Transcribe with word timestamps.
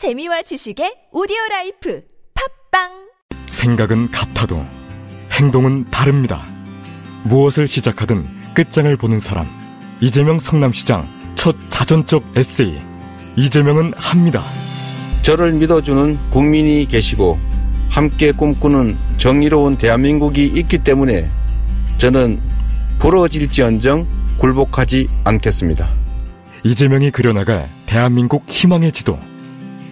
재미와 0.00 0.40
지식의 0.40 1.10
오디오 1.12 1.36
life 1.50 2.02
팟빵 2.70 2.88
생각은 3.50 4.10
같아도 4.10 4.64
행동은 5.30 5.90
다릅니다. 5.90 6.46
무엇을 7.24 7.68
시작하든 7.68 8.24
끝장을 8.54 8.96
보는 8.96 9.20
사람. 9.20 9.46
이재명 10.00 10.38
성남시장 10.38 11.34
첫 11.34 11.54
자전적 11.68 12.24
에세이. 12.34 12.80
이재명은 13.36 13.92
합니다. 13.94 14.42
저를 15.20 15.52
믿어주는 15.52 16.30
국민이 16.30 16.86
계시고 16.86 17.38
함께 17.90 18.32
꿈꾸는 18.32 18.96
정의로운 19.18 19.76
대한민국이 19.76 20.46
있기 20.46 20.78
때문에 20.78 21.28
저는 21.98 22.40
부러질지언정 23.00 24.06
굴복하지 24.38 25.08
않겠습니다. 25.24 25.90
이재명이 26.64 27.10
그려나갈 27.10 27.68
대한민국 27.84 28.44
희망의 28.48 28.92
지도. 28.92 29.18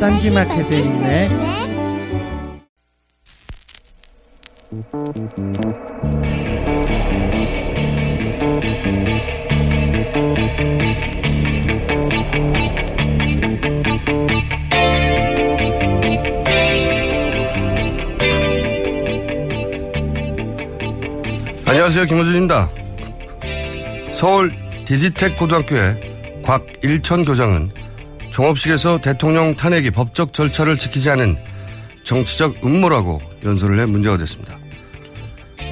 딴지마켓에 0.00 0.78
있네 0.78 1.28
안녕하세요. 21.66 22.04
김호준입니다. 22.06 22.70
서울 24.12 24.52
디지텍 24.84 25.36
고등학교의 25.36 26.42
곽일천 26.44 27.24
교장은 27.24 27.83
종업식에서 28.34 29.00
대통령 29.00 29.54
탄핵이 29.54 29.92
법적 29.92 30.32
절차를 30.32 30.76
지키지 30.76 31.08
않은 31.10 31.36
정치적 32.02 32.66
음모라고 32.66 33.22
연설을 33.44 33.78
해 33.78 33.86
문제가 33.86 34.16
됐습니다. 34.16 34.56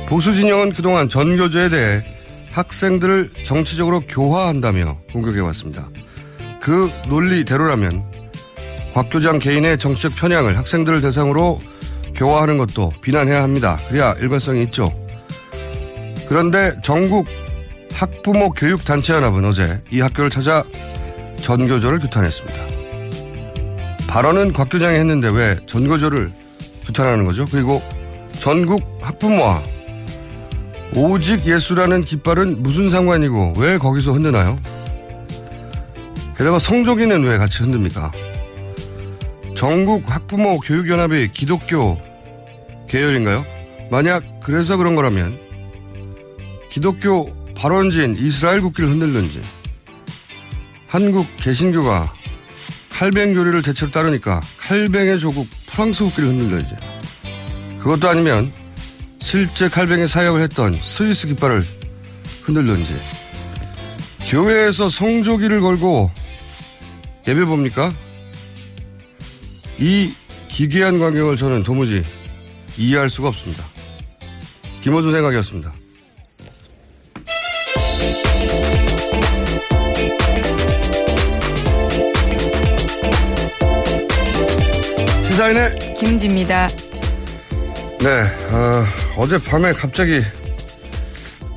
보수 0.06 0.32
진영은 0.32 0.72
그동안 0.72 1.08
전교조에 1.08 1.68
대해 1.70 2.04
학생들을 2.52 3.32
정치적으로 3.44 4.02
교화한다며 4.02 4.96
공격해왔습니다. 5.12 5.88
그 6.60 6.88
논리대로라면 7.08 8.04
곽 8.94 9.10
교장 9.10 9.40
개인의 9.40 9.78
정치적 9.78 10.14
편향을 10.14 10.56
학생들을 10.56 11.00
대상으로 11.00 11.60
교화하는 12.14 12.58
것도 12.58 12.92
비난해야 13.00 13.42
합니다. 13.42 13.76
그래야 13.88 14.12
일관성이 14.20 14.62
있죠. 14.64 14.86
그런데 16.28 16.76
전국 16.84 17.26
학부모 17.92 18.50
교육단체 18.50 19.14
연합은 19.14 19.44
어제 19.46 19.82
이 19.90 20.00
학교를 20.00 20.30
찾아 20.30 20.62
전교조를 21.42 21.98
규탄했습니다. 21.98 22.60
발언은 24.08 24.52
곽 24.52 24.68
교장이 24.70 24.98
했는데 24.98 25.28
왜 25.28 25.58
전교조를 25.66 26.32
규탄하는 26.86 27.24
거죠? 27.24 27.44
그리고 27.50 27.82
전국 28.32 28.82
학부모와 29.00 29.62
오직 30.94 31.46
예수라는 31.46 32.04
깃발은 32.04 32.62
무슨 32.62 32.90
상관이고 32.90 33.54
왜 33.58 33.78
거기서 33.78 34.12
흔드나요? 34.12 34.58
게다가 36.36 36.58
성조기는 36.58 37.24
왜 37.24 37.38
같이 37.38 37.62
흔듭니까? 37.62 38.12
전국 39.54 40.10
학부모 40.12 40.58
교육연합이 40.58 41.30
기독교 41.32 41.98
계열인가요? 42.88 43.44
만약 43.90 44.22
그래서 44.42 44.76
그런 44.76 44.94
거라면 44.94 45.38
기독교 46.70 47.32
발원지인 47.54 48.16
이스라엘 48.18 48.60
국기를 48.60 48.90
흔들는지 48.90 49.40
한국 50.92 51.26
개신교가 51.38 52.12
칼뱅 52.90 53.32
교리를 53.32 53.62
대체로 53.62 53.90
따르니까 53.90 54.40
칼뱅의 54.58 55.18
조국 55.20 55.48
프랑스 55.66 56.04
국기를 56.04 56.28
흔들는지 56.28 56.76
그것도 57.78 58.10
아니면 58.10 58.52
실제 59.18 59.70
칼뱅의 59.70 60.06
사역을 60.06 60.42
했던 60.42 60.74
스위스 60.82 61.28
깃발을 61.28 61.62
흔들는지 62.42 62.94
교회에서 64.26 64.90
성조기를 64.90 65.62
걸고 65.62 66.10
예배 67.26 67.46
봅니까? 67.46 67.90
이 69.78 70.12
기괴한 70.48 70.98
광경을 70.98 71.38
저는 71.38 71.62
도무지 71.62 72.04
이해할 72.76 73.08
수가 73.08 73.28
없습니다. 73.28 73.64
김호준 74.82 75.10
생각이었습니다. 75.10 75.72
시사인의 85.32 85.76
김지입니다. 85.98 86.68
네, 88.00 88.22
어, 89.16 89.26
제 89.26 89.38
밤에 89.38 89.72
갑자기 89.72 90.20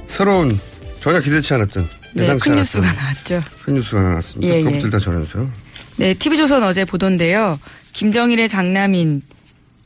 새로운 0.08 0.58
전혀 1.02 1.20
기대치 1.20 1.54
않았던 1.56 1.86
네, 2.14 2.38
큰 2.38 2.56
뉴스가 2.56 2.94
나왔죠. 2.94 3.44
큰 3.66 3.74
뉴스가 3.74 4.02
나왔습니다. 4.02 4.54
예, 4.54 4.60
예. 4.60 4.64
그것부터 4.64 4.86
일단 4.86 5.00
전해주세요. 5.02 5.52
네, 5.98 6.14
TV조선 6.14 6.64
어제 6.64 6.86
보던데요. 6.86 7.60
김정일의 7.92 8.48
장남인 8.48 9.22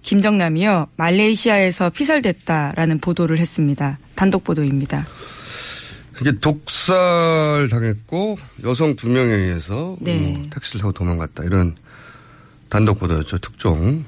김정남이요. 0.03 0.89
말레이시아에서 0.95 1.89
피살됐다라는 1.89 3.00
보도를 3.00 3.39
했습니다. 3.39 3.97
단독 4.13 4.44
보도입니다. 4.44 5.03
이게 6.21 6.33
독살 6.39 7.69
당했고 7.71 8.38
여성 8.65 8.95
두 8.95 9.09
명에 9.09 9.33
의해서 9.33 9.97
네. 10.00 10.35
어, 10.38 10.50
택시를 10.53 10.81
타고 10.81 10.92
도망갔다 10.92 11.44
이런 11.44 11.75
단독 12.69 13.00
보도였죠 13.00 13.38
특종. 13.39 14.06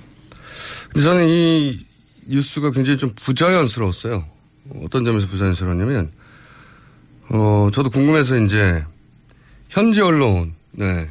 근데 0.89 1.01
저는 1.03 1.27
이 1.27 1.85
뉴스가 2.27 2.71
굉장히 2.71 2.97
좀 2.97 3.11
부자연스러웠어요. 3.15 4.25
어떤 4.83 5.03
점에서 5.05 5.27
부자연스러웠냐면 5.27 6.11
어 7.29 7.69
저도 7.73 7.89
궁금해서 7.89 8.37
이제 8.39 8.85
현지 9.69 10.01
언론 10.01 10.53
네 10.71 11.09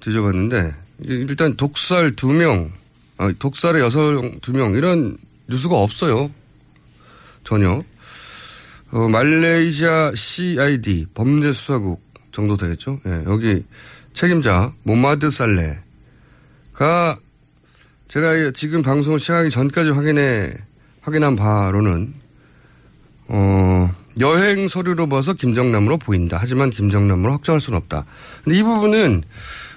뒤져봤는데 0.00 0.74
일단 1.04 1.56
독살 1.56 2.12
두 2.16 2.32
명, 2.32 2.72
아, 3.18 3.32
독살의 3.38 3.82
여성 3.82 4.38
두 4.40 4.52
명 4.52 4.74
이런 4.74 5.16
뉴스가 5.48 5.76
없어요. 5.76 6.30
전혀. 7.44 7.82
어, 8.92 9.08
말레이시아 9.08 10.12
CID 10.14 11.06
범죄수사국 11.14 12.00
정도 12.32 12.56
되겠죠. 12.56 13.00
예, 13.06 13.24
여기 13.26 13.64
책임자 14.14 14.72
모마드 14.84 15.30
살레 15.30 15.80
가 16.76 17.18
제가 18.08 18.50
지금 18.54 18.82
방송을 18.82 19.18
시작하기 19.18 19.50
전까지 19.50 19.90
확인해 19.90 20.52
확인한 21.00 21.36
바로는 21.36 22.14
어, 23.28 23.90
여행 24.20 24.68
서류로 24.68 25.08
봐서 25.08 25.32
김정남으로 25.34 25.98
보인다. 25.98 26.38
하지만 26.40 26.70
김정남으로 26.70 27.32
확정할 27.32 27.60
수는 27.60 27.78
없다. 27.78 28.04
근데 28.44 28.58
이 28.58 28.62
부분은 28.62 29.22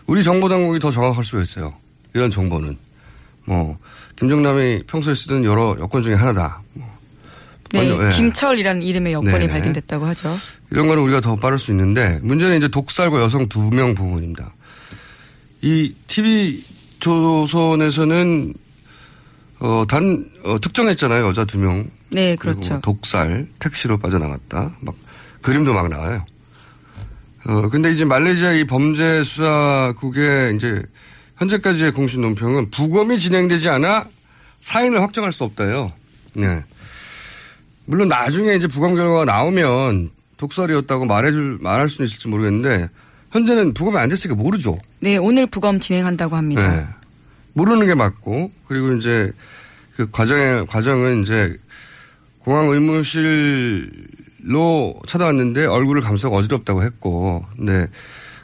우리 0.05 0.23
정보 0.23 0.49
당국이 0.49 0.79
더 0.79 0.91
정확할 0.91 1.23
수가 1.23 1.41
있어요. 1.41 1.73
이런 2.13 2.29
정보는. 2.29 2.77
뭐, 3.45 3.77
김정남이 4.17 4.83
평소에 4.85 5.15
쓰던 5.15 5.45
여러 5.45 5.75
여권 5.79 6.03
중에 6.03 6.13
하나다. 6.13 6.61
뭐, 6.73 6.87
네, 7.71 7.89
먼저, 7.89 8.05
예. 8.05 8.09
김철이라는 8.11 8.81
이름의 8.83 9.13
여권이 9.13 9.31
네네. 9.33 9.47
발견됐다고 9.47 10.05
하죠. 10.05 10.29
이런 10.71 10.87
거는 10.87 11.01
우리가 11.03 11.21
더 11.21 11.35
빠를 11.35 11.57
수 11.57 11.71
있는데 11.71 12.19
문제는 12.21 12.57
이제 12.57 12.67
독살과 12.67 13.19
여성 13.21 13.47
두 13.49 13.69
명 13.71 13.95
부분입니다. 13.95 14.53
이 15.61 15.93
TV 16.07 16.63
조선에서는 16.99 18.53
어, 19.59 19.83
단, 19.87 20.29
어, 20.43 20.59
특정했잖아요. 20.59 21.27
여자 21.27 21.45
두 21.45 21.59
명. 21.59 21.89
네, 22.11 22.35
그렇죠. 22.35 22.79
독살, 22.81 23.47
택시로 23.59 23.97
빠져나갔다. 23.97 24.77
막, 24.79 24.95
그림도 25.41 25.73
막 25.73 25.89
나와요. 25.89 26.25
어, 27.45 27.69
근데 27.69 27.91
이제 27.91 28.05
말레이시아 28.05 28.53
이 28.53 28.65
범죄 28.65 29.23
수사국의 29.23 30.55
이제 30.55 30.83
현재까지의 31.37 31.93
공식 31.93 32.19
논평은 32.19 32.69
부검이 32.69 33.17
진행되지 33.17 33.69
않아 33.69 34.05
사인을 34.59 35.01
확정할 35.01 35.31
수 35.31 35.43
없다요. 35.45 35.91
네. 36.33 36.63
물론 37.85 38.07
나중에 38.07 38.55
이제 38.55 38.67
부검 38.67 38.95
결과가 38.95 39.25
나오면 39.25 40.11
독살이었다고 40.37 41.05
말해줄, 41.05 41.59
말할 41.61 41.89
수는 41.89 42.07
있을지 42.07 42.27
모르겠는데 42.27 42.89
현재는 43.31 43.73
부검이 43.73 43.97
안 43.97 44.09
됐으니까 44.09 44.41
모르죠. 44.41 44.77
네, 44.99 45.17
오늘 45.17 45.45
부검 45.45 45.79
진행한다고 45.79 46.35
합니다. 46.35 46.75
네. 46.75 46.87
모르는 47.53 47.85
게 47.85 47.93
맞고 47.95 48.51
그리고 48.67 48.93
이제 48.93 49.31
그 49.95 50.09
과정의 50.11 50.65
과정은 50.67 51.21
이제 51.21 51.57
공항 52.39 52.69
의무실로 52.69 53.89
찾아왔는데 55.07 55.65
얼굴을 55.65 56.01
감싸고 56.01 56.35
어지럽다고 56.37 56.83
했고, 56.83 57.45
근데 57.55 57.87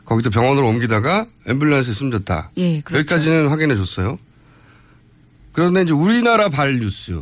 거기서 0.04 0.30
병원으로 0.30 0.68
옮기다가 0.68 1.26
앰뷸런스에 1.48 1.94
숨졌다. 1.94 2.52
예, 2.58 2.82
그렇죠. 2.82 3.00
여기까지는 3.00 3.48
확인해 3.48 3.76
줬어요. 3.76 4.20
그런데 5.54 5.84
이제 5.84 5.94
우리나라 5.94 6.50
발 6.50 6.80
뉴스, 6.80 7.22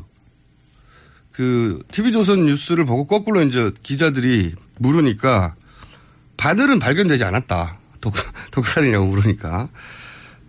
그 1.32 1.84
TV조선 1.92 2.46
뉴스를 2.46 2.86
보고 2.86 3.06
거꾸로 3.06 3.44
이제 3.44 3.72
기자들이 3.84 4.56
물으니까 4.80 5.56
바늘은 6.38 6.80
발견되지 6.80 7.24
않았다. 7.24 7.80
독, 8.02 8.14
독살이냐고 8.52 9.06
물으니까. 9.06 9.70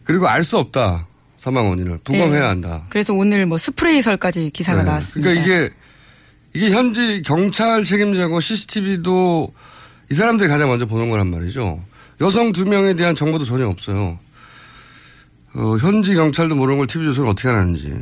그리고 0.04 0.28
알 0.28 0.42
수 0.44 0.58
없다. 0.58 1.06
사망 1.36 1.69
원인을. 1.69 1.98
부검해야 2.04 2.40
네. 2.40 2.46
한다. 2.46 2.84
그래서 2.88 3.12
오늘 3.14 3.46
뭐 3.46 3.58
스프레이설까지 3.58 4.50
기사가 4.50 4.78
네. 4.82 4.84
나왔습니다. 4.90 5.28
그러니까 5.31 5.44
이게 5.44 5.75
이게 6.52 6.70
현지 6.70 7.22
경찰 7.25 7.84
책임자고 7.84 8.40
CCTV도 8.40 9.52
이 10.10 10.14
사람들이 10.14 10.48
가장 10.48 10.69
먼저 10.69 10.86
보는 10.86 11.10
거란 11.10 11.28
말이죠. 11.31 11.82
여성 12.20 12.52
두 12.52 12.64
명에 12.64 12.94
대한 12.94 13.14
정보도 13.14 13.44
전혀 13.44 13.66
없어요. 13.66 14.19
어, 15.54 15.76
현지 15.81 16.14
경찰도 16.14 16.54
모르는 16.54 16.78
걸 16.78 16.86
TV조선은 16.86 17.31
어떻게 17.31 17.48
하는지. 17.48 17.92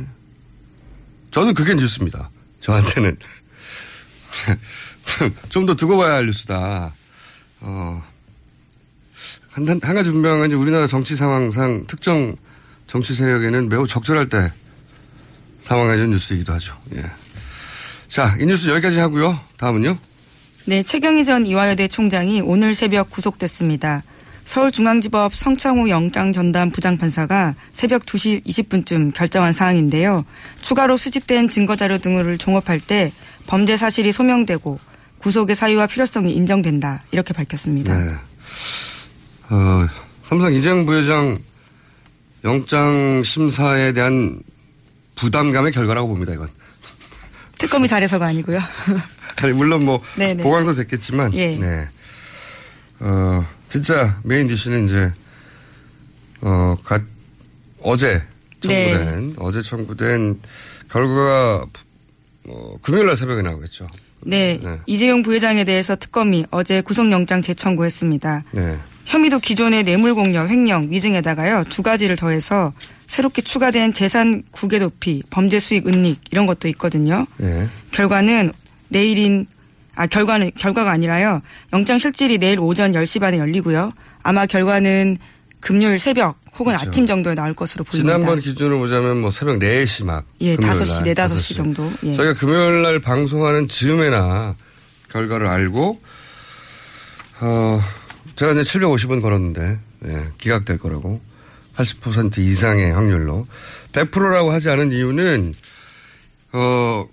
저는 1.31 1.53
그게 1.53 1.73
뉴스입니다. 1.75 2.29
저한테는. 2.59 3.17
좀 5.49 5.65
더 5.65 5.75
두고 5.75 5.97
봐야 5.97 6.13
할 6.15 6.25
뉴스다. 6.25 6.93
어, 7.63 8.03
한, 9.51 9.67
한, 9.67 9.79
한 9.81 9.95
가지 9.95 10.09
분명한 10.09 10.49
게 10.49 10.55
우리나라 10.55 10.85
정치 10.85 11.15
상황상 11.15 11.85
특정 11.87 12.35
정치 12.87 13.15
세력에는 13.15 13.69
매우 13.69 13.87
적절할 13.87 14.29
때 14.29 14.51
상황해준 15.61 16.11
뉴스이기도 16.11 16.53
하죠. 16.53 16.77
예. 16.95 17.03
자, 18.07 18.35
이 18.39 18.45
뉴스 18.45 18.69
여기까지 18.69 18.99
하고요. 18.99 19.39
다음은요. 19.57 19.97
네, 20.65 20.83
최경희 20.83 21.25
전 21.25 21.45
이화여대 21.45 21.87
총장이 21.87 22.41
오늘 22.41 22.75
새벽 22.75 23.09
구속됐습니다. 23.09 24.03
서울중앙지법 24.45 25.33
성창호 25.33 25.89
영장 25.89 26.33
전담 26.33 26.69
부장판사가 26.71 27.55
새벽 27.73 28.05
2시 28.05 28.45
20분쯤 28.45 29.13
결정한 29.13 29.53
사항인데요. 29.53 30.25
추가로 30.61 30.97
수집된 30.97 31.49
증거자료 31.49 31.97
등을 31.97 32.37
종합할 32.37 32.81
때 32.81 33.13
범죄 33.47 33.77
사실이 33.77 34.11
소명되고 34.11 34.79
구속의 35.23 35.55
사유와 35.55 35.87
필요성이 35.87 36.33
인정된다. 36.33 37.03
이렇게 37.11 37.33
밝혔습니다. 37.33 37.95
네. 37.95 38.11
어, 39.49 39.87
삼성 40.25 40.53
이재용 40.53 40.85
부회장 40.85 41.39
영장 42.43 43.23
심사에 43.23 43.93
대한 43.93 44.41
부담감의 45.15 45.71
결과라고 45.71 46.09
봅니다, 46.09 46.33
이건. 46.33 46.49
특검이 47.57 47.87
잘해서가 47.87 48.25
아니고요. 48.25 48.59
아니, 49.37 49.53
물론 49.53 49.85
뭐, 49.85 50.01
네네. 50.17 50.43
보강도 50.43 50.73
됐겠지만, 50.73 51.33
예. 51.35 51.55
네. 51.57 51.87
어, 52.99 53.45
진짜 53.69 54.19
메인 54.23 54.47
디시는 54.47 54.85
이제, 54.85 55.13
어, 56.41 56.75
가, 56.83 56.99
어제 57.79 58.21
청구된, 58.59 59.27
네. 59.29 59.33
어제 59.37 59.61
청구된 59.61 60.41
결과가, 60.91 61.65
어, 62.49 62.77
금요일 62.81 63.05
날 63.05 63.15
새벽에 63.15 63.41
나오겠죠. 63.41 63.87
네, 64.25 64.59
네. 64.63 64.79
이재용 64.85 65.23
부회장에 65.23 65.63
대해서 65.63 65.95
특검이 65.95 66.45
어제 66.51 66.81
구속영장 66.81 67.41
재청구했습니다. 67.41 68.43
네. 68.51 68.77
혐의도 69.05 69.39
기존의 69.39 69.83
뇌물공여, 69.83 70.47
횡령, 70.47 70.89
위증에다가요 70.89 71.65
두 71.65 71.83
가지를 71.83 72.15
더해서 72.15 72.73
새롭게 73.07 73.41
추가된 73.41 73.93
재산 73.93 74.43
국외 74.51 74.79
도피, 74.79 75.23
범죄 75.29 75.59
수익 75.59 75.87
은닉 75.87 76.21
이런 76.31 76.45
것도 76.45 76.67
있거든요. 76.69 77.25
네. 77.37 77.67
결과는 77.91 78.51
내일인 78.89 79.45
아 79.95 80.07
결과는 80.07 80.51
결과가 80.57 80.89
아니라요 80.89 81.41
영장 81.71 81.99
실질이 81.99 82.39
내일 82.39 82.59
오전 82.59 82.93
10시 82.93 83.19
반에 83.19 83.37
열리고요. 83.37 83.91
아마 84.23 84.45
결과는 84.45 85.17
금요일 85.59 85.99
새벽 85.99 86.39
혹은 86.59 86.73
그렇죠. 86.73 86.87
아침 86.89 87.05
정도에 87.07 87.33
나올 87.35 87.53
것으로 87.53 87.83
보입니다. 87.83 88.13
지난번 88.15 88.39
기준으로 88.39 88.77
보자면 88.79 89.21
뭐 89.21 89.31
새벽 89.31 89.57
4시 89.59 90.05
막. 90.05 90.25
예, 90.41 90.55
금요일 90.55 90.83
5시, 90.83 91.03
날, 91.05 91.15
4, 91.15 91.27
5시 91.27 91.35
5시. 91.37 91.55
정도. 91.55 91.91
예. 92.03 92.13
저희가 92.15 92.33
금요일 92.35 92.81
날 92.83 92.99
방송하는 92.99 93.67
즈음에나 93.67 94.55
결과를 95.09 95.47
알고, 95.47 96.01
어, 97.41 97.81
제가 98.35 98.51
이제 98.53 98.61
750원 98.61 99.21
걸었는데, 99.21 99.79
예, 100.05 100.27
기각될 100.37 100.77
거라고. 100.77 101.21
80% 101.75 102.37
이상의 102.37 102.93
확률로. 102.93 103.47
100%라고 103.91 104.51
하지 104.51 104.69
않은 104.69 104.91
이유는, 104.91 105.53
어, 106.53 107.05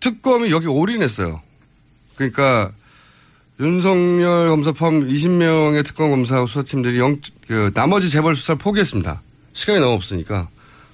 특검이 0.00 0.50
여기 0.50 0.66
올인했어요. 0.66 1.42
그러니까, 2.16 2.72
윤석열 3.60 4.48
검사 4.48 4.70
포함 4.70 5.08
20명의 5.08 5.84
특검 5.84 6.10
검사하고 6.10 6.46
수사팀들이 6.46 6.98
영, 7.00 7.20
그, 7.48 7.72
나머지 7.74 8.08
재벌 8.08 8.36
수사를 8.36 8.58
포기했습니다. 8.58 9.20
시간이 9.52 9.80
너무 9.80 9.94
없으니까. 9.94 10.48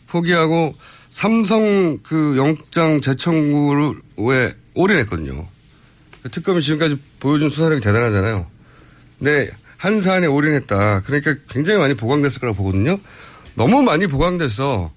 포기하고 0.07 0.75
삼성 1.11 1.99
그 2.03 2.37
영장 2.39 3.03
재청구에 3.03 4.55
올인했거든요. 4.75 5.47
특검이 6.31 6.63
지금까지 6.63 6.97
보여준 7.21 7.51
수사력이 7.51 7.83
대단하잖아요. 7.83 8.47
근데 9.19 9.51
한 9.77 10.01
사안에 10.01 10.27
올인했다. 10.27 11.03
그러니까 11.03 11.35
굉장히 11.51 11.79
많이 11.79 11.95
보강됐을 11.95 12.41
거라고 12.41 12.57
보거든요. 12.57 12.99
너무 13.55 13.83
많이 13.83 14.07
보강돼서 14.07 14.91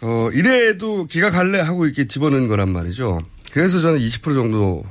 어, 0.00 0.30
이래도 0.32 1.06
기각할래 1.06 1.60
하고 1.60 1.86
이렇게 1.86 2.08
집어넣은 2.08 2.48
거란 2.48 2.72
말이죠. 2.72 3.20
그래서 3.52 3.80
저는 3.80 4.00
20% 4.00 4.34
정도 4.34 4.84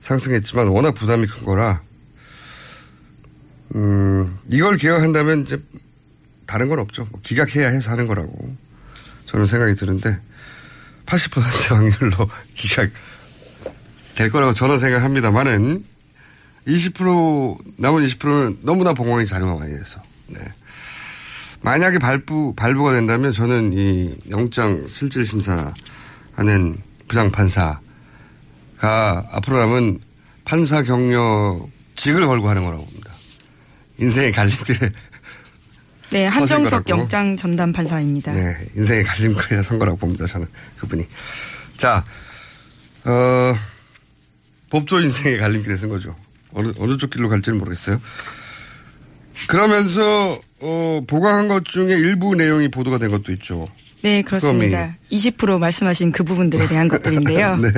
상승했지만 0.00 0.68
워낙 0.68 0.92
부담이 0.92 1.26
큰 1.26 1.44
거라, 1.44 1.80
음, 3.74 4.38
이걸 4.50 4.76
기각한다면 4.76 5.42
이제 5.42 5.60
다른 6.46 6.68
건 6.68 6.78
없죠. 6.78 7.06
뭐 7.10 7.20
기각해야 7.22 7.68
해서 7.68 7.90
하는 7.90 8.06
거라고 8.06 8.56
저는 9.26 9.46
생각이 9.46 9.74
드는데 9.74 10.18
80% 11.06 11.40
확률로 11.74 12.30
기각 12.54 12.90
될 14.14 14.30
거라고 14.30 14.54
저는 14.54 14.78
생각합니다만은 14.78 15.84
20% 16.66 17.58
남은 17.76 18.04
20%는 18.04 18.58
너무나 18.62 18.92
봉황이 18.92 19.26
자료가 19.26 19.58
많이 19.58 19.76
돼서 19.76 20.02
네. 20.26 20.40
만약에 21.60 21.98
발부 21.98 22.54
발부가 22.54 22.92
된다면 22.92 23.32
저는 23.32 23.72
이 23.72 24.16
영장 24.30 24.86
실질 24.88 25.24
심사하는 25.24 26.78
부장 27.06 27.30
판사 27.30 27.80
가 28.78 29.26
앞으로 29.32 29.58
남은 29.58 30.00
판사 30.44 30.82
경력직을 30.82 32.26
걸고 32.26 32.48
하는 32.48 32.64
거라고 32.64 32.84
봅니다. 32.84 33.12
인생의 33.98 34.32
갈림길에 34.32 34.78
네, 36.10 36.26
한정석. 36.26 36.88
영장 36.88 37.36
전담 37.36 37.72
판사입니다. 37.72 38.32
네, 38.32 38.56
인생의 38.76 39.04
갈림길에 39.04 39.62
선 39.62 39.78
거라고 39.78 39.98
봅니다. 39.98 40.26
저는 40.26 40.46
그분이. 40.78 41.06
자, 41.76 42.04
어, 43.04 43.54
법조 44.70 45.00
인생의 45.00 45.38
갈림길에 45.38 45.76
쓴 45.76 45.90
거죠. 45.90 46.16
어느, 46.54 46.72
어느 46.78 46.96
쪽 46.96 47.10
길로 47.10 47.28
갈지는 47.28 47.58
모르겠어요. 47.58 48.00
그러면서, 49.48 50.40
어, 50.60 51.02
보강한 51.06 51.46
것 51.48 51.64
중에 51.64 51.92
일부 51.92 52.34
내용이 52.34 52.68
보도가 52.68 52.98
된 52.98 53.10
것도 53.10 53.30
있죠. 53.32 53.68
네, 54.02 54.22
그렇습니다. 54.22 54.96
20% 55.12 55.58
말씀하신 55.58 56.12
그 56.12 56.24
부분들에 56.24 56.66
대한 56.68 56.88
것들인데요. 56.88 57.56
네. 57.60 57.70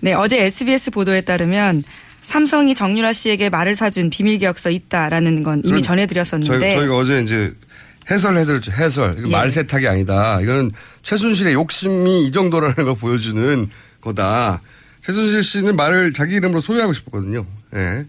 네, 0.00 0.12
어제 0.12 0.44
SBS 0.44 0.90
보도에 0.90 1.20
따르면 1.22 1.82
삼성이 2.22 2.74
정유라 2.74 3.12
씨에게 3.12 3.50
말을 3.50 3.76
사준 3.76 4.10
비밀 4.10 4.38
계약서 4.38 4.70
있다라는 4.70 5.42
건 5.42 5.62
이미 5.64 5.82
전해드렸었는데 5.82 6.58
저희, 6.60 6.74
저희가 6.76 6.96
어제 6.96 7.22
이제 7.22 7.54
해설해드렸죠. 8.10 8.72
해설. 8.72 9.16
예. 9.24 9.30
말 9.30 9.50
세탁이 9.50 9.86
아니다. 9.88 10.40
이거는 10.40 10.70
최순실의 11.02 11.54
욕심이 11.54 12.26
이 12.26 12.32
정도라는 12.32 12.74
걸 12.76 12.94
보여주는 12.96 13.68
거다. 14.00 14.60
최순실 15.00 15.42
씨는 15.42 15.76
말을 15.76 16.12
자기 16.12 16.34
이름으로 16.36 16.60
소유하고 16.60 16.92
싶었거든요. 16.92 17.44
예. 17.74 18.04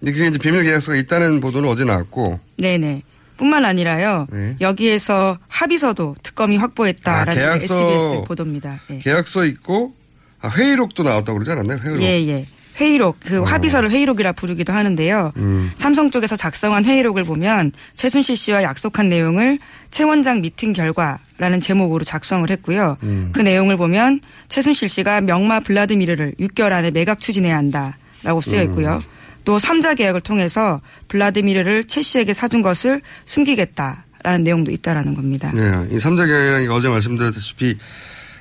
근데 0.00 0.12
그게 0.12 0.26
이제 0.28 0.38
비밀 0.38 0.62
계약서가 0.64 0.96
있다는 0.96 1.40
보도는 1.40 1.68
어제 1.68 1.84
나왔고. 1.84 2.38
네네. 2.58 3.02
뿐만 3.36 3.64
아니라요. 3.64 4.26
네. 4.32 4.56
여기에서 4.60 5.38
합의서도 5.48 6.16
특검이 6.22 6.56
확보했다라는 6.56 7.32
아, 7.32 7.34
게 7.34 7.40
계약서- 7.58 7.64
SBS 7.64 8.24
보도입니다. 8.26 8.80
예. 8.90 8.98
계약서 8.98 9.44
있고 9.44 9.94
아, 10.40 10.48
회의록도 10.48 11.02
나왔다고 11.02 11.34
그러지 11.38 11.50
않았나요? 11.50 11.78
회의록. 11.78 12.02
예, 12.02 12.28
예. 12.28 12.46
회의록, 12.80 13.16
그 13.20 13.40
어. 13.40 13.44
합의서를 13.44 13.90
회의록이라 13.90 14.32
부르기도 14.32 14.72
하는데요. 14.72 15.32
음. 15.36 15.70
삼성 15.74 16.10
쪽에서 16.10 16.36
작성한 16.36 16.84
회의록을 16.84 17.24
보면 17.24 17.72
최순실 17.96 18.36
씨와 18.36 18.62
약속한 18.62 19.08
내용을 19.08 19.58
최 19.90 20.04
원장 20.04 20.40
미팅 20.40 20.72
결과라는 20.72 21.60
제목으로 21.60 22.04
작성을 22.04 22.48
했고요. 22.48 22.96
음. 23.02 23.30
그 23.32 23.40
내용을 23.40 23.76
보면 23.76 24.20
최순실 24.48 24.88
씨가 24.88 25.22
명마 25.22 25.60
블라드미르를 25.60 26.34
6개월 26.38 26.72
안에 26.72 26.92
매각 26.92 27.18
추진해야 27.18 27.56
한다라고 27.56 28.40
쓰여 28.40 28.62
있고요. 28.64 29.02
또 29.44 29.56
3자 29.58 29.96
계약을 29.96 30.20
통해서 30.20 30.80
블라드미르를 31.08 31.84
최 31.84 32.02
씨에게 32.02 32.32
사준 32.32 32.62
것을 32.62 33.00
숨기겠다라는 33.24 34.44
내용도 34.44 34.70
있다라는 34.70 35.14
겁니다. 35.14 35.50
네, 35.54 35.88
이 35.90 35.98
삼자 35.98 36.26
계약이라는 36.26 36.66
게 36.66 36.70
어제 36.70 36.88
말씀드렸다시피 36.88 37.78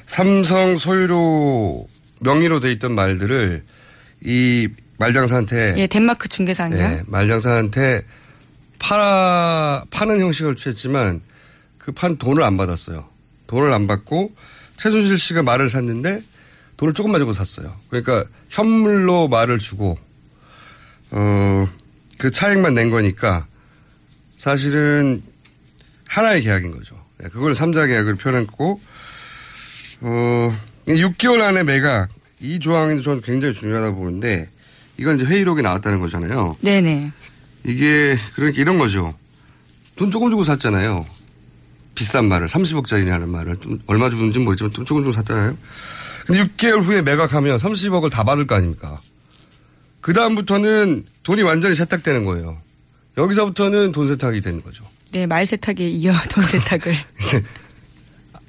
삼성 0.08 0.78
소유로 0.78 1.88
명의로 2.22 2.60
돼 2.60 2.72
있던 2.72 2.96
말들을 2.96 3.64
이 4.22 4.68
말장사한테 4.98 5.76
예, 5.78 5.86
덴마크 5.86 6.28
중개사인요. 6.28 6.76
네, 6.78 7.04
말장사한테 7.06 8.04
팔아 8.80 9.86
파는 9.92 10.20
형식을 10.22 10.56
취했지만 10.56 11.22
그 11.78 11.92
판 11.94 12.18
돈을 12.18 12.44
안 12.44 12.58
받았어요. 12.58 13.08
돈을 13.48 13.72
안 13.72 13.86
받고 13.88 14.34
최순실 14.78 15.18
씨가 15.18 15.44
말을 15.44 15.70
샀는데 15.70 16.22
돈을 16.78 16.94
조금만 16.94 17.20
주고 17.20 17.32
샀어요. 17.34 17.76
그러니까 17.90 18.26
현물로 18.50 19.28
말을 19.28 19.60
주고 19.60 19.98
어 21.12 21.68
그 22.18 22.32
차액만 22.32 22.74
낸 22.74 22.90
거니까 22.90 23.46
사실은 24.38 25.22
하나의 26.08 26.42
계약인 26.42 26.72
거죠. 26.72 26.96
네, 27.20 27.30
그걸 27.30 27.54
삼자 27.54 27.86
계약을 27.86 28.16
표현했고 28.16 28.82
어 30.02 30.56
6개월 30.88 31.42
안에 31.42 31.64
매각 31.64 32.10
이 32.40 32.60
조항이 32.60 33.02
저는 33.02 33.22
굉장히 33.22 33.54
중요하다고 33.54 33.98
보는데 33.98 34.50
이건 34.98 35.18
이제 35.18 35.26
회의록이 35.26 35.62
나왔다는 35.62 36.00
거잖아요. 36.00 36.56
네네. 36.62 37.12
이게 37.66 38.18
그러니까 38.36 38.62
이런 38.62 38.78
거죠. 38.78 39.14
돈 39.96 40.12
조금 40.12 40.30
주고 40.30 40.44
샀잖아요. 40.44 41.06
비싼 41.96 42.26
말을 42.26 42.48
30억짜리라는 42.48 43.28
말을 43.28 43.58
좀 43.60 43.80
얼마 43.88 44.10
주는지 44.10 44.40
모르지만 44.40 44.72
돈 44.72 44.86
조금 44.86 45.02
주고 45.02 45.12
샀잖아요. 45.12 45.58
근데 46.26 46.44
6개월 46.44 46.82
후에 46.84 47.02
매각하면 47.02 47.58
30억을 47.58 48.12
다 48.12 48.24
받을 48.24 48.46
거 48.46 48.56
아닙니까? 48.56 49.02
그 50.02 50.14
다음부터는 50.14 51.06
돈이 51.24 51.42
완전히 51.42 51.74
세탁되는 51.76 52.24
거예요. 52.26 52.58
여기서부터는 53.18 53.92
돈 53.92 54.08
세탁이 54.08 54.42
되는 54.42 54.62
거죠. 54.62 54.86
네, 55.12 55.26
말 55.26 55.46
세탁에 55.46 55.88
이어 55.88 56.14
돈 56.30 56.44
세탁을. 56.46 56.94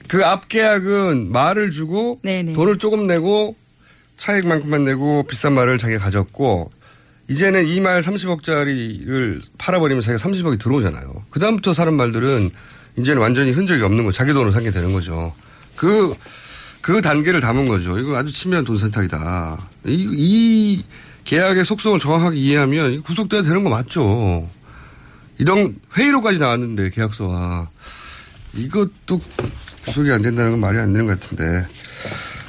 그 0.08 0.24
앞 0.24 0.48
계약은 0.48 1.30
말을 1.32 1.70
주고 1.70 2.18
네네. 2.22 2.54
돈을 2.54 2.78
조금 2.78 3.06
내고 3.06 3.56
차액만큼만 4.16 4.84
내고 4.84 5.22
비싼 5.24 5.54
말을 5.54 5.78
자기가 5.78 6.00
가졌고 6.04 6.70
이제는 7.28 7.66
이 7.66 7.78
말 7.80 8.00
30억짜리를 8.00 9.40
팔아버리면 9.58 10.00
자기가 10.02 10.22
30억이 10.28 10.58
들어오잖아요. 10.58 11.24
그 11.30 11.38
다음부터 11.38 11.74
사는 11.74 11.92
말들은 11.94 12.50
이제는 12.98 13.20
완전히 13.20 13.50
흔적이 13.52 13.82
없는 13.82 14.04
거 14.04 14.10
자기 14.10 14.32
돈으로 14.32 14.50
사게 14.50 14.70
되는 14.70 14.92
거죠. 14.92 15.34
그, 15.76 16.14
그 16.80 17.00
단계를 17.02 17.40
담은 17.40 17.68
거죠. 17.68 17.98
이거 17.98 18.16
아주 18.16 18.32
치밀한 18.32 18.64
돈 18.64 18.76
세탁이다. 18.78 19.58
이, 19.86 20.08
이 20.16 20.84
계약의 21.24 21.64
속성을 21.64 21.98
정확하게 21.98 22.36
이해하면 22.38 23.02
구속돼야 23.02 23.42
되는 23.42 23.62
거 23.62 23.70
맞죠. 23.70 24.48
이런 25.36 25.76
회의로까지 25.96 26.38
나왔는데 26.40 26.90
계약서와 26.90 27.68
이것도 28.54 29.20
구속이 29.88 30.12
안 30.12 30.22
된다는 30.22 30.52
건 30.52 30.60
말이 30.60 30.78
안 30.78 30.92
되는 30.92 31.06
것 31.06 31.18
같은데. 31.18 31.66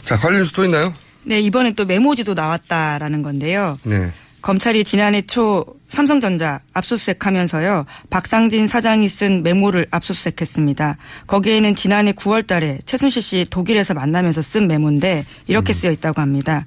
자, 0.04 0.18
관련 0.18 0.42
뉴스 0.42 0.54
또 0.54 0.64
있나요? 0.64 0.94
네, 1.24 1.40
이번에 1.40 1.72
또 1.72 1.86
메모지도 1.86 2.34
나왔다라는 2.34 3.22
건데요. 3.24 3.78
네. 3.84 4.12
검찰이 4.42 4.86
지난해 4.86 5.22
초 5.22 5.66
삼성전자 5.90 6.62
압수수색하면서요. 6.74 7.86
박상진 8.10 8.68
사장이 8.68 9.10
쓴 9.10 9.44
메모를 9.44 9.86
압수수색했습니다. 9.92 10.98
거기에는 11.28 11.76
지난해 11.76 12.14
9월 12.14 12.48
달에 12.48 12.80
최순실 12.86 13.22
씨 13.22 13.46
독일에서 13.50 13.94
만나면서 13.94 14.42
쓴 14.42 14.68
메모인데 14.68 15.26
이렇게 15.48 15.74
쓰여 15.74 15.92
있다고 15.92 16.22
합니다. 16.22 16.66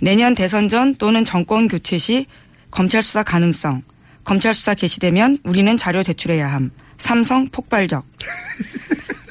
내년 0.00 0.36
대선 0.36 0.68
전 0.68 0.94
또는 0.94 1.24
정권 1.24 1.66
교체 1.66 1.98
시 1.98 2.26
검찰 2.70 3.02
수사 3.02 3.22
가능성. 3.24 3.82
검찰 4.22 4.54
수사 4.54 4.74
개시되면 4.74 5.38
우리는 5.42 5.76
자료 5.76 6.02
제출해야 6.02 6.46
함. 6.46 6.70
삼성 6.98 7.48
폭발적. 7.48 8.04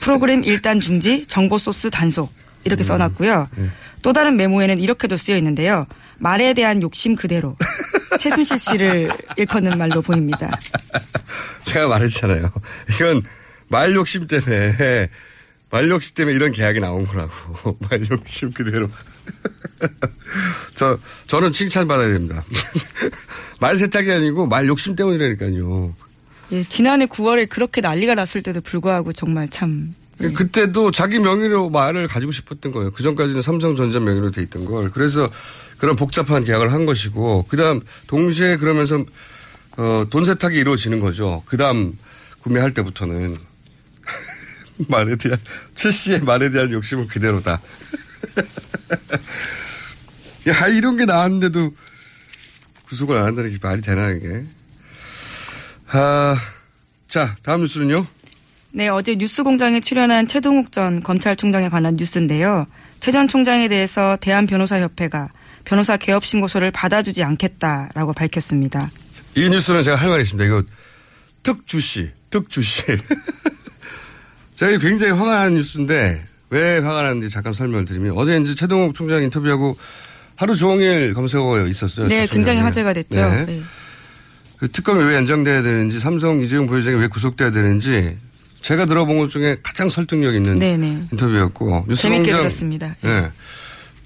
프로그램 0.08 0.46
일단 0.46 0.80
중지, 0.80 1.28
정보 1.28 1.58
소스 1.58 1.90
단속. 1.90 2.32
이렇게 2.64 2.82
써놨고요. 2.82 3.50
또 4.02 4.14
다른 4.14 4.38
메모에는 4.38 4.80
이렇게도 4.80 5.18
쓰여 5.18 5.36
있는데요. 5.36 5.86
말에 6.18 6.54
대한 6.54 6.82
욕심 6.82 7.16
그대로. 7.16 7.58
최순실 8.18 8.58
씨를 8.58 9.10
일컫는 9.36 9.78
말로 9.78 10.02
보입니다. 10.02 10.50
제가 11.66 11.90
말했잖아요. 11.90 12.54
이건 12.96 13.22
말 13.68 13.94
욕심 13.96 14.28
때문에, 14.28 15.10
말 15.70 15.90
욕심 15.90 16.16
때문에 16.16 16.38
이런 16.38 16.54
계약이 16.54 16.80
나온 16.80 17.06
거라고. 17.06 17.78
말 17.90 18.10
욕심 18.10 18.54
그대로. 18.54 18.90
저, 20.76 20.98
저는 21.28 21.52
칭찬 21.52 21.86
받아야 21.86 22.08
됩니다. 22.08 22.46
말 23.60 23.76
세탁이 23.76 24.10
아니고 24.10 24.48
말 24.48 24.68
욕심 24.68 24.96
때문이라니까요. 24.96 25.94
예, 26.52 26.64
지난해 26.64 27.06
9월에 27.06 27.50
그렇게 27.50 27.82
난리가 27.82 28.16
났을 28.16 28.42
때도 28.42 28.62
불구하고 28.62 29.14
정말 29.14 29.50
참. 29.50 29.94
예. 30.22 30.32
그때도 30.32 30.92
자기 30.92 31.20
명의로 31.20 31.70
말을 31.70 32.08
가지고 32.08 32.32
싶었던 32.32 32.72
거예요. 32.72 32.92
그 32.92 33.04
전까지는 33.04 33.42
삼성전자 33.42 34.00
명의로 34.00 34.32
돼 34.32 34.42
있던 34.44 34.66
걸. 34.66 34.90
그래서 34.92 35.30
그런 35.78 35.96
복잡한 35.96 36.44
계약을 36.44 36.72
한 36.72 36.86
것이고, 36.86 37.46
그 37.48 37.58
다음 37.58 37.82
동시에 38.08 38.58
그러면서, 38.58 39.04
어, 39.78 40.06
돈 40.10 40.26
세탁이 40.26 40.56
이루어지는 40.56 41.00
거죠. 41.00 41.44
그 41.46 41.58
다음 41.58 41.98
구매할 42.40 42.74
때부터는. 42.74 43.38
말에 44.90 45.16
대한, 45.18 45.40
최 45.76 45.92
씨의 45.92 46.22
말에 46.22 46.50
대한 46.50 46.72
욕심은 46.72 47.08
그대로다. 47.08 47.62
야, 50.48 50.68
이런 50.68 50.98
게 50.98 51.06
나왔는데도 51.06 51.76
구속을 52.86 53.18
안 53.18 53.26
한다는 53.26 53.52
게 53.52 53.58
말이 53.62 53.82
되나, 53.82 54.10
이게. 54.12 54.46
아, 55.92 56.36
자, 57.08 57.36
다음 57.44 57.62
뉴스는요? 57.62 58.06
네, 58.72 58.90
어제 58.90 59.16
뉴스 59.16 59.44
공장에 59.44 59.80
출연한 59.80 60.28
최동욱 60.28 60.72
전 60.72 61.02
검찰총장에 61.02 61.70
관한 61.70 61.96
뉴스인데요. 61.96 62.68
최 63.00 63.12
전 63.12 63.28
총장에 63.28 63.68
대해서 63.68 64.18
대한변호사협회가 64.22 65.30
변호사 65.64 65.98
개업 65.98 66.26
신고서를 66.26 66.72
받아주지 66.72 67.24
않겠다라고 67.24 68.14
밝혔습니다. 68.14 68.90
이 69.36 69.48
뉴스는 69.50 69.84
제가 69.84 69.96
할 69.98 70.10
말이 70.10 70.24
있습니다. 70.24 70.46
이거 70.46 70.64
특주시, 71.44 72.12
특주시. 72.30 72.84
제가 74.56 74.78
굉장히 74.80 75.14
화가 75.14 75.36
나는 75.36 75.56
뉴스인데 75.56 76.26
왜 76.50 76.78
화가 76.80 77.02
나는지 77.04 77.30
잠깐 77.30 77.54
설명을 77.54 77.86
드리면 77.86 78.14
어제 78.18 78.38
이제 78.38 78.56
최동욱 78.56 78.94
총장 78.96 79.22
인터뷰하고 79.24 79.78
하루 80.36 80.56
종일 80.56 81.14
검색어가 81.14 81.68
있었어요. 81.68 82.08
네, 82.08 82.26
최 82.26 82.34
굉장히. 82.36 82.60
화제가 82.60 82.94
됐죠. 82.94 83.20
네. 83.20 83.46
네. 83.46 83.62
그 84.60 84.70
특검이 84.72 85.04
왜 85.04 85.16
연장돼야 85.16 85.62
되는지 85.62 86.00
삼성 86.00 86.42
이재용 86.42 86.66
부회장이 86.66 86.98
왜 87.00 87.08
구속돼야 87.08 87.52
되는지 87.52 88.18
제가 88.62 88.86
들어본 88.86 89.20
것 89.20 89.30
중에 89.30 89.58
가장 89.62 89.88
설득력 89.90 90.36
있는 90.36 90.56
네네. 90.56 91.08
인터뷰였고 91.12 91.86
뉴스 91.88 92.02
재밌게 92.04 92.24
공장- 92.24 92.38
들었습니다. 92.40 92.96
네. 93.02 93.32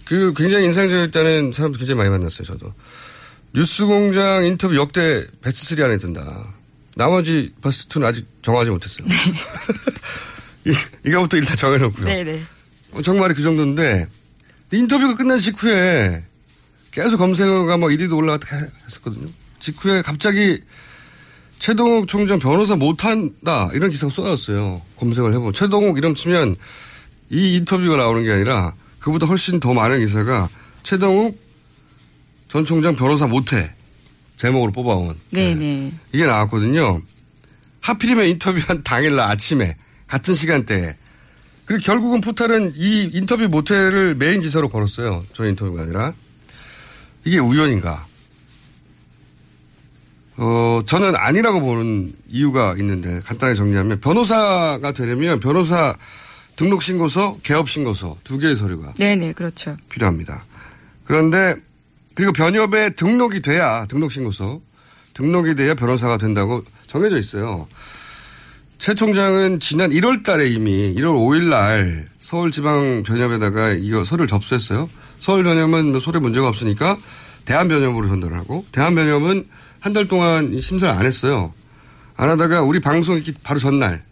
그 0.06 0.34
굉장히 0.36 0.66
인상적이었다는 0.66 1.54
사람도 1.54 1.78
굉장히 1.80 1.98
많이 2.00 2.10
만났어요, 2.10 2.46
저도. 2.46 2.74
뉴스공장 3.54 4.44
인터뷰 4.46 4.76
역대 4.76 5.26
베스트 5.42 5.76
3 5.76 5.86
안에 5.86 5.98
든다. 5.98 6.54
나머지 6.98 7.54
베스트 7.64 7.88
2는 8.00 8.04
아직 8.06 8.28
정하지 8.42 8.72
못했어요. 8.72 9.08
이, 10.68 10.74
이거부터 11.06 11.38
일단 11.38 11.56
정해놓고요. 11.56 12.06
네네. 12.06 12.42
어, 12.92 13.02
정말이 13.02 13.34
그 13.34 13.42
정도인데 13.42 14.08
인터뷰가 14.72 15.16
끝난 15.16 15.38
직후에 15.38 16.24
계속 16.92 17.18
검색어가 17.18 17.78
뭐 17.78 17.90
1위도 17.90 18.18
올라갔다 18.18 18.68
했었거든요. 18.86 19.30
직후에 19.62 20.02
갑자기 20.02 20.62
최동욱 21.60 22.08
총장 22.08 22.40
변호사 22.40 22.76
못한다 22.76 23.70
이런 23.74 23.92
기사가 23.92 24.10
쏟아졌어요. 24.10 24.82
검색을 24.98 25.32
해보면 25.34 25.54
최동욱 25.54 25.98
이름 25.98 26.16
치면 26.16 26.56
이 27.30 27.56
인터뷰가 27.56 27.96
나오는 27.96 28.24
게 28.24 28.32
아니라 28.32 28.74
그보다 29.00 29.26
훨씬 29.28 29.60
더 29.60 29.74
많은 29.74 30.00
기사가 30.00 30.50
최동욱 30.84 31.40
전 32.50 32.66
총장 32.66 32.96
변호사 32.96 33.28
못해 33.28 33.74
제목으로 34.38 34.72
뽑아온 34.72 35.16
네네. 35.30 35.94
이게 36.12 36.26
나왔거든요. 36.26 37.02
하필이면 37.82 38.26
인터뷰한 38.26 38.82
당일날 38.84 39.30
아침에 39.32 39.78
같은 40.08 40.34
시간대에 40.34 40.98
그리고 41.66 41.84
결국은 41.84 42.22
포탈은 42.22 42.74
이 42.76 43.10
인터뷰 43.14 43.48
모텔을 43.48 44.16
메인 44.16 44.42
기사로 44.42 44.70
걸었어요. 44.70 45.24
저 45.34 45.46
인터뷰가 45.46 45.84
아니라 45.84 46.14
이게 47.24 47.38
우연인가? 47.38 48.08
어, 50.44 50.82
저는 50.88 51.16
아니라고 51.16 51.60
보는 51.60 52.14
이유가 52.28 52.74
있는데 52.80 53.22
간단하게 53.22 53.56
정리하면 53.56 54.00
변호사가 54.00 54.92
되려면 54.92 55.40
변호사 55.40 55.96
등록 56.56 56.82
신고서, 56.82 57.38
개업 57.44 57.70
신고서 57.70 58.18
두 58.24 58.40
개의 58.40 58.56
서류가 58.56 58.96
네네 58.98 59.34
그렇죠. 59.34 59.78
필요합니다. 59.90 60.46
그런데 61.06 61.56
그리고 62.16 62.34
변협에 62.34 62.96
등록이 62.96 63.42
돼야 63.42 63.86
등록 63.86 64.12
신고서 64.12 64.62
등록이 65.14 65.54
돼야 65.54 65.76
변호사가 65.76 66.18
된다고 66.18 66.64
정해져 66.88 67.20
있어요. 67.20 67.68
최 68.80 68.96
총장은 68.96 69.60
지난 69.60 69.92
1월 69.92 70.24
달에 70.24 70.50
이미 70.50 70.96
1월 70.96 71.14
5일 71.14 71.50
날 71.50 72.06
서울지방변협에다가 72.20 73.74
이거 73.74 74.04
서류를 74.04 74.28
접수했어요. 74.28 74.90
서울변협은 75.20 75.92
뭐 75.92 76.00
소리 76.00 76.20
문제가 76.20 76.48
없으니까 76.48 76.98
대한변협으로 77.46 78.08
전달하고 78.08 78.66
대한변협은 78.72 79.46
한 79.82 79.94
달 79.94 80.08
동안 80.08 80.60
심사를 80.60 80.94
안 80.94 81.06
했어요. 81.06 81.54
안 82.16 82.30
하다가 82.30 82.62
우리 82.62 82.80
방송 82.80 83.18
있기 83.18 83.34
바로 83.44 83.60
전날 83.60 84.04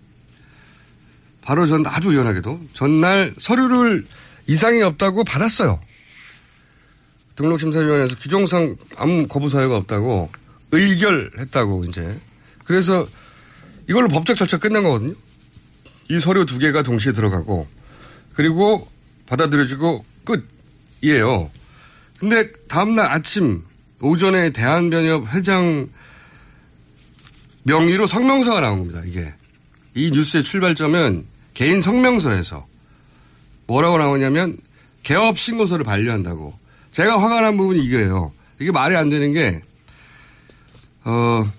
바로 1.41 1.65
전 1.67 1.85
아주 1.85 2.09
우연하게도 2.09 2.59
전날 2.73 3.33
서류를 3.39 4.05
이상이 4.47 4.81
없다고 4.81 5.23
받았어요. 5.23 5.79
등록심사위원회에서 7.35 8.15
규정상 8.15 8.75
아무 8.97 9.27
거부 9.27 9.49
사유가 9.49 9.77
없다고 9.77 10.31
의결했다고 10.71 11.85
이제 11.85 12.19
그래서 12.65 13.07
이걸로 13.88 14.07
법적 14.07 14.38
절차 14.38 14.57
끝난 14.57 14.83
거거든요. 14.83 15.13
이 16.09 16.19
서류 16.19 16.45
두 16.45 16.57
개가 16.57 16.81
동시에 16.81 17.13
들어가고 17.13 17.67
그리고 18.33 18.89
받아들여지고 19.27 20.03
끝이에요. 20.25 21.51
근데 22.19 22.51
다음날 22.67 23.11
아침 23.11 23.63
오전에 24.01 24.51
대한변협 24.51 25.27
회장 25.33 25.89
명의로 27.63 28.07
성명서가 28.07 28.61
나온 28.61 28.79
겁니다. 28.79 29.01
이게 29.05 29.33
이 29.93 30.11
뉴스의 30.11 30.43
출발점은 30.43 31.25
개인 31.53 31.81
성명서에서 31.81 32.65
뭐라고 33.67 33.97
나오냐면 33.97 34.57
개업 35.03 35.37
신고서를 35.37 35.83
반려한다고. 35.83 36.57
제가 36.91 37.21
화가 37.21 37.41
난 37.41 37.57
부분이 37.57 37.83
이거예요. 37.83 38.31
이게 38.59 38.71
말이 38.71 38.95
안 38.95 39.09
되는 39.09 39.33
게 39.33 39.61
어, 41.03 41.49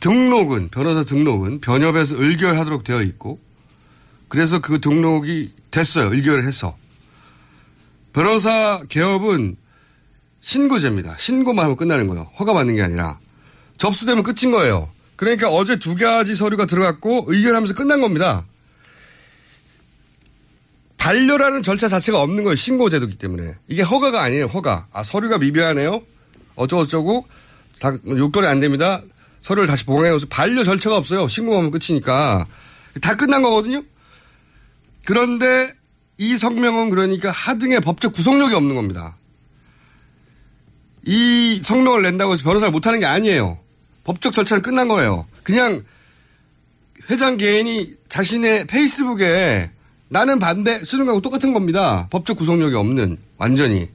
등록은 0.00 0.68
변호사 0.70 1.04
등록은 1.04 1.60
변협에서 1.60 2.22
의결하도록 2.22 2.84
되어 2.84 3.02
있고 3.02 3.40
그래서 4.28 4.60
그 4.60 4.80
등록이 4.80 5.52
됐어요. 5.70 6.12
의결을 6.12 6.46
해서 6.46 6.76
변호사 8.12 8.82
개업은 8.88 9.56
신고제입니다. 10.40 11.16
신고만 11.18 11.64
하면 11.64 11.76
끝나는 11.76 12.06
거예요. 12.06 12.30
허가 12.38 12.52
받는 12.52 12.76
게 12.76 12.82
아니라 12.82 13.18
접수되면 13.76 14.22
끝인 14.22 14.50
거예요. 14.50 14.90
그러니까 15.16 15.50
어제 15.50 15.78
두 15.78 15.96
가지 15.96 16.34
서류가 16.34 16.66
들어갔고 16.66 17.24
의결하면서 17.26 17.74
끝난 17.74 18.00
겁니다. 18.00 18.44
반려라는 20.96 21.62
절차 21.62 21.88
자체가 21.88 22.20
없는 22.20 22.44
거예요. 22.44 22.54
신고제도기 22.54 23.16
때문에. 23.16 23.54
이게 23.66 23.82
허가가 23.82 24.22
아니에요. 24.22 24.46
허가. 24.46 24.86
아, 24.92 25.02
서류가 25.02 25.38
미비하네요. 25.38 26.02
어쩌고저쩌고. 26.56 27.26
다 27.80 27.96
요건이 28.06 28.46
안 28.46 28.60
됩니다. 28.60 29.02
서류를 29.40 29.68
다시 29.68 29.84
보강해서 29.84 30.26
반려 30.28 30.64
절차가 30.64 30.96
없어요. 30.96 31.28
신고하면 31.28 31.70
끝이니까. 31.70 32.46
다 33.00 33.16
끝난 33.16 33.42
거거든요. 33.42 33.82
그런데 35.04 35.72
이 36.18 36.36
성명은 36.36 36.90
그러니까 36.90 37.30
하등의 37.30 37.80
법적 37.80 38.12
구속력이 38.12 38.54
없는 38.54 38.74
겁니다. 38.74 39.16
이 41.08 41.62
성명을 41.64 42.02
낸다고 42.02 42.34
해서 42.34 42.42
변호사를 42.42 42.70
못하는 42.70 43.00
게 43.00 43.06
아니에요. 43.06 43.58
법적 44.04 44.34
절차는 44.34 44.60
끝난 44.62 44.88
거예요. 44.88 45.26
그냥 45.42 45.82
회장 47.10 47.38
개인이 47.38 47.94
자신의 48.10 48.66
페이스북에 48.66 49.70
나는 50.10 50.38
반대 50.38 50.84
쓰는 50.84 51.06
거하고 51.06 51.22
똑같은 51.22 51.54
겁니다. 51.54 52.08
법적 52.10 52.36
구속력이 52.36 52.74
없는 52.76 53.16
완전히. 53.38 53.88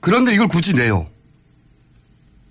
그런데 0.00 0.34
이걸 0.34 0.48
굳이 0.48 0.74
내요. 0.74 1.08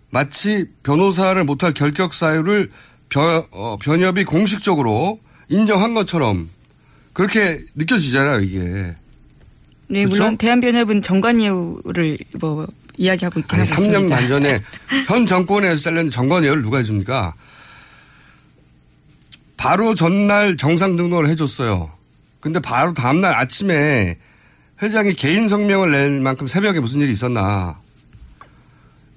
마치 0.10 0.68
변호사를 0.84 1.44
못할 1.44 1.74
결격 1.74 2.14
사유를 2.14 2.72
변, 3.10 3.46
어, 3.52 3.76
변협이 3.76 4.24
공식적으로 4.24 5.20
인정한 5.50 5.94
것처럼 5.94 6.50
그렇게 7.12 7.60
느껴지잖아요, 7.76 8.40
이게. 8.40 8.96
네, 9.88 10.04
그렇죠? 10.04 10.24
물론 10.24 10.38
대한변협은 10.38 11.02
정관예우를 11.02 12.18
뭐 12.40 12.68
이야기하고 12.98 13.40
있긴 13.42 13.60
아니, 13.60 13.70
하고 13.70 13.82
3년 13.82 13.86
있습니다. 13.88 14.16
반 14.16 14.28
전에 14.28 14.62
현 15.08 15.26
정권에서 15.26 15.82
잘린 15.82 16.10
정관예우를 16.10 16.64
누가 16.64 16.78
해줍니까? 16.78 17.34
바로 19.58 19.96
전날 19.96 20.58
정상 20.58 20.96
등록을 20.96 21.30
해줬어요. 21.30 21.92
근데 22.40 22.60
바로 22.60 22.94
다음날 22.94 23.34
아침에 23.34 24.18
회장이 24.82 25.14
개인 25.16 25.48
성명을 25.48 25.92
낼 25.92 26.20
만큼 26.20 26.48
새벽에 26.48 26.80
무슨 26.80 27.02
일이 27.02 27.12
있었나. 27.12 27.80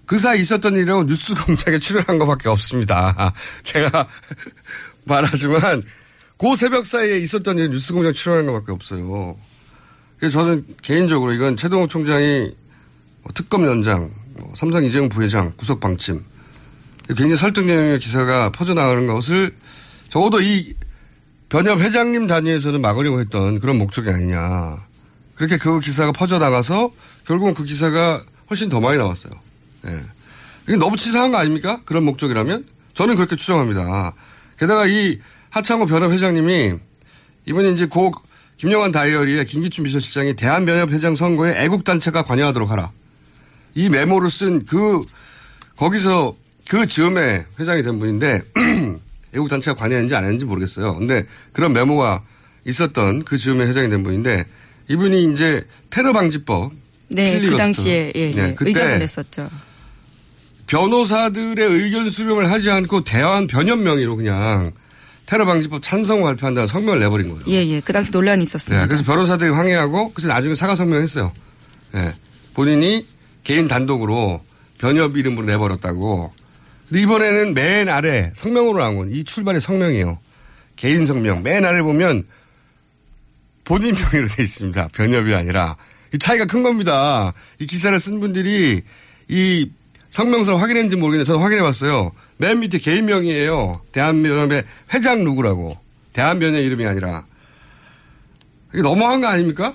그 0.06 0.16
사이 0.16 0.40
있었던 0.40 0.74
일은 0.74 1.06
뉴스 1.06 1.34
공장에 1.34 1.78
출연한 1.78 2.18
것밖에 2.18 2.48
없습니다. 2.48 3.34
제가 3.62 4.08
말하지만 5.04 5.82
그 6.38 6.56
새벽 6.56 6.86
사이에 6.86 7.18
있었던 7.18 7.58
일은 7.58 7.70
뉴스 7.70 7.92
공장 7.92 8.12
출연한 8.12 8.46
것밖에 8.46 8.72
없어요. 8.72 9.36
그래서 10.18 10.40
저는 10.40 10.66
개인적으로 10.82 11.32
이건 11.32 11.56
최동욱 11.56 11.88
총장이 11.88 12.50
뭐 13.22 13.32
특검 13.34 13.64
연장, 13.66 14.10
뭐 14.34 14.52
삼성 14.54 14.84
이재용 14.84 15.08
부회장 15.08 15.52
구속 15.56 15.80
방침 15.80 16.24
굉장히 17.08 17.36
설득력의 17.36 18.00
기사가 18.00 18.50
퍼져나가는 18.50 19.06
것을 19.06 19.54
적어도 20.08 20.40
이 20.40 20.74
변협 21.48 21.80
회장님 21.80 22.26
단위에서는 22.26 22.80
막으려고 22.80 23.20
했던 23.20 23.58
그런 23.60 23.78
목적이 23.78 24.10
아니냐. 24.10 24.86
그렇게 25.34 25.56
그 25.56 25.80
기사가 25.80 26.12
퍼져나가서 26.12 26.90
결국은 27.26 27.54
그 27.54 27.64
기사가 27.64 28.22
훨씬 28.50 28.68
더 28.68 28.80
많이 28.80 28.98
나왔어요. 28.98 29.32
예. 29.86 30.00
이게 30.66 30.76
너무 30.76 30.96
치사한 30.96 31.30
거 31.30 31.38
아닙니까? 31.38 31.80
그런 31.84 32.04
목적이라면? 32.04 32.66
저는 32.92 33.16
그렇게 33.16 33.36
추정합니다. 33.36 34.12
게다가 34.58 34.86
이 34.86 35.18
하창호 35.50 35.86
변협 35.86 36.12
회장님이 36.12 36.74
이번에 37.46 37.70
이제 37.70 37.86
고 37.86 38.12
김영환 38.58 38.90
다이어리에 38.90 39.44
김기춘 39.44 39.84
비서실장이 39.84 40.34
대한변협 40.34 40.90
회장 40.90 41.14
선거에 41.14 41.54
애국단체가 41.64 42.22
관여하도록 42.22 42.70
하라. 42.70 42.90
이 43.74 43.88
메모를 43.88 44.30
쓴 44.30 44.64
그, 44.64 45.04
거기서 45.76 46.36
그 46.68 46.86
즈음에 46.86 47.46
회장이 47.58 47.82
된 47.82 48.00
분인데 48.00 48.42
애국단체가 49.32 49.78
관여했는지 49.78 50.14
안 50.16 50.24
했는지 50.24 50.44
모르겠어요. 50.44 50.96
근데 50.96 51.24
그런 51.52 51.72
메모가 51.72 52.24
있었던 52.66 53.24
그 53.24 53.38
즈음에 53.38 53.64
회장이 53.66 53.88
된 53.88 54.02
분인데 54.02 54.44
이분이 54.88 55.32
이제 55.32 55.64
테러 55.90 56.12
방지법 56.12 56.72
네, 57.08 57.34
그 57.34 57.40
필리버스터. 57.40 57.56
당시에 57.56 58.12
예, 58.16 58.20
예. 58.20 58.30
네, 58.30 58.56
의견서 58.58 58.96
냈었죠. 58.98 59.48
변호사들의 60.66 61.64
의견 61.64 62.10
수렴을 62.10 62.50
하지 62.50 62.70
않고 62.70 63.04
대한 63.04 63.46
변협 63.46 63.78
명의로 63.78 64.16
그냥 64.16 64.72
테러 65.28 65.44
방지법 65.44 65.82
찬성 65.82 66.22
발표한다는 66.22 66.66
성명을 66.66 67.00
내버린 67.00 67.28
거예요. 67.28 67.42
예, 67.48 67.66
예. 67.68 67.80
그 67.80 67.92
당시 67.92 68.10
논란이 68.10 68.42
있었습니다. 68.44 68.80
네, 68.80 68.88
그래서 68.88 69.04
변호사들이 69.04 69.52
항의하고 69.52 70.12
그래서 70.14 70.28
나중에 70.28 70.54
사과 70.54 70.74
성명했어요. 70.74 71.32
네, 71.92 72.14
본인이 72.54 73.06
개인 73.44 73.68
단독으로 73.68 74.42
변협 74.80 75.18
이름으로 75.18 75.44
내버렸다고. 75.46 76.32
근데 76.88 77.02
이번에는 77.02 77.52
맨 77.52 77.90
아래 77.90 78.32
성명으로 78.34 78.78
나온 78.78 78.96
건 78.96 79.08
이 79.12 79.22
출발의 79.22 79.60
성명이에요. 79.60 80.18
개인 80.76 81.04
성명. 81.06 81.42
맨 81.42 81.62
아래 81.66 81.82
보면 81.82 82.24
본인 83.64 83.94
명의로 83.94 84.28
돼 84.28 84.42
있습니다. 84.42 84.88
변협이 84.94 85.34
아니라. 85.34 85.76
이 86.14 86.18
차이가 86.18 86.46
큰 86.46 86.62
겁니다. 86.62 87.34
이 87.58 87.66
기사를 87.66 87.98
쓴 88.00 88.18
분들이 88.18 88.80
이 89.28 89.70
성명서를 90.08 90.58
확인했는지 90.58 90.96
모르겠는데 90.96 91.26
저는 91.26 91.42
확인해 91.42 91.60
봤어요. 91.62 92.12
맨 92.38 92.60
밑에 92.60 92.78
개인 92.78 93.06
명의예요. 93.06 93.82
대한변협의 93.92 94.64
회장 94.94 95.24
누구라고. 95.24 95.76
대한변협 96.12 96.62
이름이 96.62 96.86
아니라. 96.86 97.24
이게 98.72 98.82
너무한 98.82 99.20
거 99.20 99.26
아닙니까? 99.28 99.74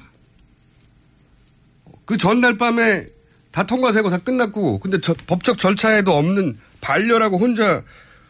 그 2.05 2.17
전날 2.17 2.57
밤에 2.57 3.07
다 3.51 3.63
통과되고 3.63 4.09
다 4.09 4.17
끝났고 4.17 4.79
근데 4.79 4.99
저- 4.99 5.13
법적 5.27 5.57
절차에도 5.57 6.11
없는 6.13 6.57
반려라고 6.81 7.37
혼자 7.37 7.83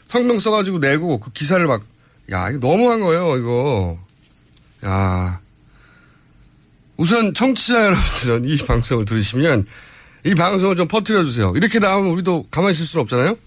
성명 0.05 0.39
써가지고 0.39 0.79
내고 0.79 1.19
그 1.19 1.31
기사를 1.31 1.65
막, 1.65 1.83
야, 2.31 2.49
이거 2.49 2.59
너무한 2.59 3.01
거예요, 3.01 3.37
이거. 3.37 3.99
야. 4.85 5.39
우선 6.97 7.33
청취자 7.33 7.85
여러분들은 7.85 8.45
이 8.45 8.57
방송을 8.57 9.05
들으시면 9.05 9.65
이 10.25 10.35
방송을 10.35 10.75
좀 10.75 10.87
퍼뜨려주세요. 10.87 11.53
이렇게 11.55 11.79
나오면 11.79 12.11
우리도 12.11 12.47
가만히 12.51 12.73
있을 12.73 12.85
수는 12.85 13.01
없잖아요? 13.03 13.37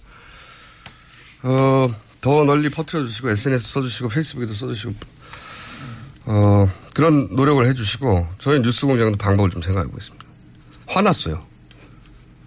어, 1.47 1.89
더 2.21 2.43
널리 2.43 2.69
퍼뜨려주시고, 2.69 3.31
SNS 3.31 3.69
써주시고, 3.69 4.09
페이스북에도 4.09 4.53
써주시고, 4.53 4.95
어, 6.25 6.69
그런 6.93 7.29
노력을 7.37 7.65
해주시고, 7.65 8.27
저희 8.39 8.61
뉴스 8.61 8.85
공장도 8.85 9.17
방법을 9.17 9.51
좀 9.51 9.63
생각해 9.63 9.89
보겠습니다. 9.89 10.27
화났어요. 10.89 11.41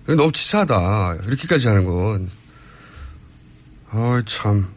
너무 0.06 0.32
치사하다. 0.34 1.16
이렇게까지 1.28 1.68
하는 1.68 1.86
건. 1.86 2.30
아 3.92 4.22
참. 4.26 4.68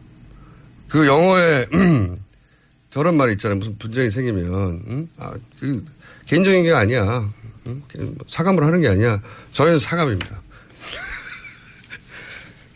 그 0.87 1.05
영어에, 1.05 1.67
저런 2.91 3.17
말이 3.17 3.33
있잖아요. 3.33 3.57
무슨 3.57 3.77
분쟁이 3.77 4.09
생기면, 4.09 4.83
응? 4.89 5.09
아, 5.17 5.33
그, 5.59 5.83
개인적인 6.27 6.63
게 6.63 6.71
아니야. 6.71 7.29
응? 7.67 7.83
그냥 7.91 8.15
사감을 8.27 8.63
하는 8.63 8.79
게 8.79 8.87
아니야. 8.87 9.19
저희는 9.51 9.79
사감입니다. 9.79 10.41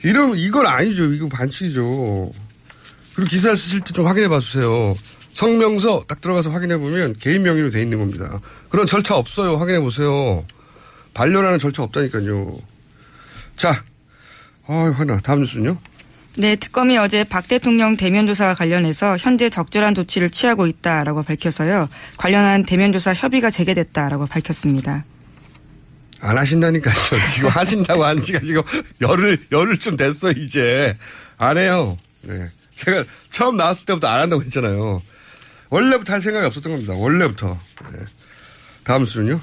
이런, 0.08 0.38
이건 0.38 0.66
아니죠. 0.68 1.12
이거 1.14 1.28
반칙이죠. 1.28 2.32
그리고 3.16 3.30
기사 3.30 3.54
쓰실 3.56 3.82
때 3.82 3.94
좀 3.94 4.06
확인해 4.08 4.28
봐 4.28 4.40
주세요. 4.40 4.96
성명서 5.34 6.06
딱 6.08 6.22
들어가서 6.22 6.50
확인해 6.52 6.78
보면 6.78 7.16
개인 7.20 7.44
명의로 7.44 7.70
돼 7.72 7.82
있는 7.82 8.00
겁니다. 8.00 8.40
그런 8.70 8.86
절차 8.88 9.16
없어요. 9.16 9.58
확인해 9.58 9.80
보세요. 9.80 10.46
반려라는 11.14 11.60
절차 11.60 11.84
없다니까요. 11.84 12.58
자, 13.56 13.84
아 14.68 14.94
화나. 14.96 15.20
다음 15.20 15.40
뉴스는요? 15.42 15.78
네, 16.38 16.56
특검이 16.56 16.98
어제 17.00 17.24
박 17.24 17.48
대통령 17.48 17.98
대면 17.98 18.28
조사와 18.28 18.54
관련해서 18.54 19.18
현재 19.18 19.50
적절한 19.50 19.96
조치를 19.96 20.30
취하고 20.30 20.68
있다라고 20.68 21.24
밝혀서요. 21.24 21.90
관련한 22.18 22.64
대면 22.64 22.92
조사 22.92 23.14
협의가 23.14 23.50
재개됐다라고 23.50 24.28
밝혔습니다. 24.28 25.04
안 26.22 26.38
하신다니까요. 26.38 26.96
지금 27.34 27.50
하신다고 27.50 28.04
하는 28.04 28.22
지가 28.22 28.40
지금 28.40 28.62
열흘, 29.02 29.40
열흘 29.52 29.78
좀 29.78 29.96
됐어, 29.96 30.32
이제. 30.32 30.96
안 31.38 31.58
해요. 31.58 31.98
네. 32.22 32.48
제가 32.76 33.04
처음 33.30 33.58
나왔을 33.58 33.86
때부터 33.86 34.08
안 34.08 34.22
한다고 34.22 34.44
했잖아요. 34.44 35.02
원래부터 35.70 36.14
할 36.14 36.22
생각이 36.22 36.46
없었던 36.46 36.72
겁니다. 36.72 36.94
원래부터. 36.94 37.58
네. 37.94 38.00
다음 38.84 39.06
수는요? 39.06 39.40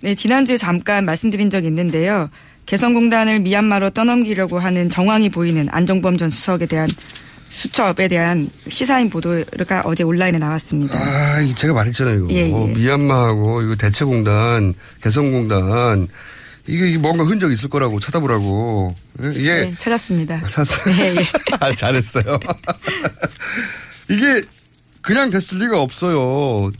네, 0.00 0.14
지난주에 0.14 0.56
잠깐 0.56 1.04
말씀드린 1.04 1.50
적이 1.50 1.68
있는데요. 1.68 2.30
개성공단을 2.66 3.40
미얀마로 3.40 3.90
떠넘기려고 3.90 4.58
하는 4.58 4.90
정황이 4.90 5.30
보이는 5.30 5.68
안종범 5.70 6.18
전 6.18 6.30
수석에 6.30 6.66
대한 6.66 6.88
수첩에 7.56 8.08
대한 8.08 8.50
시사인 8.68 9.08
보도가 9.08 9.80
어제 9.86 10.04
온라인에 10.04 10.38
나왔습니다. 10.38 10.98
아, 10.98 11.40
이 11.40 11.54
제가 11.54 11.72
말했잖아요. 11.72 12.16
이거. 12.16 12.26
예, 12.30 12.50
예. 12.50 12.74
미얀마하고 12.74 13.62
이거 13.62 13.74
대체공단, 13.76 14.74
개성공단 15.02 16.06
이게 16.66 16.98
뭔가 16.98 17.24
흔적 17.24 17.50
있을 17.50 17.70
거라고 17.70 17.98
찾아보라고. 17.98 18.94
이게 19.32 19.54
네, 19.54 19.74
찾았습니다. 19.78 20.46
찾았어요. 20.48 20.94
예, 20.98 21.14
예. 21.14 21.26
아, 21.58 21.74
잘했어요. 21.74 22.38
이게 24.10 24.44
그냥 25.00 25.30
됐을 25.30 25.58
리가 25.58 25.80
없어요. 25.80 26.70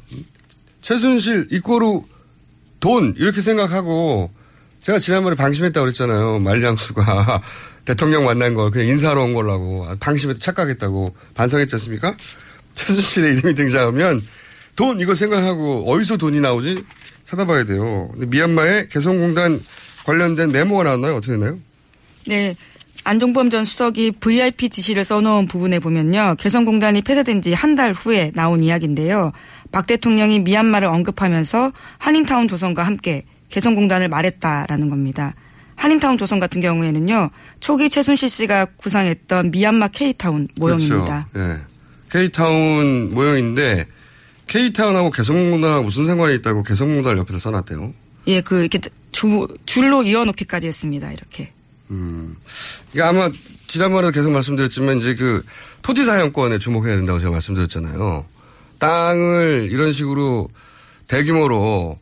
최순실 0.82 1.48
이꼬르 1.52 2.02
돈 2.80 3.14
이렇게 3.16 3.40
생각하고 3.40 4.30
제가 4.82 4.98
지난번에 4.98 5.36
방심했다고 5.36 5.86
그랬잖아요. 5.86 6.40
말장수가 6.40 7.40
대통령 7.86 8.24
만난 8.24 8.52
걸 8.54 8.70
그냥 8.70 8.88
인사하러 8.88 9.22
온 9.22 9.32
걸라고 9.32 9.86
방심해도 10.00 10.38
착각했다고 10.38 11.14
반성했지 11.34 11.74
않습니까? 11.76 12.14
최순실의 12.74 13.36
이름이 13.38 13.54
등장하면 13.54 14.22
돈 14.74 15.00
이거 15.00 15.14
생각하고 15.14 15.90
어디서 15.90 16.18
돈이 16.18 16.40
나오지 16.40 16.84
찾아봐야 17.24 17.64
돼요. 17.64 18.10
근데 18.12 18.26
미얀마에 18.26 18.88
개성공단 18.88 19.62
관련된 20.04 20.52
메모가 20.52 20.84
나왔나요? 20.84 21.16
어떻게 21.16 21.32
됐나요? 21.32 21.58
네. 22.26 22.54
안종범 23.04 23.50
전 23.50 23.64
수석이 23.64 24.12
VIP 24.20 24.68
지시를 24.68 25.04
써놓은 25.04 25.46
부분에 25.46 25.78
보면요. 25.78 26.34
개성공단이 26.38 27.02
폐쇄된 27.02 27.40
지 27.40 27.52
한 27.54 27.76
달 27.76 27.92
후에 27.92 28.32
나온 28.34 28.62
이야기인데요. 28.64 29.30
박 29.70 29.86
대통령이 29.86 30.40
미얀마를 30.40 30.88
언급하면서 30.88 31.72
한인타운 31.98 32.48
조선과 32.48 32.82
함께 32.82 33.24
개성공단을 33.48 34.08
말했다라는 34.08 34.90
겁니다. 34.90 35.34
한인타운 35.76 36.18
조선 36.18 36.40
같은 36.40 36.60
경우에는요. 36.60 37.30
초기 37.60 37.88
최순실 37.90 38.28
씨가 38.30 38.64
구상했던 38.76 39.50
미얀마 39.50 39.88
K타운 39.88 40.48
모형입니다. 40.58 41.28
그렇죠. 41.32 41.52
예. 41.52 41.60
K타운 42.10 43.14
모형인데 43.14 43.86
K타운하고 44.46 45.10
개성공단하고 45.10 45.84
무슨 45.84 46.06
상관이 46.06 46.34
있다고 46.36 46.62
개성공단을 46.62 47.18
옆에서 47.18 47.38
써놨대요. 47.38 47.92
예, 48.28 48.40
그 48.40 48.60
이렇게 48.60 48.80
주- 49.12 49.48
줄로 49.66 50.02
이어놓기까지 50.02 50.66
했습니다. 50.66 51.12
이렇게. 51.12 51.52
음. 51.90 52.36
이게 52.92 53.02
아마 53.02 53.30
지난번에도 53.66 54.12
계속 54.12 54.30
말씀드렸지만 54.32 54.98
이제 54.98 55.14
그 55.14 55.44
토지 55.82 56.04
사용권에 56.04 56.58
주목해야 56.58 56.96
된다고 56.96 57.18
제가 57.18 57.32
말씀드렸잖아요. 57.32 58.24
땅을 58.78 59.68
이런 59.70 59.92
식으로 59.92 60.48
대규모로 61.06 61.98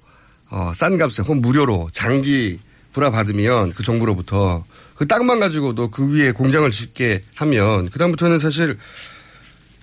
어, 0.51 0.73
싼 0.75 0.97
값에 0.97 1.23
혹은 1.23 1.41
무료로 1.41 1.91
장기 1.93 2.59
불화받으면 2.95 3.73
그 3.75 3.83
정부로부터 3.83 4.65
그 4.95 5.07
땅만 5.07 5.41
가지고도 5.41 5.89
그 5.91 6.15
위에 6.15 6.33
공장을 6.33 6.69
짓게 6.71 7.23
하면 7.35 7.91
그다음부터는 7.91 8.39
사실 8.39 8.79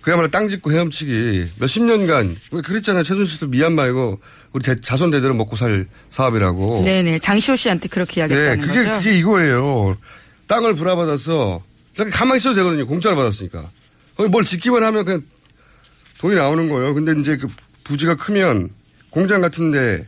그야말로 0.02 0.30
땅 0.30 0.48
짓고 0.48 0.72
헤엄치기 0.72 1.52
몇십 1.60 1.84
년간 1.84 2.36
왜 2.52 2.62
그랬잖아요. 2.62 3.04
최순실도 3.04 3.48
미얀마 3.48 3.88
이고 3.88 4.20
우리 4.54 4.64
대- 4.64 4.80
자손 4.82 5.12
대대로 5.12 5.36
먹고 5.36 5.56
살 5.56 5.86
사업이라고. 6.10 6.82
네네. 6.84 7.20
장시호 7.20 7.56
씨한테 7.56 7.88
그렇게 7.88 8.16
네, 8.16 8.22
이야기했다는 8.22 8.68
그게, 8.68 8.80
거죠. 8.80 8.98
그게 8.98 9.18
이거예요. 9.20 9.96
땅을 10.48 10.74
불화받아서, 10.74 11.64
가만히 12.12 12.38
있어도 12.38 12.56
되거든요. 12.56 12.88
공짜로 12.88 13.16
받았으니까. 13.16 13.70
거기 14.18 14.30
뭘 14.30 14.44
짓기만 14.44 14.84
하면 14.84 15.06
그냥 15.06 15.24
돈이 16.20 16.36
나오는 16.36 16.68
거예요. 16.68 16.94
근데 16.94 17.14
이제 17.20 17.38
그 17.38 17.48
부지가 17.84 18.16
크면 18.16 18.70
공장 19.12 19.40
같은데, 19.40 20.06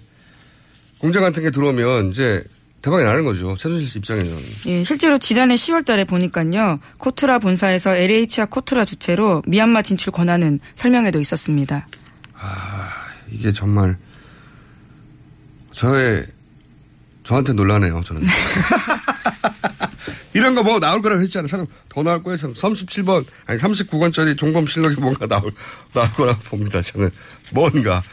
공장 0.98 1.22
같은 1.22 1.44
게 1.44 1.52
들어오면 1.52 2.12
이제 2.12 2.44
대박이 2.84 3.04
나는 3.06 3.24
거죠. 3.24 3.56
최순실 3.56 3.88
씨 3.88 3.98
입장에는. 4.00 4.44
예, 4.66 4.84
실제로 4.84 5.18
지난해 5.18 5.56
10월 5.56 5.86
달에 5.86 6.04
보니까요. 6.04 6.80
코트라 6.98 7.40
본사에서 7.40 7.96
LH와 7.96 8.48
코트라 8.50 8.84
주체로 8.84 9.42
미얀마 9.48 9.82
진출 9.84 10.12
권한은 10.12 10.60
설명에도 10.76 11.22
있었습니다. 11.22 11.88
이게 13.30 13.54
정말, 13.54 13.98
저의, 15.72 16.28
저한테 17.24 17.54
놀라네요, 17.54 18.02
저는. 18.02 18.22
이런 20.36 20.54
거 20.56 20.64
뭐 20.64 20.80
나올 20.80 21.02
거라고 21.02 21.22
했잖아요. 21.22 21.48
사실 21.48 21.66
더 21.88 22.04
나올 22.04 22.22
거예요. 22.22 22.36
37번, 22.38 23.24
아니 23.46 23.58
39권짜리 23.60 24.38
종범 24.38 24.68
실록이 24.68 24.96
뭔가 25.00 25.26
나올, 25.26 25.54
나올 25.94 26.12
거라고 26.12 26.38
봅니다. 26.42 26.82
저는 26.82 27.12
뭔가. 27.54 28.04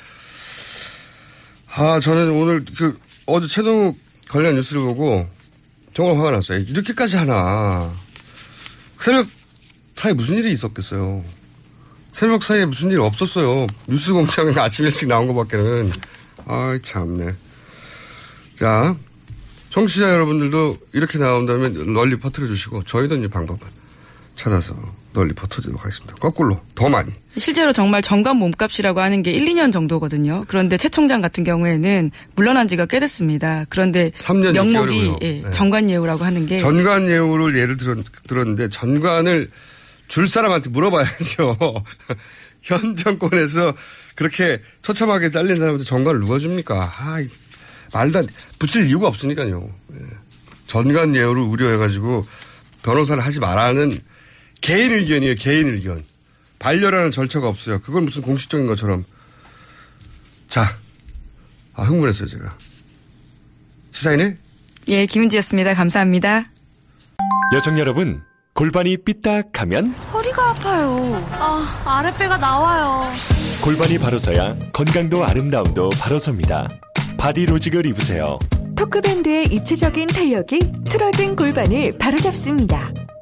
아, 1.75 1.99
저는 1.99 2.31
오늘 2.31 2.65
그, 2.79 2.97
어제 3.27 3.49
최동욱 3.49 3.99
관련 4.31 4.55
뉴스를 4.55 4.83
보고 4.83 5.29
정말 5.93 6.17
화가 6.17 6.31
났어요. 6.31 6.61
이렇게까지 6.61 7.17
하나. 7.17 7.93
새벽 8.97 9.27
사이에 9.97 10.15
무슨 10.15 10.39
일이 10.39 10.53
있었겠어요. 10.53 11.25
새벽 12.13 12.45
사이에 12.45 12.65
무슨 12.65 12.93
일 12.93 13.01
없었어요. 13.01 13.67
뉴스 13.89 14.13
공장에 14.13 14.53
아침 14.59 14.87
일찍 14.87 15.09
나온 15.09 15.27
것밖에는. 15.27 15.91
아이, 16.47 16.81
참네. 16.81 17.35
자, 18.57 18.97
청취자 19.71 20.11
여러분들도 20.11 20.77
이렇게 20.93 21.19
나온다면 21.19 21.93
널리 21.93 22.17
퍼뜨려 22.19 22.47
주시고, 22.47 22.85
저희도 22.85 23.17
이제 23.17 23.29
방법을 23.29 23.67
찾아서 24.37 24.77
널리 25.13 25.33
퍼뜨리도록 25.35 25.81
하겠습니다. 25.81 26.15
거꾸로, 26.17 26.61
더 26.75 26.89
많이. 26.89 27.11
실제로 27.37 27.73
정말 27.73 28.03
정관 28.03 28.37
몸값이라고 28.37 29.01
하는 29.01 29.23
게 29.23 29.33
1, 29.33 29.45
2년 29.47 29.73
정도거든요. 29.73 30.45
그런데 30.47 30.77
최 30.77 30.89
총장 30.89 31.21
같은 31.21 31.43
경우에는 31.45 32.11
물러난 32.37 32.69
지가 32.69 32.87
꽤 32.87 33.01
됐습니다. 33.01 33.65
그런데 33.69 34.11
3년 34.19 34.53
명목이 34.53 35.09
6개월이고요. 35.09 35.23
예, 35.23 35.33
네. 35.43 35.51
정관 35.51 35.91
예우라고 35.91 36.25
하는 36.25 36.47
게 36.47 36.59
전관 36.59 37.09
예우를 37.09 37.57
예를 37.57 37.77
들었, 37.77 37.99
들었는데, 38.29 38.69
전관을 38.69 39.51
줄 40.09 40.27
사람한테 40.29 40.71
물어봐야죠. 40.71 41.57
현 42.63 42.95
정권에서 42.95 43.75
그렇게 44.17 44.61
처참하게 44.83 45.31
잘린 45.31 45.57
사람한테 45.57 45.85
전관을 45.85 46.21
누가 46.21 46.39
줍니까? 46.39 46.93
아, 46.99 47.21
이 47.21 47.29
말도 47.93 48.19
안, 48.21 48.29
붙일 48.59 48.87
이유가 48.87 49.09
없으니까요. 49.09 49.71
예. 49.95 49.99
전관 50.67 51.17
예우를 51.17 51.43
우려해가지고 51.43 52.25
변호사를 52.83 53.25
하지 53.25 53.41
말라는 53.41 53.99
개인 54.61 54.93
의견이에요, 54.93 55.35
개인 55.39 55.69
의견. 55.69 56.03
반려라는 56.59 57.11
절차가 57.11 57.49
없어요. 57.49 57.81
그걸 57.81 58.03
무슨 58.03 58.23
공식적인 58.23 58.67
것처럼. 58.67 59.05
자, 60.49 60.77
아, 61.75 61.83
흥분했어요, 61.85 62.29
제가. 62.29 62.57
시사인의 63.93 64.37
예, 64.89 65.07
김은지였습니다. 65.07 65.75
감사합니다. 65.75 66.51
여성 67.55 67.79
여러분, 67.79 68.23
골반이 68.55 68.97
삐딱하면 68.99 69.93
허리가 70.13 70.51
아파요. 70.51 71.27
아, 71.33 71.83
아랫배가 71.85 72.37
나와요. 72.37 73.03
골반이 73.63 73.99
바로서야 73.99 74.57
건강도 74.73 75.25
아름다움도 75.25 75.91
바로섭니다. 75.91 76.69
바디로직을 77.17 77.87
입으세요. 77.87 78.39
토크밴드의 78.77 79.47
입체적인 79.47 80.09
탄력이 80.09 80.73
틀어진 80.89 81.37
골반을 81.37 81.99
바로잡습니다. 81.99 82.93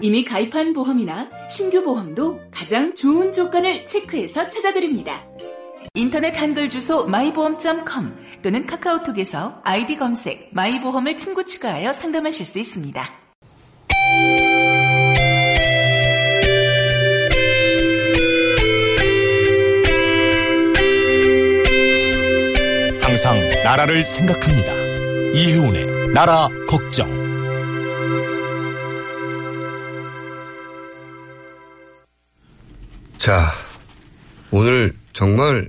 이미 0.00 0.24
가입한 0.24 0.72
보험이나 0.72 1.28
신규 1.50 1.82
보험도 1.82 2.40
가장 2.50 2.94
좋은 2.94 3.32
조건을 3.32 3.86
체크해서 3.86 4.48
찾아드립니다. 4.48 5.26
인터넷 5.94 6.40
한글 6.40 6.68
주소 6.68 7.06
마이보험.com 7.06 8.16
또는 8.42 8.66
카카오톡에서 8.66 9.62
아이디 9.64 9.96
검색 9.96 10.50
마이보험을 10.52 11.16
친구 11.16 11.44
추가하여 11.44 11.92
상담하실 11.92 12.46
수 12.46 12.58
있습니다. 12.58 13.02
항상 23.00 23.40
나라를 23.64 24.04
생각합니다. 24.04 24.72
이혜훈의 25.34 26.12
나라 26.12 26.48
걱정. 26.68 27.17
자, 33.18 33.52
오늘 34.50 34.94
정말 35.12 35.68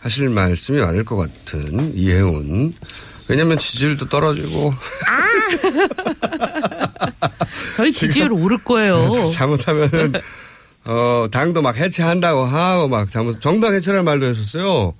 하실 0.00 0.28
말씀이 0.28 0.80
많을 0.80 1.04
것 1.04 1.16
같은 1.16 1.96
이혜훈. 1.96 2.74
왜냐면 3.28 3.56
지지율도 3.56 4.08
떨어지고. 4.08 4.74
저희 7.76 7.92
지지율 7.92 8.32
오를 8.32 8.58
거예요. 8.58 9.30
잘못하면은, 9.30 10.12
어, 10.84 11.26
당도 11.30 11.62
막 11.62 11.76
해체한다고 11.76 12.42
하고 12.42 12.88
막 12.88 13.10
잘못, 13.10 13.40
정당 13.40 13.74
해체라는 13.74 14.04
말도 14.04 14.26
했었어요. 14.26 14.94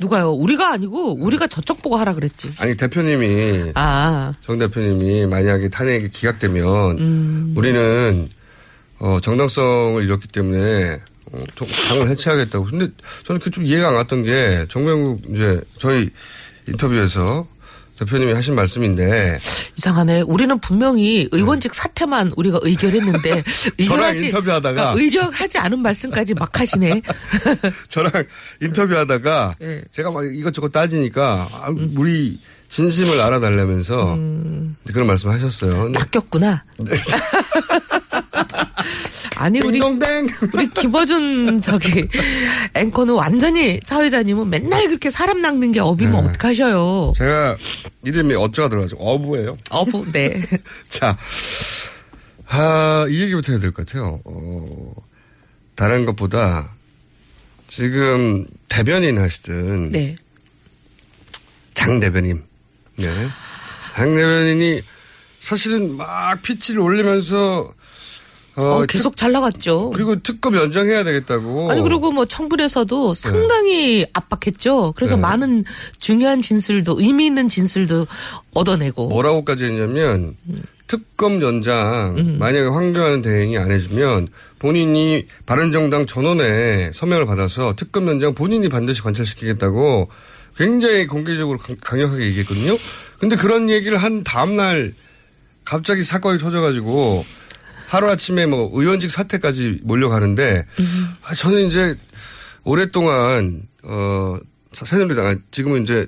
누가요? 0.00 0.32
우리가 0.32 0.72
아니고 0.72 1.14
우리가 1.18 1.46
저쪽 1.46 1.80
보고 1.80 1.96
하라 1.96 2.14
그랬지. 2.14 2.52
아니 2.58 2.76
대표님이 2.76 3.72
아. 3.74 4.32
정 4.42 4.58
대표님이 4.58 5.26
만약에 5.26 5.68
탄핵이 5.68 6.10
기각되면 6.10 6.98
음. 6.98 7.54
우리는 7.56 8.26
어, 8.98 9.18
정당성을 9.20 10.02
잃었기 10.02 10.28
때문에 10.28 10.94
어, 10.94 10.98
당을 11.88 12.08
해체하겠다고. 12.08 12.64
근데 12.66 12.88
저는 13.24 13.38
그게 13.38 13.50
좀 13.50 13.64
이해가 13.64 13.88
안 13.88 13.94
갔던 13.94 14.22
게 14.22 14.66
정명국 14.68 15.22
이제 15.30 15.60
저희 15.78 16.10
인터뷰에서 16.68 17.46
대표님이 17.98 18.32
하신 18.32 18.54
말씀인데 18.54 19.38
이상하네. 19.76 20.22
우리는 20.22 20.58
분명히 20.60 21.28
의원직 21.30 21.74
사퇴만 21.74 22.32
우리가 22.36 22.58
의결했는데 22.62 23.44
저랑 23.86 24.16
인터뷰하다가 24.16 24.74
그러니까 24.74 25.02
의결하지 25.02 25.58
않은 25.58 25.78
말씀까지 25.78 26.34
막 26.34 26.58
하시네. 26.58 27.02
저랑 27.88 28.10
인터뷰하다가 28.60 29.52
네. 29.60 29.82
제가 29.90 30.10
막 30.10 30.24
이것저것 30.24 30.70
따지니까 30.70 31.48
아, 31.52 31.74
우리 31.96 32.40
진심을 32.68 33.20
알아달라면서 33.20 34.14
음. 34.14 34.76
그런 34.92 35.06
말씀하셨어요. 35.06 35.90
낚였구나. 35.90 36.64
아니 39.36 39.60
우리 39.60 39.80
우리 39.80 40.70
김어준 40.70 41.60
저기 41.60 42.06
앵커는 42.74 43.14
완전히 43.14 43.80
사회자님은 43.82 44.50
맨날 44.50 44.86
그렇게 44.88 45.10
사람 45.10 45.40
낚는 45.40 45.72
게 45.72 45.80
업이면 45.80 46.24
네. 46.24 46.30
어떡하셔요. 46.30 47.12
제가 47.16 47.56
이름이 48.04 48.34
어쩌가 48.34 48.68
들어가죠. 48.68 48.96
어부예요. 48.96 49.56
어부, 49.70 50.12
네. 50.12 50.40
자, 50.88 51.16
아, 52.48 53.06
이 53.08 53.22
얘기부터 53.22 53.52
해야 53.52 53.60
될 53.60 53.72
것 53.72 53.86
같아요. 53.86 54.20
어, 54.24 54.92
다른 55.74 56.04
것보다 56.04 56.74
지금 57.68 58.46
대변인 58.68 59.18
하시든 59.18 59.88
네. 59.90 60.16
장 61.74 61.98
대변인, 62.00 62.42
네, 62.96 63.06
장 63.96 64.14
대변인이 64.14 64.82
사실은 65.40 65.96
막 65.96 66.40
피치를 66.42 66.80
올리면서 66.80 67.72
어, 68.56 68.64
어, 68.82 68.86
계속 68.86 69.16
잘 69.16 69.32
나갔죠. 69.32 69.90
그리고 69.90 70.20
특검 70.22 70.54
연장해야 70.56 71.04
되겠다고. 71.04 71.70
아니 71.70 71.80
그리고 71.82 72.12
뭐 72.12 72.26
청문회에서도 72.26 73.14
상당히 73.14 74.06
압박했죠. 74.12 74.92
그래서 74.94 75.16
네. 75.16 75.22
많은 75.22 75.62
중요한 75.98 76.40
진술도 76.40 76.96
의미 77.00 77.26
있는 77.26 77.48
진술도 77.48 78.06
얻어내고. 78.52 79.08
뭐라고까지 79.08 79.64
했냐면 79.64 80.36
특검 80.86 81.40
연장 81.40 82.14
음. 82.18 82.36
만약에 82.38 82.66
황교안 82.66 83.22
대행이 83.22 83.56
안 83.56 83.70
해주면 83.70 84.28
본인이 84.58 85.26
바른정당 85.46 86.04
전원에 86.06 86.90
서명을 86.92 87.24
받아서 87.24 87.74
특검 87.76 88.06
연장 88.08 88.34
본인이 88.34 88.68
반드시 88.68 89.00
관철시키겠다고 89.00 90.08
굉장히 90.58 91.06
공개적으로 91.06 91.58
강- 91.58 91.76
강력하게 91.80 92.26
얘기했거든요. 92.26 92.76
근데 93.18 93.36
그런 93.36 93.70
얘기를 93.70 93.96
한 93.96 94.22
다음날 94.22 94.92
갑자기 95.64 96.04
사건이 96.04 96.38
터져가지고 96.38 97.24
하루아침에 97.92 98.46
뭐 98.46 98.70
의원직 98.72 99.10
사퇴까지 99.10 99.80
몰려가는데 99.82 100.64
아, 101.24 101.34
저는 101.34 101.66
이제 101.66 101.94
오랫동안 102.64 103.64
어 103.82 104.38
새누리당 104.72 105.26
아니, 105.26 105.38
지금은 105.50 105.82
이제 105.82 106.06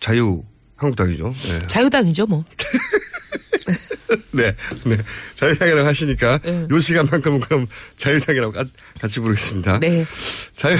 자유 0.00 0.42
한국당이죠. 0.74 1.32
네. 1.48 1.58
자유당이죠 1.68 2.26
뭐. 2.26 2.44
네, 4.32 4.56
네. 4.84 4.96
자유당이라고 5.36 5.86
하시니까 5.86 6.38
네. 6.42 6.66
요 6.68 6.78
시간만큼은 6.80 7.38
그럼 7.40 7.68
자유당이라고 7.96 8.52
가- 8.52 8.64
같이 9.00 9.20
부르겠습니다. 9.20 9.78
네. 9.78 10.04
자유 10.56 10.76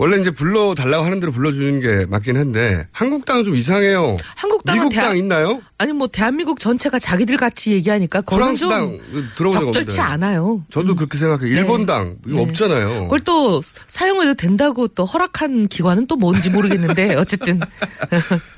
원래 0.00 0.20
이제 0.20 0.30
불러달라고 0.30 1.04
하는 1.04 1.18
대로 1.18 1.32
불러주는 1.32 1.80
게 1.80 2.06
맞긴 2.06 2.36
한데 2.36 2.86
한국당은 2.92 3.42
좀 3.44 3.56
이상해요. 3.56 4.14
한국당은 4.36 4.78
미국당 4.80 5.02
대한- 5.02 5.16
있나요? 5.16 5.60
아니 5.76 5.92
뭐 5.92 6.06
대한민국 6.06 6.60
전체가 6.60 7.00
자기들 7.00 7.36
같이 7.36 7.72
얘기하니까 7.72 8.20
프랑스당 8.20 8.98
들어본 9.36 9.52
적 9.60 9.72
적절치. 9.72 10.00
않아요. 10.00 10.64
저도 10.70 10.94
그렇게 10.94 11.18
생각해요. 11.18 11.48
일본당 11.48 12.16
이거 12.26 12.36
네. 12.36 12.42
없잖아요. 12.42 13.02
그걸 13.04 13.18
또 13.20 13.60
사용해도 13.88 14.34
된다고 14.34 14.86
또 14.86 15.04
허락한 15.04 15.66
기관은 15.66 16.06
또 16.06 16.14
뭔지 16.14 16.48
모르겠는데 16.50 17.14
어쨌든 17.18 17.58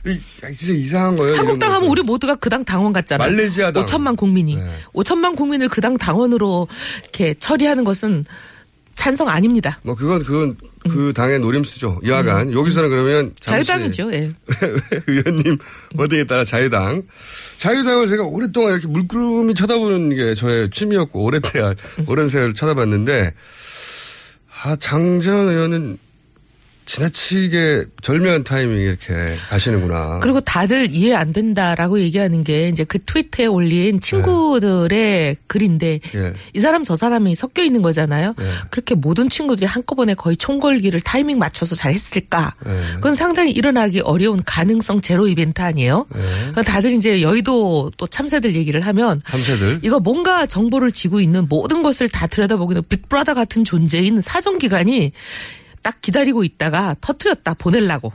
이- 0.06 0.20
진짜 0.56 0.72
이상한 0.74 1.16
거예요. 1.16 1.34
한국당 1.36 1.72
하면. 1.72 1.88
우리 1.90 2.02
모두가 2.02 2.34
그 2.36 2.50
당 2.50 2.64
당원 2.64 2.92
같잖아요. 2.92 3.30
말레이시아당. 3.30 3.86
5천만 3.86 4.16
국민이 4.16 4.56
네. 4.56 4.62
5천만 4.92 5.36
국민을 5.36 5.68
그 5.68 5.80
당 5.80 5.96
당원으로 5.96 6.68
이렇게 7.04 7.32
처리하는 7.34 7.84
것은 7.84 8.24
찬성 8.94 9.28
아닙니다. 9.28 9.78
뭐 9.82 9.94
그건 9.94 10.22
그건 10.22 10.56
그 10.90 11.12
당의 11.14 11.38
노림수죠. 11.40 12.00
여하간 12.04 12.52
여기서는 12.52 12.90
그러면 12.90 13.32
잠시 13.40 13.60
음. 13.60 13.64
자유당이죠. 13.64 14.12
예. 14.12 14.32
의원님 15.06 15.58
어디에 15.96 16.24
따라 16.24 16.44
자유당. 16.44 17.02
자유당을 17.56 18.06
제가 18.06 18.24
오랫동안 18.24 18.72
이렇게 18.72 18.86
물끄러미 18.88 19.54
쳐다보는 19.54 20.14
게 20.14 20.34
저의 20.34 20.70
취미였고 20.70 21.22
오랜 21.24 21.40
세월, 21.44 21.76
오랜 22.06 22.28
세월 22.28 22.54
쳐다봤는데 22.54 23.34
아, 24.62 24.76
장전 24.76 25.48
의원은 25.48 25.98
지나치게 26.90 27.84
절묘한 28.02 28.42
타이밍에 28.42 28.82
이렇게 28.82 29.36
가시는구나. 29.48 30.18
그리고 30.20 30.40
다들 30.40 30.90
이해 30.90 31.14
안 31.14 31.32
된다라고 31.32 32.00
얘기하는 32.00 32.42
게 32.42 32.68
이제 32.68 32.82
그 32.82 32.98
트위터에 32.98 33.46
올린 33.46 34.00
친구들의 34.00 35.36
글인데 35.46 36.00
예. 36.16 36.32
이 36.52 36.58
사람 36.58 36.82
저 36.82 36.96
사람이 36.96 37.36
섞여 37.36 37.62
있는 37.62 37.82
거잖아요. 37.82 38.34
예. 38.40 38.44
그렇게 38.70 38.96
모든 38.96 39.28
친구들이 39.28 39.66
한꺼번에 39.66 40.14
거의 40.14 40.36
총걸기를 40.36 41.00
타이밍 41.00 41.38
맞춰서 41.38 41.76
잘 41.76 41.92
했을까? 41.92 42.56
예. 42.66 42.94
그건 42.94 43.14
상당히 43.14 43.52
일어나기 43.52 44.00
어려운 44.00 44.42
가능성 44.44 45.00
제로 45.00 45.28
이벤트 45.28 45.62
아니에요? 45.62 46.06
그러니까 46.10 46.62
다들 46.62 46.92
이제 46.92 47.22
여의도 47.22 47.92
또 47.96 48.06
참새들 48.08 48.56
얘기를 48.56 48.80
하면 48.80 49.20
참새들. 49.28 49.80
이거 49.82 50.00
뭔가 50.00 50.44
정보를 50.46 50.90
지고 50.90 51.20
있는 51.20 51.46
모든 51.48 51.82
것을 51.82 52.08
다 52.08 52.26
들여다보기는 52.26 52.82
빅브라더 52.88 53.34
같은 53.34 53.62
존재인 53.62 54.20
사정기관이 54.20 55.12
딱 55.82 56.00
기다리고 56.00 56.44
있다가 56.44 56.96
터트렸다 57.00 57.54
보내려고. 57.54 58.12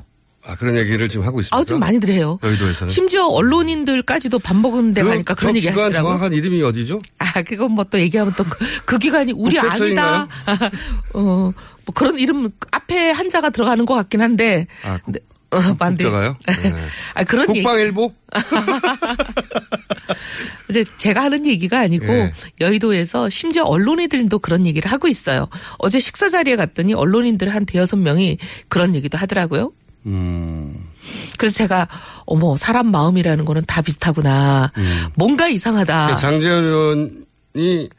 아, 0.48 0.56
그런 0.56 0.78
얘기를 0.78 1.10
지금 1.10 1.26
하고 1.26 1.40
있습니다. 1.40 1.58
아, 1.58 1.64
좀 1.64 1.80
많이들 1.80 2.10
해요. 2.10 2.38
여의도에서는. 2.44 2.92
심지어 2.94 3.26
언론인들까지도 3.26 4.38
밥 4.38 4.56
먹은 4.56 4.94
데 4.94 5.02
그, 5.02 5.10
가니까 5.10 5.34
저 5.34 5.40
그런 5.40 5.56
얘기 5.56 5.68
기관 5.68 5.86
하시더라고요. 5.86 6.12
정확한 6.14 6.34
이름이 6.34 6.62
어디죠? 6.62 7.00
아, 7.18 7.42
그건 7.42 7.72
뭐 7.72 7.86
또 7.90 8.00
얘기하면 8.00 8.32
또그 8.36 9.00
기관이 9.00 9.34
우리 9.36 9.56
국세청인가요? 9.58 10.28
아니다. 10.46 10.70
어, 11.14 11.20
뭐 11.20 11.94
그런 11.96 12.20
이름 12.20 12.48
앞에 12.72 13.10
한자가 13.10 13.50
들어가는 13.50 13.86
것 13.88 13.96
같긴 13.96 14.22
한데. 14.22 14.68
아, 14.84 15.00
국, 15.04 15.14
네. 15.14 15.20
어, 15.56 15.76
맞네. 15.80 15.96
국자가요? 15.96 16.36
네. 16.64 16.74
아, 17.14 17.24
그런. 17.24 17.48
국방일보? 17.48 18.14
이제 20.70 20.84
제가 20.98 21.24
하는 21.24 21.46
얘기가 21.46 21.80
아니고 21.80 22.06
예. 22.06 22.34
여의도에서 22.60 23.30
심지어 23.30 23.64
언론인들도 23.64 24.40
그런 24.40 24.66
얘기를 24.66 24.92
하고 24.92 25.08
있어요. 25.08 25.48
어제 25.78 26.00
식사 26.00 26.30
자리에 26.30 26.56
갔더니 26.56 26.94
언론인들 26.94 27.50
한 27.50 27.66
대여섯 27.66 28.00
명이 28.00 28.38
그런 28.68 28.96
얘기도 28.96 29.18
하더라고요. 29.18 29.72
음. 30.08 30.90
그래서 31.38 31.58
제가 31.58 31.88
어머 32.26 32.56
사람 32.58 32.92
마음이라는 32.92 33.46
거는 33.46 33.62
다 33.68 33.82
비슷하구나. 33.82 34.72
뭔가 35.16 35.48
이상하다. 35.48 35.94
그러니까 35.94 36.16
장재현 36.18 36.64
의원이 36.64 37.90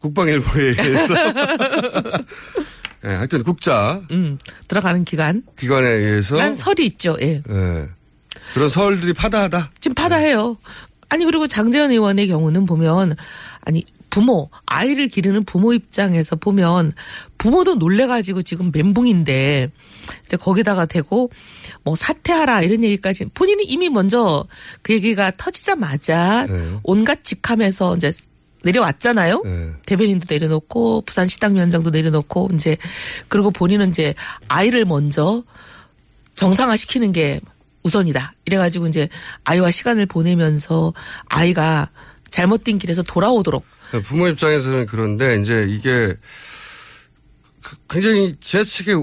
국방일보에 0.00 0.72
의해서 0.78 1.14
예, 3.04 3.08
하여튼 3.08 3.42
국자 3.42 4.02
음, 4.10 4.38
들어가는 4.68 5.04
기간. 5.04 5.42
기관에 5.58 5.88
의해서 5.88 6.36
난 6.36 6.54
설이 6.54 6.84
있죠. 6.86 7.16
예. 7.20 7.42
예. 7.48 7.88
그런 8.54 8.68
서울들이 8.68 9.12
파다하다. 9.14 9.70
지금 9.80 9.94
파다해요. 9.94 10.56
아니 11.08 11.24
그리고 11.24 11.46
장재현 11.46 11.90
의원의 11.90 12.28
경우는 12.28 12.66
보면 12.66 13.16
아니 13.62 13.84
부모 14.10 14.50
아이를 14.66 15.08
기르는 15.08 15.44
부모 15.44 15.72
입장에서 15.72 16.36
보면 16.36 16.92
부모도 17.38 17.76
놀래가지고 17.76 18.42
지금 18.42 18.70
멘붕인데 18.72 19.70
이제 20.24 20.36
거기다가 20.36 20.86
대고 20.86 21.30
뭐 21.84 21.94
사퇴하라 21.94 22.62
이런 22.62 22.84
얘기까지 22.84 23.26
본인이 23.26 23.64
이미 23.64 23.88
먼저 23.88 24.46
그 24.82 24.92
얘기가 24.92 25.32
터지자마자 25.36 26.46
네. 26.48 26.78
온갖 26.82 27.24
직함에서 27.24 27.96
이제 27.96 28.12
내려왔잖아요. 28.62 29.42
네. 29.44 29.72
대변인도 29.86 30.26
내려놓고 30.28 31.02
부산 31.02 31.26
시당 31.26 31.54
위원장도 31.54 31.90
내려놓고 31.90 32.50
이제 32.54 32.76
그리고 33.28 33.50
본인은 33.50 33.90
이제 33.90 34.14
아이를 34.48 34.84
먼저 34.84 35.42
정상화 36.34 36.76
시키는 36.76 37.12
게 37.12 37.40
우선이다. 37.82 38.34
이래가지고 38.44 38.86
이제 38.88 39.08
아이와 39.44 39.70
시간을 39.70 40.06
보내면서 40.06 40.92
아이가 41.26 41.88
잘못된 42.30 42.78
길에서 42.78 43.02
돌아오도록 43.02 43.64
부모 44.04 44.28
입장에서는 44.28 44.86
그런데 44.86 45.36
이제 45.40 45.66
이게 45.68 46.14
그- 47.62 47.76
굉장히 47.88 48.34
지나치게 48.40 48.94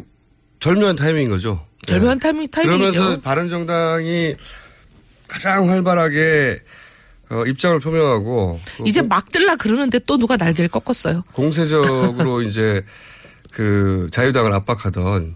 절묘한 0.60 0.96
타이밍인 0.96 1.30
거죠. 1.30 1.65
절묘한 1.86 2.20
타이밍, 2.20 2.48
타이밍이죠. 2.50 2.91
그러면서 2.91 3.22
바른정당이 3.22 4.36
가장 5.28 5.70
활발하게 5.70 6.60
어, 7.30 7.44
입장을 7.46 7.80
표명하고 7.80 8.60
그 8.78 8.84
이제 8.88 9.02
막 9.02 9.32
들라 9.32 9.56
그러는데 9.56 10.00
또 10.06 10.18
누가 10.18 10.38
날개를 10.38 10.70
꺾었어요. 10.70 11.24
공세적으로 11.34 12.42
이제 12.48 12.86
그 13.52 14.08
자유당을 14.12 14.54
압박하던 14.54 15.36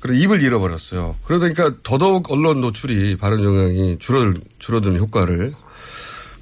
그런 0.00 0.16
입을 0.16 0.42
잃어버렸어요. 0.42 1.16
그러다 1.24 1.46
보니까 1.46 1.76
더더욱 1.82 2.30
언론 2.30 2.60
노출이 2.60 3.16
바른정당이 3.16 3.98
줄어들, 3.98 4.34
줄어드는 4.58 4.98
효과를 4.98 5.54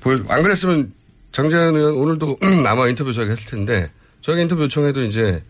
보여, 0.01 0.19
안 0.29 0.43
그랬으면 0.43 0.93
장재현 1.33 1.77
의원 1.77 1.95
오늘도 1.95 2.39
아마 2.67 2.89
인터뷰 2.89 3.13
저희가 3.13 3.31
했을 3.31 3.47
텐데 3.51 3.91
저희가 4.23 4.43
인터뷰 4.43 4.63
요청해도 4.65 5.05
이제 5.05 5.43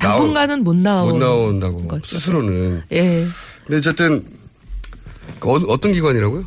당분간은 0.00 0.64
못 0.64 0.74
나오. 0.76 1.10
못 1.10 1.18
나온다고 1.18 2.00
스스로는. 2.02 2.82
예. 2.92 3.26
근데 3.64 3.76
어쨌든 3.76 4.24
어, 5.40 5.52
어떤 5.68 5.92
기관이라고요? 5.92 6.46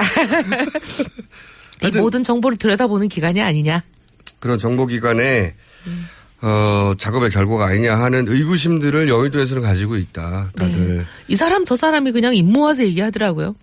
이 1.82 1.90
모든 1.98 2.22
정보를 2.22 2.56
들여다보는 2.58 3.08
기관이 3.08 3.40
아니냐. 3.40 3.82
그런 4.38 4.58
정보기관의 4.58 5.54
어, 6.42 6.94
작업의 6.98 7.30
결과가 7.30 7.66
아니냐 7.66 7.96
하는 7.98 8.26
의구심들을 8.28 9.08
여의도에서는 9.08 9.62
가지고 9.62 9.96
있다. 9.96 10.50
다들. 10.56 10.98
네. 10.98 11.04
이 11.28 11.36
사람 11.36 11.64
저 11.64 11.76
사람이 11.76 12.12
그냥 12.12 12.34
입 12.34 12.44
모아서 12.44 12.82
얘기하더라고요. 12.84 13.54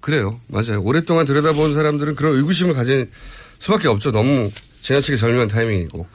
그래요. 0.00 0.38
맞아요. 0.48 0.82
오랫동안 0.82 1.24
들여다본 1.26 1.74
사람들은 1.74 2.14
그런 2.14 2.34
의구심을 2.36 2.74
가진 2.74 3.10
수밖에 3.58 3.88
없죠. 3.88 4.12
너무 4.12 4.50
지나치게 4.80 5.16
절묘한 5.16 5.48
타이밍이고. 5.48 6.06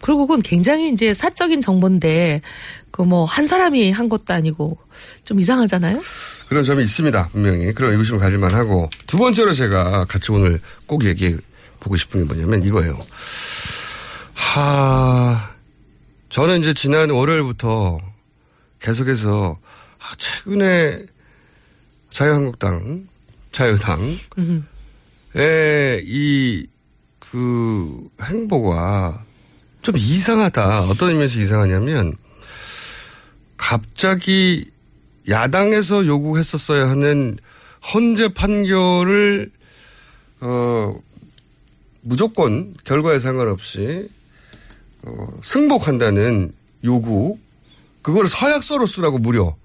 그리고 0.00 0.26
그건 0.26 0.42
굉장히 0.42 0.90
이제 0.92 1.14
사적인 1.14 1.60
정보인데 1.60 2.42
그 2.90 3.02
뭐 3.02 3.24
한 3.24 3.44
사람이 3.46 3.90
한 3.90 4.08
것도 4.08 4.34
아니고 4.34 4.78
좀 5.24 5.40
이상하잖아요. 5.40 6.00
그런 6.48 6.62
점이 6.62 6.82
있습니다. 6.82 7.28
분명히. 7.28 7.72
그런 7.72 7.92
의구심을 7.92 8.20
가질만 8.20 8.54
하고. 8.54 8.90
두 9.06 9.18
번째로 9.18 9.52
제가 9.52 10.04
같이 10.04 10.32
오늘 10.32 10.60
꼭 10.86 11.04
얘기해 11.04 11.36
보고 11.80 11.96
싶은 11.96 12.20
게 12.20 12.26
뭐냐면 12.26 12.62
이거예요. 12.62 12.98
하, 14.34 15.50
저는 16.28 16.60
이제 16.60 16.74
지난 16.74 17.10
월요일부터 17.10 17.98
계속해서 18.80 19.58
아, 19.98 20.14
최근에 20.18 21.06
자유한국당, 22.10 23.08
자유당, 23.52 24.18
음. 24.38 24.66
의 25.34 26.04
이, 26.06 26.66
그, 27.18 28.08
행보가 28.22 29.24
좀 29.82 29.96
이상하다. 29.96 30.82
어떤 30.82 31.10
의미에서 31.10 31.40
이상하냐면, 31.40 32.16
갑자기 33.56 34.70
야당에서 35.28 36.06
요구했었어야 36.06 36.88
하는 36.88 37.38
헌재 37.92 38.34
판결을, 38.34 39.50
어, 40.40 40.94
무조건 42.02 42.74
결과에 42.84 43.18
상관없이, 43.18 44.08
어, 45.02 45.28
승복한다는 45.42 46.52
요구, 46.84 47.38
그거를 48.02 48.28
서약서로 48.28 48.86
쓰라고 48.86 49.18
무려. 49.18 49.56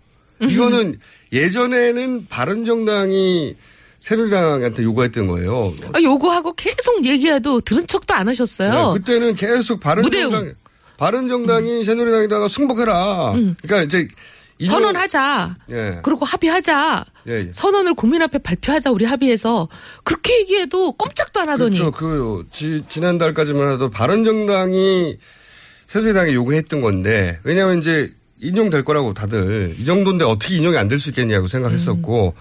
이거는 0.42 0.98
예전에는 1.34 2.28
바른정당이 2.28 3.56
새누리당한테 4.00 4.84
요구했던 4.84 5.28
거예요. 5.28 5.74
아, 5.92 6.02
요구하고 6.02 6.54
계속 6.54 7.06
얘기해도 7.06 7.60
들은 7.62 7.86
척도 7.86 8.14
안 8.14 8.30
하셨어요. 8.30 8.94
네, 8.94 9.00
그때는 9.00 9.36
계속 9.36 9.82
바른정당, 9.82 10.32
무대응. 10.32 10.56
바른정당이 10.96 11.84
새누리당에다가 11.84 12.48
승복해라. 12.48 13.34
그러니까 13.62 13.84
이제 13.84 14.08
선언하자. 14.66 15.56
예. 15.72 16.00
그리고 16.04 16.26
합의하자. 16.26 17.06
예, 17.28 17.32
예. 17.32 17.50
선언을 17.54 17.94
국민 17.96 18.22
앞에 18.22 18.40
발표하자 18.40 18.92
우리 18.92 19.06
합의해서 19.06 19.70
그렇게 20.04 20.40
얘기해도 20.42 20.94
꼼짝도 20.94 21.40
안 21.40 21.50
하더니 21.50 21.78
그렇죠. 21.78 21.92
그 21.92 22.46
지, 22.52 22.84
지난달까지만 22.90 23.70
해도 23.72 23.90
바른정당이 23.90 25.18
새누리당에 25.88 26.34
요구했던 26.34 26.82
건데 26.82 27.40
왜냐하면 27.44 27.80
이제 27.80 28.12
인용될 28.42 28.84
거라고 28.84 29.14
다들 29.14 29.76
이 29.80 29.86
정도인데 29.86 30.24
어떻게 30.26 30.56
인용이 30.58 30.78
안 30.78 30.88
될 30.88 31.00
수 31.00 31.10
있겠냐고 31.10 31.48
생각했었고 31.48 32.36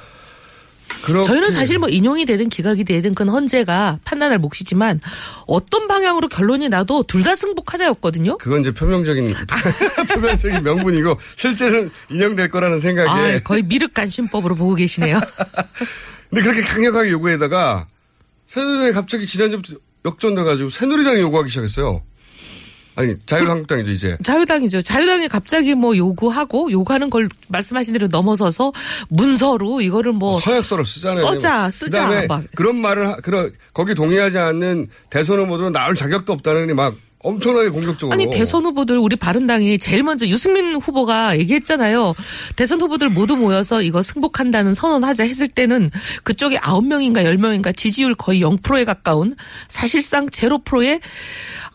그렇게 1.02 1.20
음. 1.20 1.24
저희는 1.26 1.50
사실 1.50 1.78
뭐 1.78 1.88
인용이 1.88 2.24
되든 2.24 2.48
기각이 2.48 2.84
되든 2.84 3.14
그건 3.14 3.32
헌재가 3.32 4.00
판단할 4.04 4.38
몫이지만 4.38 4.98
어떤 5.46 5.86
방향으로 5.88 6.28
결론이 6.28 6.68
나도 6.68 7.02
둘 7.04 7.22
다 7.22 7.34
승복하자였거든요. 7.34 8.38
그건 8.38 8.60
이제 8.60 8.72
표명적인 8.72 9.34
표면적인 10.14 10.62
명분이고 10.62 11.18
실제는 11.36 11.90
인용될 12.10 12.48
거라는 12.48 12.78
생각에 12.78 13.36
아, 13.36 13.40
거의 13.40 13.62
미륵간신법으로 13.64 14.54
보고 14.54 14.74
계시네요. 14.74 15.20
근데 16.30 16.42
그렇게 16.42 16.62
강력하게 16.62 17.10
요구에다가 17.10 17.86
새누리당이 18.46 18.92
갑자기 18.92 19.26
지난주부터 19.26 19.78
역전돼가지고 20.04 20.70
새누리당이 20.70 21.20
요구하기 21.20 21.50
시작했어요. 21.50 22.02
아니 22.98 23.14
자유한국당이죠 23.26 23.90
이제. 23.92 24.16
자유당이죠. 24.24 24.82
자유당이 24.82 25.28
갑자기 25.28 25.74
뭐 25.76 25.96
요구하고 25.96 26.70
요구하는 26.72 27.08
걸 27.10 27.28
말씀하신 27.46 27.92
대로 27.92 28.08
넘어서서 28.08 28.72
문서로 29.08 29.80
이거를 29.80 30.12
뭐 30.12 30.40
서약서를 30.40 30.84
쓰잖아요. 30.84 31.20
써자, 31.20 31.70
쓰자. 31.70 32.02
그다음에 32.08 32.26
막. 32.26 32.42
그런 32.56 32.76
말을 32.76 33.06
하- 33.08 33.16
그런 33.16 33.52
거기 33.72 33.94
동의하지 33.94 34.38
않는 34.38 34.88
대선 35.10 35.38
후보들은 35.38 35.72
나올 35.72 35.94
자격도 35.94 36.32
없다느니 36.32 36.72
막 36.74 36.94
엄청나게 37.20 37.70
공격적으로. 37.70 38.12
아니 38.14 38.30
대선 38.30 38.64
후보들 38.64 38.96
우리 38.96 39.16
바른당이 39.16 39.80
제일 39.80 40.04
먼저 40.04 40.24
유승민 40.26 40.76
후보가 40.76 41.36
얘기했잖아요. 41.38 42.14
대선 42.54 42.80
후보들 42.80 43.08
모두 43.08 43.36
모여서 43.36 43.82
이거 43.82 44.02
승복한다는 44.02 44.72
선언하자 44.72 45.24
했을 45.24 45.48
때는 45.48 45.90
그쪽에 46.22 46.58
9명인가 46.58 47.24
10명인가 47.24 47.76
지지율 47.76 48.14
거의 48.14 48.40
0%에 48.40 48.84
가까운 48.84 49.34
사실상 49.66 50.26
0% 50.26 51.00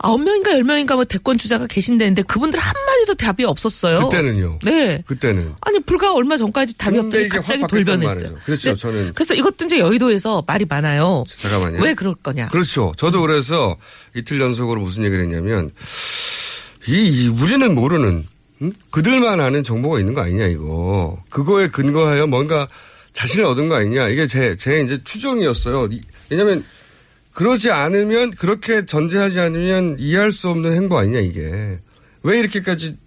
의 0.03 0.09
9명인가 0.09 0.47
10명인가 0.47 0.95
뭐 0.95 1.05
대권 1.05 1.37
주자가 1.37 1.65
계신다는데 1.67 2.23
그분들 2.23 2.59
한마디도 2.59 3.15
답이 3.15 3.45
없었어요. 3.45 3.99
그때는요. 4.09 4.59
네. 4.63 5.01
그때는. 5.05 5.53
아니 5.61 5.79
불과 5.79 6.13
얼마 6.13 6.35
전까지 6.35 6.77
답이 6.77 6.97
없더니 6.99 7.29
갑자기 7.29 7.63
돌변했어요. 7.67 8.35
그렇죠. 8.45 8.71
네. 8.71 8.75
저는 8.75 9.13
그래서 9.13 9.33
이것도 9.33 9.65
이제 9.65 9.79
여의도에서 9.79 10.43
말이 10.45 10.65
많아요. 10.67 11.23
잠깐만요. 11.27 11.81
왜 11.81 11.93
그럴 11.93 12.15
거냐? 12.15 12.49
그렇죠. 12.49 12.91
저도 12.97 13.21
그래서 13.21 13.77
이틀 14.15 14.41
연속으로 14.41 14.81
무슨 14.81 15.03
얘기를 15.05 15.23
했냐면 15.23 15.71
이, 16.87 17.07
이 17.09 17.27
우리는 17.29 17.73
모르는 17.73 18.27
응? 18.61 18.71
그들만 18.91 19.39
아는 19.39 19.63
정보가 19.63 19.99
있는 19.99 20.13
거 20.13 20.21
아니냐 20.21 20.47
이거. 20.47 21.17
그거에 21.29 21.67
근거하여 21.67 22.27
뭔가 22.27 22.67
자신을 23.13 23.45
얻은 23.45 23.69
거 23.69 23.75
아니냐. 23.75 24.09
이게 24.09 24.27
제, 24.27 24.55
제 24.57 24.81
이제 24.81 24.99
추정이었어요. 25.03 25.87
이- 25.91 26.01
왜냐면 26.29 26.63
그러지 27.33 27.71
않으면 27.71 28.31
그렇게 28.31 28.85
전제하지 28.85 29.39
않으면 29.39 29.97
이해할 29.99 30.31
수 30.31 30.49
없는 30.49 30.73
행보 30.73 30.97
아니냐 30.97 31.19
이게. 31.19 31.79
왜 32.21 32.39
이렇게까지 32.39 32.97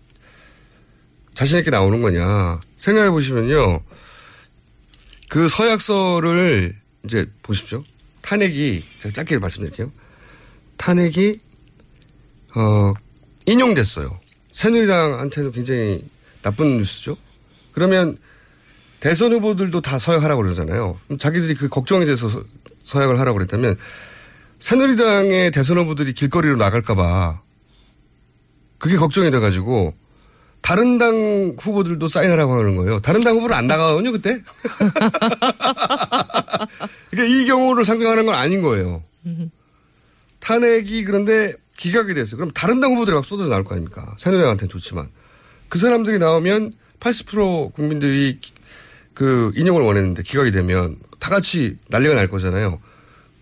자신 1.35 1.59
있게 1.59 1.71
나오는 1.71 2.01
거냐. 2.03 2.61
생각해 2.77 3.11
보시면요. 3.11 3.81
그 5.29 5.49
서약서를 5.49 6.77
이제 7.05 7.27
보십시오. 7.43 7.85
탄핵이 8.23 8.83
제가 9.01 9.13
짧게 9.13 9.39
말씀드릴게요. 9.39 9.93
탄핵이 10.77 11.35
어 12.57 12.93
인용됐어요. 13.47 14.19
새누리당한테는 14.53 15.53
굉장히 15.53 16.05
나쁜 16.43 16.79
뉴스죠. 16.79 17.17
그러면 17.73 18.19
대선 18.99 19.33
후보들도 19.33 19.83
다 19.83 19.99
서약하라고 19.99 20.43
그러잖아요. 20.43 20.99
자기들이 21.19 21.55
그 21.55 21.69
걱정에 21.69 22.05
대해서 22.05 22.29
서- 22.29 22.43
서약을 22.85 23.21
하라고 23.21 23.37
그랬다면 23.39 23.77
새누리당의 24.59 25.51
대선 25.51 25.79
후보들이 25.79 26.13
길거리로 26.13 26.57
나갈까봐 26.57 27.41
그게 28.79 28.97
걱정이 28.97 29.31
돼가지고 29.31 29.95
다른 30.63 30.99
당 30.99 31.55
후보들도 31.59 32.09
사인하라고 32.09 32.55
하는 32.59 32.75
거예요. 32.77 33.01
다른 33.01 33.21
당 33.23 33.37
후보는 33.37 33.55
안 33.57 33.67
나가거든요, 33.69 34.11
그때? 34.11 34.43
그러니까 37.11 37.35
이 37.35 37.47
경우를 37.47 37.85
상정하는 37.85 38.27
건 38.27 38.35
아닌 38.35 38.63
거예요. 38.63 39.05
탄핵이 40.41 41.05
그런데 41.05 41.55
기각이 41.77 42.15
됐어요. 42.15 42.37
그럼 42.39 42.51
다른 42.53 42.81
당 42.81 42.93
후보들이 42.93 43.15
막 43.15 43.25
쏟아져 43.25 43.49
나올 43.49 43.63
거 43.65 43.75
아닙니까? 43.75 44.15
새누리당한테는 44.19 44.69
좋지만. 44.69 45.09
그 45.69 45.79
사람들이 45.79 46.19
나오면 46.19 46.73
80% 47.01 47.73
국민들이 47.73 48.39
기- 48.41 48.53
그 49.15 49.53
인용을 49.55 49.83
원했는데 49.83 50.23
기각이 50.25 50.51
되면 50.51 50.97
다 51.21 51.31
같이 51.31 51.77
난리가 51.89 52.15
날 52.15 52.29
거잖아요. 52.29 52.81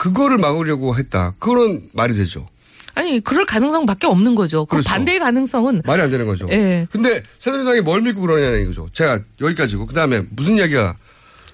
그거를 0.05 0.37
막으려고 0.37 0.97
했다. 0.97 1.33
그거는 1.39 1.89
말이 1.95 2.15
되죠. 2.15 2.47
아니 2.95 3.21
그럴 3.21 3.47
가능성밖에 3.47 4.07
없는 4.07 4.35
거죠. 4.35 4.67
그 4.67 4.73
그렇죠. 4.73 4.91
반대의 4.91 5.19
가능성은 5.19 5.81
말이 5.87 6.03
안 6.03 6.11
되는 6.11 6.27
거죠. 6.27 6.47
예. 6.51 6.87
근데 6.91 7.23
새누리당이 7.39 7.81
뭘 7.81 8.03
믿고 8.03 8.21
그러냐는 8.21 8.63
이거죠. 8.63 8.89
제가 8.93 9.21
여기까지고 9.41 9.87
그 9.87 9.95
다음에 9.95 10.23
무슨 10.29 10.57
이야기가 10.57 10.97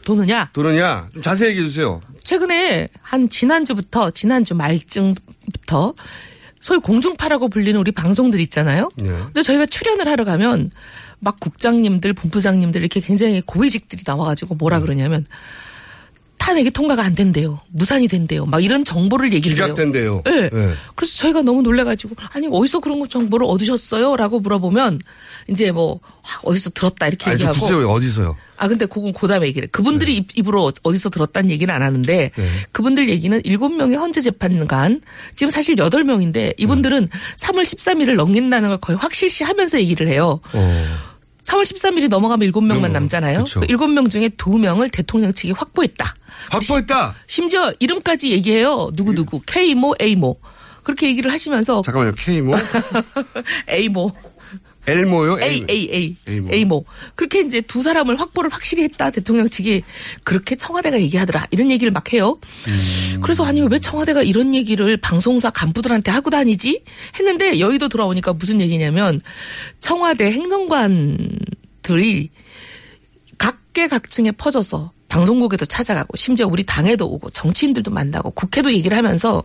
도느냐? 0.04 0.50
도느냐 0.52 1.08
좀 1.12 1.22
자세히 1.22 1.50
얘기해 1.50 1.66
주세요. 1.66 2.00
최근에 2.24 2.88
한 3.00 3.30
지난주부터 3.30 4.10
지난주 4.10 4.56
말쯤부터 4.56 5.94
소위 6.60 6.80
공중파라고 6.80 7.48
불리는 7.48 7.78
우리 7.78 7.92
방송들 7.92 8.40
있잖아요. 8.40 8.88
네. 8.96 9.10
근데 9.10 9.42
저희가 9.42 9.66
출연을 9.66 10.08
하러 10.08 10.24
가면 10.24 10.70
막 11.20 11.38
국장님들, 11.38 12.14
본부장님들 12.14 12.80
이렇게 12.80 12.98
굉장히 12.98 13.42
고위직들이 13.42 14.02
나와가지고 14.04 14.56
뭐라 14.56 14.78
음. 14.78 14.82
그러냐면 14.82 15.24
탄핵이 16.40 16.70
통과가 16.70 17.04
안 17.04 17.14
된대요. 17.14 17.60
무산이 17.70 18.08
된대요. 18.08 18.46
막 18.46 18.64
이런 18.64 18.82
정보를 18.82 19.32
얘기를 19.34 19.56
해요. 19.58 19.66
기각된대요. 19.66 20.22
네. 20.24 20.48
네. 20.48 20.72
그래서 20.96 21.16
저희가 21.18 21.42
너무 21.42 21.60
놀래가지고 21.60 22.16
아니 22.32 22.48
어디서 22.50 22.80
그런 22.80 22.98
거 22.98 23.06
정보를 23.06 23.46
얻으셨어요? 23.46 24.16
라고 24.16 24.40
물어보면 24.40 25.00
이제 25.50 25.70
뭐확 25.70 26.00
어디서 26.42 26.70
들었다 26.70 27.08
이렇게 27.08 27.28
아니 27.30 27.38
좀 27.38 27.50
얘기하고 27.50 27.58
주세요. 27.66 27.88
어디서요? 27.90 28.36
아 28.56 28.68
근데 28.68 28.86
그건 28.86 29.12
고담에 29.12 29.46
얘기를 29.48 29.66
해. 29.66 29.70
그분들이 29.70 30.16
입- 30.16 30.36
입으로 30.38 30.72
어디서 30.82 31.10
들었다는 31.10 31.50
얘기는 31.50 31.72
안 31.72 31.82
하는데 31.82 32.30
네. 32.34 32.46
그분들 32.72 33.10
얘기는 33.10 33.38
일곱 33.44 33.68
명의 33.74 33.96
헌재 33.98 34.22
재판관 34.22 35.02
지금 35.36 35.50
사실 35.50 35.76
여덟 35.78 36.04
명인데 36.04 36.54
이분들은 36.56 37.06
3월 37.36 37.62
13일을 37.62 38.14
넘긴다는 38.16 38.70
걸 38.70 38.78
거의 38.78 38.98
확실시 38.98 39.44
하면서 39.44 39.78
얘기를 39.78 40.08
해요. 40.08 40.40
어. 40.54 41.09
3월 41.42 41.62
13일이 41.62 42.08
넘어가면 42.08 42.44
일곱 42.46 42.62
명만 42.62 42.92
남잖아요. 42.92 43.38
그쵸. 43.40 43.60
그 43.60 43.66
일곱 43.68 43.88
명 43.88 44.08
중에 44.08 44.28
두 44.30 44.58
명을 44.58 44.90
대통령 44.90 45.32
측이 45.32 45.52
확보했다. 45.52 46.14
확보했다. 46.50 47.14
심지어 47.26 47.72
이름까지 47.78 48.30
얘기해요. 48.30 48.90
누구 48.94 49.14
누구 49.14 49.40
K모 49.46 49.94
A모 50.00 50.38
그렇게 50.82 51.06
얘기를 51.08 51.32
하시면서 51.32 51.82
잠깐만요. 51.84 52.12
K모 52.16 52.54
A모 53.70 54.12
A 54.88 55.64
A 55.70 55.88
A. 55.92 56.16
A모. 56.28 56.52
A모. 56.52 56.84
그렇게 57.14 57.40
이제 57.40 57.60
두 57.60 57.82
사람을 57.82 58.18
확보를 58.18 58.50
확실히 58.50 58.82
했다. 58.84 59.10
대통령 59.10 59.48
측이 59.48 59.82
그렇게 60.24 60.56
청와대가 60.56 61.00
얘기하더라. 61.00 61.46
이런 61.50 61.70
얘기를 61.70 61.92
막 61.92 62.12
해요. 62.12 62.38
음. 62.68 63.20
그래서 63.22 63.44
아니 63.44 63.60
왜 63.62 63.78
청와대가 63.78 64.22
이런 64.22 64.54
얘기를 64.54 64.96
방송사 64.96 65.50
간부들한테 65.50 66.10
하고 66.10 66.30
다니지? 66.30 66.82
했는데 67.18 67.60
여의도 67.60 67.88
돌아오니까 67.88 68.32
무슨 68.32 68.60
얘기냐면 68.60 69.20
청와대 69.80 70.30
행정관들이 70.32 72.30
각계각층에 73.38 74.32
퍼져서 74.32 74.92
방송국에도 75.10 75.66
찾아가고 75.66 76.16
심지어 76.16 76.46
우리 76.46 76.64
당에도 76.64 77.06
오고 77.06 77.30
정치인들도 77.30 77.90
만나고 77.90 78.30
국회도 78.30 78.72
얘기를 78.72 78.96
하면서 78.96 79.42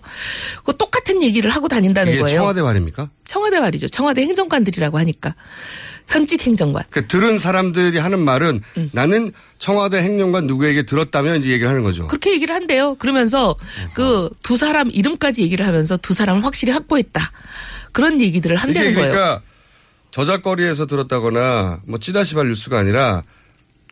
그 0.64 0.78
똑같은 0.78 1.22
얘기를 1.22 1.50
하고 1.50 1.68
다닌다는 1.68 2.14
이게 2.14 2.22
거예요. 2.22 2.38
청와대 2.38 2.62
말입니까? 2.62 3.10
청와대 3.26 3.60
말이죠. 3.60 3.90
청와대 3.90 4.22
행정관들이라고 4.22 4.98
하니까 5.00 5.36
현직 6.08 6.46
행정관. 6.46 6.84
그 6.92 7.08
들은 7.08 7.40
사람들이 7.40 7.98
하는 7.98 8.20
말은 8.20 8.62
나는 8.92 9.32
청와대 9.58 9.98
행정관 9.98 10.46
누구에게 10.46 10.84
들었다면 10.84 11.40
이제 11.40 11.50
얘기를 11.50 11.68
하는 11.68 11.82
거죠. 11.82 12.06
그렇게 12.08 12.32
얘기를 12.32 12.54
한대요. 12.54 12.96
그러면서 12.96 13.56
그 13.94 14.30
두 14.44 14.58
사람 14.58 14.92
이름까지 14.92 15.42
얘기를 15.42 15.66
하면서 15.66 15.98
두 15.98 16.14
사람을 16.14 16.46
확실히 16.46 16.72
확보했다. 16.72 17.32
그런 17.92 18.22
얘기들을 18.22 18.56
한다는 18.56 18.92
이게 18.92 19.00
거예요. 19.00 19.12
그러니까 19.12 19.42
저작거리에서 20.12 20.86
들었다거나 20.86 21.82
뭐 21.88 21.98
찌다시발 21.98 22.48
뉴스가 22.48 22.78
아니라 22.78 23.24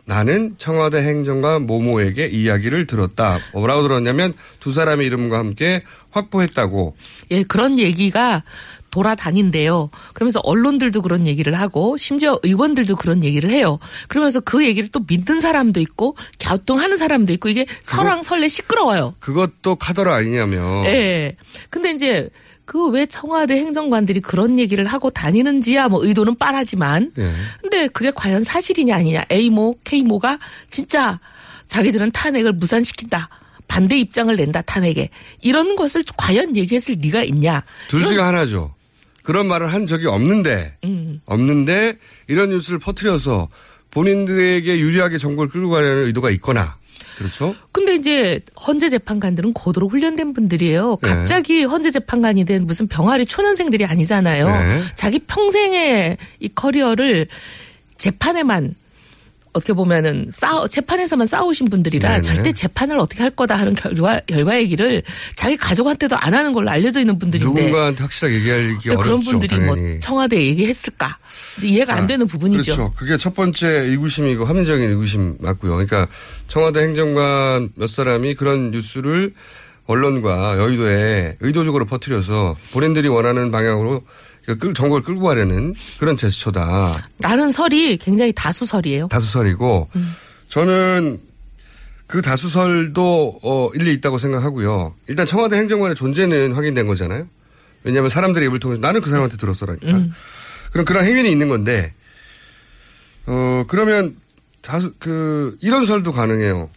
나는 0.06 0.56
청와대 0.58 0.98
행정관 0.98 1.66
모모에게 1.66 2.28
이야기를 2.28 2.88
들었다. 2.88 3.40
뭐라고 3.54 3.84
들었냐면 3.84 4.34
두 4.60 4.74
사람의 4.74 5.08
이름과 5.08 5.38
함께 5.38 5.84
확보했다고. 6.12 6.96
예, 7.32 7.44
그런 7.44 7.80
얘기가 7.80 8.44
돌아다닌대요. 8.92 9.90
그러면서 10.14 10.40
언론들도 10.44 11.02
그런 11.02 11.26
얘기를 11.26 11.54
하고 11.54 11.98
심지어 11.98 12.38
의원들도 12.44 12.98
그런 12.98 13.24
얘기를 13.24 13.50
해요. 13.50 13.80
그러면서 14.08 14.40
그 14.40 14.66
얘기를 14.66 14.90
또 14.90 15.00
믿는 15.08 15.40
사람도 15.40 15.80
있고 15.80 16.16
갸우뚱하는 16.40 16.98
사람도 16.98 17.34
있고 17.34 17.50
이게 17.50 17.66
설왕설래 17.82 18.50
시끄러워요. 18.50 19.16
그것도 19.20 19.78
카더라 19.78 20.14
아니냐며. 20.16 20.84
예. 20.86 21.36
근데 21.70 21.92
이제 21.92 22.30
그 22.66 22.90
왜 22.90 23.06
청와대 23.06 23.56
행정관들이 23.58 24.22
그런 24.22 24.60
얘기를 24.60 24.86
하고 24.86 25.10
다니는지야 25.10 25.90
뭐 25.90 26.06
의도는 26.06 26.36
빤하지만 26.36 27.12
예. 27.18 27.32
근데 27.62 27.88
그게 27.88 28.12
과연 28.14 28.44
사실이냐 28.44 28.96
아니냐 28.96 29.26
A모 29.32 29.76
K모가 29.84 30.40
진짜 30.70 31.20
자기들은 31.68 32.12
탄핵을 32.12 32.54
무산시킨다. 32.54 33.30
반대 33.68 33.98
입장을 33.98 34.36
낸다 34.36 34.62
탄핵에 34.62 35.10
이런 35.42 35.76
것을 35.76 36.04
과연 36.18 36.56
얘기했을 36.56 36.96
리가 37.00 37.24
있냐? 37.24 37.64
둘 37.88 38.06
중에 38.06 38.20
하나죠. 38.20 38.76
그런 39.24 39.48
말을 39.48 39.72
한 39.74 39.88
적이 39.88 40.08
없는데 40.08 40.78
음. 40.84 41.22
없는데 41.26 41.98
이런 42.28 42.50
뉴스를 42.50 42.78
퍼뜨려서 42.80 43.48
본인들에게 43.92 44.80
유리하게 44.80 45.18
정보를 45.18 45.50
끌고 45.52 45.70
가려는 45.70 46.06
의도가 46.06 46.30
있거나 46.32 46.78
그렇죠? 47.18 47.56
근데 47.72 47.96
이제 47.96 48.42
헌재 48.66 48.90
재판관들은 48.90 49.54
고도로 49.54 49.88
훈련된 49.90 50.34
분들이에요. 50.34 50.98
네. 51.02 51.10
갑자기 51.10 51.64
헌재 51.64 51.90
재판관이 51.92 52.46
된 52.46 52.66
무슨 52.66 52.88
병아리 52.88 53.26
초년생들이 53.26 53.86
아니잖아요. 53.86 54.48
네. 54.48 54.82
자기 54.96 55.20
평생의 55.20 56.18
이 56.40 56.50
커리어를 56.50 57.28
재판에만 57.98 58.76
어떻게 59.54 59.74
보면은 59.74 60.28
싸 60.32 60.68
재판에서만 60.68 61.28
싸우신 61.28 61.70
분들이라 61.70 62.10
네네. 62.10 62.22
절대 62.22 62.52
재판을 62.52 62.98
어떻게 62.98 63.22
할 63.22 63.32
거다 63.32 63.56
하는 63.56 63.76
결과 63.76 64.20
결과 64.28 64.58
얘기를 64.58 65.04
자기 65.36 65.56
가족한테도 65.58 66.16
안 66.18 66.34
하는 66.34 66.54
걸로 66.54 66.70
알려져 66.72 67.00
있는 67.00 67.20
분들인데 67.20 67.48
누군가한테 67.54 68.02
확실하게 68.02 68.40
근데 68.42 68.96
그런 68.96 69.00
어렵죠. 69.14 69.32
분들이 69.32 69.50
당연히. 69.50 69.82
뭐 69.82 70.00
청와대 70.00 70.38
에 70.38 70.46
얘기했을까 70.48 71.18
이해가 71.64 71.94
안 71.94 72.02
자, 72.02 72.08
되는 72.08 72.28
부분이죠. 72.28 72.64
그렇죠. 72.76 72.94
그게 72.96 73.18
첫 73.18 73.36
번째 73.36 73.68
의구심이고 73.68 74.44
합리적인 74.46 74.90
의구심 74.90 75.38
맞고요. 75.40 75.72
그러니까 75.74 76.08
청와대 76.48 76.82
행정관 76.82 77.70
몇 77.76 77.88
사람이 77.88 78.34
그런 78.36 78.72
뉴스를 78.72 79.34
언론과 79.86 80.58
여의도에 80.58 81.38
의도적으로 81.42 81.86
퍼뜨려서 81.86 82.56
본인들이 82.72 83.08
원하는 83.08 83.52
방향으로 83.52 84.02
끌, 84.46 84.74
정보를 84.74 85.04
끌고 85.04 85.22
가려는 85.22 85.74
그런 86.00 86.18
제스처다. 86.18 87.04
라는 87.20 87.52
설이 87.52 87.98
굉장히 87.98 88.34
다수설이에요. 88.34 89.08
다수설이고 89.08 89.90
음. 89.96 90.16
저는 90.48 91.20
그 92.08 92.22
다수설도 92.22 93.40
어, 93.42 93.70
일리 93.74 93.94
있다고 93.94 94.18
생각하고요. 94.18 94.94
일단 95.08 95.26
청와대 95.26 95.56
행정관의 95.58 95.96
존재는 95.96 96.54
확인된 96.54 96.86
거잖아요. 96.88 97.28
왜냐하면 97.84 98.10
사람들의 98.10 98.48
입을 98.48 98.60
통해서 98.60 98.82
나는 98.82 99.02
그 99.02 99.10
사람한테 99.10 99.38
들었어라니까. 99.38 99.88
음. 99.88 100.14
그럼 100.72 100.86
그런 100.86 101.06
행위는 101.06 101.30
있는 101.30 101.50
건데 101.50 101.94
어 103.26 103.64
그러면 103.68 104.16
다수 104.62 104.94
그 105.00 105.58
이런 105.62 105.86
설도 105.86 106.12
가능해요. 106.12 106.70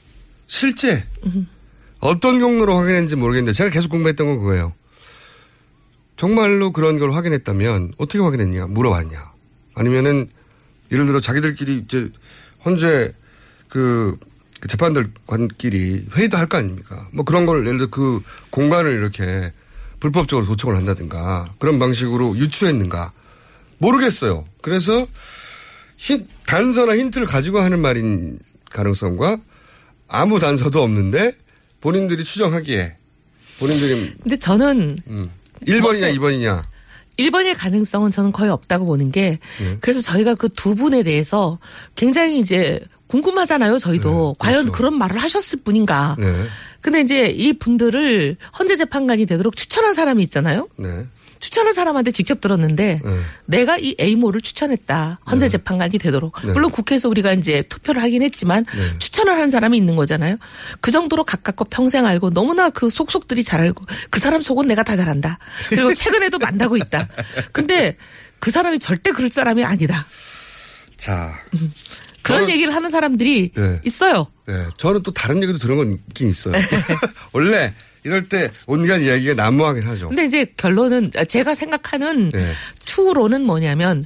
실제 0.46 1.04
음. 1.24 1.48
어떤 2.00 2.38
경로로 2.38 2.76
확인했는지 2.76 3.16
모르겠는데 3.16 3.52
제가 3.52 3.70
계속 3.70 3.90
궁금했던 3.90 4.26
건 4.26 4.38
그거예요. 4.38 4.72
정말로 6.16 6.72
그런 6.72 6.98
걸 6.98 7.12
확인했다면 7.12 7.94
어떻게 7.98 8.18
확인했냐 8.18 8.66
물어봤냐 8.68 9.32
아니면은 9.74 10.28
예를 10.90 11.06
들어 11.06 11.20
자기들끼리 11.20 11.78
이제 11.78 12.10
현재 12.60 13.12
그, 13.68 14.16
그 14.60 14.68
재판들관끼리 14.68 16.06
회의도 16.14 16.36
할 16.36 16.46
거 16.48 16.56
아닙니까? 16.58 17.08
뭐 17.12 17.24
그런 17.24 17.44
걸 17.46 17.66
예를 17.66 17.78
들어 17.78 17.90
그 17.90 18.20
공간을 18.50 18.94
이렇게 18.94 19.52
불법적으로 20.00 20.46
도청을 20.46 20.76
한다든가 20.76 21.52
그런 21.58 21.78
방식으로 21.78 22.36
유추했는가 22.36 23.12
모르겠어요. 23.78 24.46
그래서 24.62 25.06
힌, 25.96 26.26
단서나 26.46 26.96
힌트를 26.96 27.26
가지고 27.26 27.60
하는 27.60 27.80
말인 27.80 28.38
가능성과 28.70 29.38
아무 30.08 30.38
단서도 30.38 30.82
없는데 30.82 31.32
본인들이 31.80 32.24
추정하기에 32.24 32.96
본인들이 33.58 34.14
근데 34.22 34.36
저는 34.36 34.98
음, 35.08 35.28
1번이냐 35.64 36.16
2번이냐 36.16 36.62
1번일 37.18 37.54
가능성은 37.56 38.10
저는 38.10 38.30
거의 38.32 38.50
없다고 38.50 38.84
보는 38.84 39.10
게 39.10 39.38
네. 39.58 39.76
그래서 39.80 40.00
저희가 40.00 40.34
그 40.34 40.48
두 40.48 40.74
분에 40.74 41.02
대해서 41.02 41.58
굉장히 41.94 42.38
이제 42.40 42.80
궁금하잖아요. 43.08 43.78
저희도 43.78 44.34
과연 44.38 44.72
그런 44.72 44.98
말을 44.98 45.16
하셨을 45.18 45.60
뿐인가. 45.64 46.16
네. 46.18 46.26
근데 46.80 47.00
이제 47.00 47.28
이 47.28 47.52
분들을 47.52 48.36
헌재 48.58 48.76
재판관이 48.76 49.26
되도록 49.26 49.56
추천한 49.56 49.94
사람이 49.94 50.22
있잖아요. 50.24 50.68
네. 50.76 51.06
추천한 51.40 51.72
사람한테 51.72 52.10
직접 52.10 52.40
들었는데 52.40 53.00
네. 53.04 53.20
내가 53.46 53.78
이 53.78 53.94
A모를 54.00 54.40
추천했다. 54.40 55.20
헌재 55.30 55.48
재판관이 55.48 55.98
되도록. 55.98 56.34
네. 56.44 56.52
물론 56.52 56.70
국회에서 56.70 57.08
우리가 57.08 57.32
이제 57.32 57.62
투표를 57.68 58.02
하긴 58.02 58.22
했지만 58.22 58.64
네. 58.64 58.98
추천을 58.98 59.32
한 59.34 59.50
사람이 59.50 59.76
있는 59.76 59.96
거잖아요. 59.96 60.36
그 60.80 60.90
정도로 60.90 61.24
가깝고 61.24 61.66
평생 61.66 62.06
알고 62.06 62.30
너무나 62.30 62.70
그 62.70 62.90
속속들이 62.90 63.44
잘 63.44 63.60
알고 63.60 63.84
그 64.10 64.20
사람 64.20 64.40
속은 64.42 64.66
내가 64.66 64.82
다 64.82 64.96
잘한다. 64.96 65.38
그리고 65.68 65.92
최근에도 65.94 66.38
만나고 66.38 66.76
있다. 66.76 67.08
근데 67.52 67.96
그 68.38 68.50
사람이 68.50 68.78
절대 68.78 69.12
그럴 69.12 69.30
사람이 69.30 69.64
아니다. 69.64 70.06
자 70.96 71.38
그런 72.26 72.46
저는- 72.46 72.50
얘기를 72.50 72.74
하는 72.74 72.90
사람들이 72.90 73.52
네. 73.54 73.80
있어요. 73.84 74.26
네. 74.46 74.54
저는 74.78 75.02
또 75.02 75.12
다른 75.12 75.42
얘기도 75.42 75.58
들은 75.58 75.76
건 75.76 75.92
있긴 76.08 76.28
있어요. 76.30 76.54
원래 77.32 77.72
이럴 78.04 78.28
때 78.28 78.52
온갖 78.68 78.98
이야기가 78.98 79.34
난무하긴 79.34 79.82
하죠. 79.82 80.08
근데 80.08 80.24
이제 80.26 80.46
결론은 80.56 81.10
제가 81.26 81.56
생각하는 81.56 82.28
네. 82.28 82.52
추후로는 82.84 83.42
뭐냐면 83.42 84.04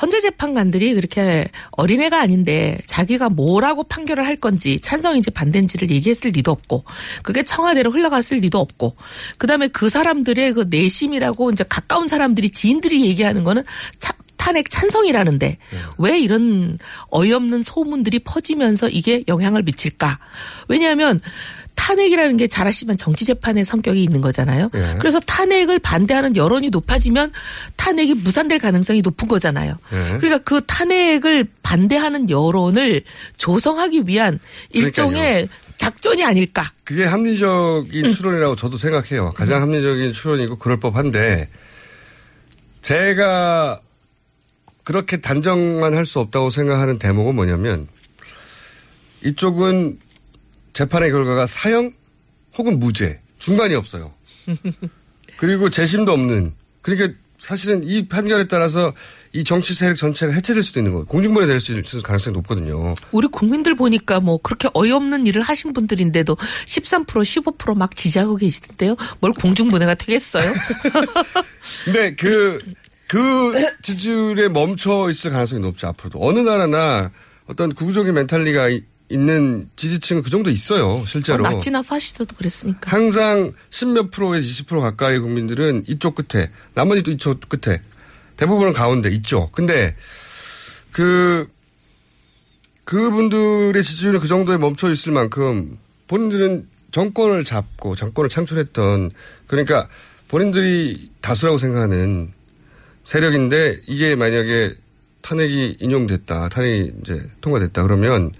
헌재 0.00 0.20
재판관들이 0.20 0.94
그렇게 0.94 1.48
어린애가 1.72 2.20
아닌데 2.20 2.78
자기가 2.86 3.30
뭐라고 3.30 3.82
판결을 3.82 4.24
할 4.26 4.36
건지 4.36 4.78
찬성인지 4.80 5.32
반대인지를 5.32 5.90
얘기했을 5.90 6.30
리도 6.30 6.52
없고 6.52 6.84
그게 7.24 7.42
청와대로 7.42 7.90
흘러갔을 7.90 8.38
리도 8.38 8.60
없고 8.60 8.94
그다음에 9.38 9.66
그 9.68 9.88
사람들의 9.88 10.52
그 10.52 10.66
내심이라고 10.70 11.50
이제 11.50 11.64
가까운 11.68 12.06
사람들이 12.06 12.50
지인들이 12.50 13.04
얘기하는 13.06 13.42
거는 13.42 13.64
차- 13.98 14.14
탄핵 14.42 14.70
찬성이라는데 14.70 15.56
왜 15.98 16.18
이런 16.18 16.76
어이없는 17.10 17.62
소문들이 17.62 18.18
퍼지면서 18.18 18.88
이게 18.88 19.22
영향을 19.28 19.62
미칠까? 19.62 20.18
왜냐하면 20.66 21.20
탄핵이라는 21.76 22.36
게 22.38 22.48
잘 22.48 22.66
아시면 22.66 22.98
정치 22.98 23.24
재판의 23.24 23.64
성격이 23.64 24.02
있는 24.02 24.20
거잖아요. 24.20 24.68
예. 24.74 24.96
그래서 24.98 25.20
탄핵을 25.20 25.78
반대하는 25.78 26.34
여론이 26.34 26.70
높아지면 26.70 27.30
탄핵이 27.76 28.14
무산될 28.14 28.58
가능성이 28.58 29.00
높은 29.00 29.28
거잖아요. 29.28 29.78
예. 29.92 30.18
그러니까 30.18 30.38
그 30.38 30.60
탄핵을 30.66 31.46
반대하는 31.62 32.28
여론을 32.28 33.04
조성하기 33.36 34.02
위한 34.06 34.40
일종의 34.70 35.48
작전이 35.76 36.24
아닐까. 36.24 36.72
그게 36.82 37.04
합리적인 37.04 38.10
추론이라고 38.10 38.56
저도 38.56 38.76
생각해요. 38.76 39.32
가장 39.36 39.62
합리적인 39.62 40.10
추론이고 40.12 40.58
그럴 40.58 40.80
법한데 40.80 41.48
제가 42.82 43.80
그렇게 44.84 45.20
단정만 45.20 45.94
할 45.94 46.04
수 46.06 46.18
없다고 46.18 46.50
생각하는 46.50 46.98
대목은 46.98 47.34
뭐냐면 47.34 47.86
이쪽은 49.24 49.98
재판의 50.72 51.10
결과가 51.10 51.46
사형 51.46 51.92
혹은 52.58 52.78
무죄 52.78 53.20
중간이 53.38 53.74
없어요. 53.74 54.12
그리고 55.36 55.70
재심도 55.70 56.12
없는 56.12 56.52
그러니까 56.82 57.16
사실은 57.38 57.82
이 57.82 58.06
판결에 58.06 58.46
따라서 58.46 58.92
이 59.32 59.42
정치 59.42 59.74
세력 59.74 59.96
전체가 59.96 60.32
해체될 60.32 60.62
수도 60.62 60.78
있는 60.78 60.92
거예요. 60.92 61.06
공중분해 61.06 61.46
될 61.48 61.58
수 61.58 61.72
있을 61.72 62.00
가능성이 62.02 62.34
높거든요. 62.34 62.94
우리 63.10 63.26
국민들 63.26 63.74
보니까 63.74 64.20
뭐 64.20 64.38
그렇게 64.38 64.68
어이없는 64.74 65.26
일을 65.26 65.42
하신 65.42 65.72
분들인데도 65.72 66.36
13% 66.66 67.06
15%막 67.06 67.96
지지하고 67.96 68.36
계시던데요. 68.36 68.96
뭘 69.20 69.32
공중분해가 69.32 69.94
되겠어요? 69.96 70.52
근데 71.84 72.14
그, 72.14 72.60
그 73.12 73.52
지지율에 73.82 74.48
멈춰 74.48 75.10
있을 75.10 75.30
가능성이 75.32 75.60
높죠, 75.60 75.86
앞으로도. 75.88 76.18
어느 76.26 76.38
나라나 76.38 77.10
어떤 77.46 77.74
구구적인 77.74 78.14
멘탈리가 78.14 78.70
이- 78.70 78.84
있는 79.10 79.68
지지층은 79.76 80.22
그 80.22 80.30
정도 80.30 80.48
있어요, 80.48 81.04
실제로. 81.06 81.42
나치나 81.42 81.82
파시스트도 81.82 82.34
그랬으니까. 82.36 82.90
항상 82.90 83.52
10몇 83.68 84.10
프로에서 84.12 84.46
20% 84.64 84.80
가까이 84.80 85.18
국민들은 85.18 85.84
이쪽 85.88 86.14
끝에, 86.14 86.50
나머지 86.72 87.02
또 87.02 87.10
이쪽 87.10 87.38
끝에, 87.50 87.82
대부분은 88.38 88.72
가운데 88.72 89.10
있죠. 89.10 89.50
근데 89.52 89.94
그, 90.90 91.46
그분들의 92.84 93.82
지지율이 93.82 94.20
그 94.20 94.26
정도에 94.26 94.56
멈춰 94.56 94.90
있을 94.90 95.12
만큼 95.12 95.76
본인들은 96.08 96.66
정권을 96.92 97.44
잡고 97.44 97.94
정권을 97.94 98.30
창출했던 98.30 99.10
그러니까 99.46 99.88
본인들이 100.28 101.10
다수라고 101.20 101.58
생각하는 101.58 102.32
세력인데 103.04 103.80
이게 103.86 104.14
만약에 104.14 104.74
탄핵이 105.22 105.76
인용됐다, 105.80 106.48
탄핵이 106.48 106.92
이제 107.00 107.30
통과됐다 107.40 107.82
그러면 107.82 108.32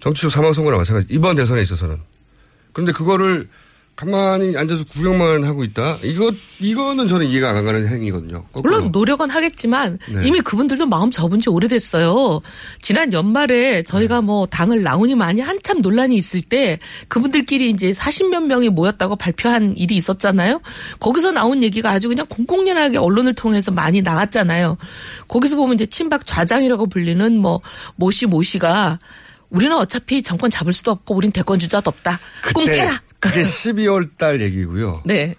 정치적 0.00 0.30
사망 0.30 0.52
선고나 0.52 0.76
마찬가지. 0.76 1.06
이번 1.10 1.36
대선에 1.36 1.62
있어서는. 1.62 1.98
그런데 2.72 2.92
그거를 2.92 3.48
가만히 3.96 4.56
앉아서 4.56 4.84
구경만 4.84 5.44
하고 5.44 5.62
있다. 5.62 5.98
이거 6.02 6.32
이거는 6.58 7.06
저는 7.06 7.26
이해가 7.26 7.50
안 7.50 7.64
가는 7.64 7.86
행위거든요. 7.88 8.44
거꾸로. 8.52 8.62
물론 8.74 8.90
노력은 8.90 9.30
하겠지만 9.30 9.98
네. 10.08 10.26
이미 10.26 10.40
그분들도 10.40 10.86
마음 10.86 11.12
접은 11.12 11.38
지 11.38 11.48
오래됐어요. 11.48 12.40
지난 12.82 13.12
연말에 13.12 13.84
저희가 13.84 14.16
네. 14.16 14.20
뭐 14.22 14.46
당을 14.46 14.82
나오니 14.82 15.14
많이 15.14 15.40
한참 15.40 15.80
논란이 15.80 16.16
있을 16.16 16.40
때 16.40 16.80
그분들끼리 17.06 17.70
이제 17.70 17.92
40몇 17.92 18.44
명이 18.46 18.68
모였다고 18.70 19.14
발표한 19.14 19.76
일이 19.76 19.94
있었잖아요. 19.94 20.60
거기서 20.98 21.30
나온 21.30 21.62
얘기가 21.62 21.90
아주 21.90 22.08
그냥 22.08 22.26
공공연하게 22.28 22.98
언론을 22.98 23.34
통해서 23.34 23.70
많이 23.70 24.02
나갔잖아요. 24.02 24.76
거기서 25.28 25.54
보면 25.56 25.74
이제 25.74 25.86
친박 25.86 26.26
좌장이라고 26.26 26.88
불리는 26.88 27.38
뭐 27.38 27.60
모씨 27.94 28.26
모씨가 28.26 28.98
우리는 29.50 29.76
어차피 29.76 30.20
정권 30.20 30.50
잡을 30.50 30.72
수도 30.72 30.90
없고 30.90 31.14
우린 31.14 31.30
대권 31.30 31.60
주자도 31.60 31.88
없다. 31.88 32.18
꿈 32.52 32.64
그때 32.64 32.78
깨라. 32.78 33.03
그게 33.24 33.42
12월 33.42 34.10
달 34.18 34.40
얘기고요. 34.40 35.02
네. 35.04 35.34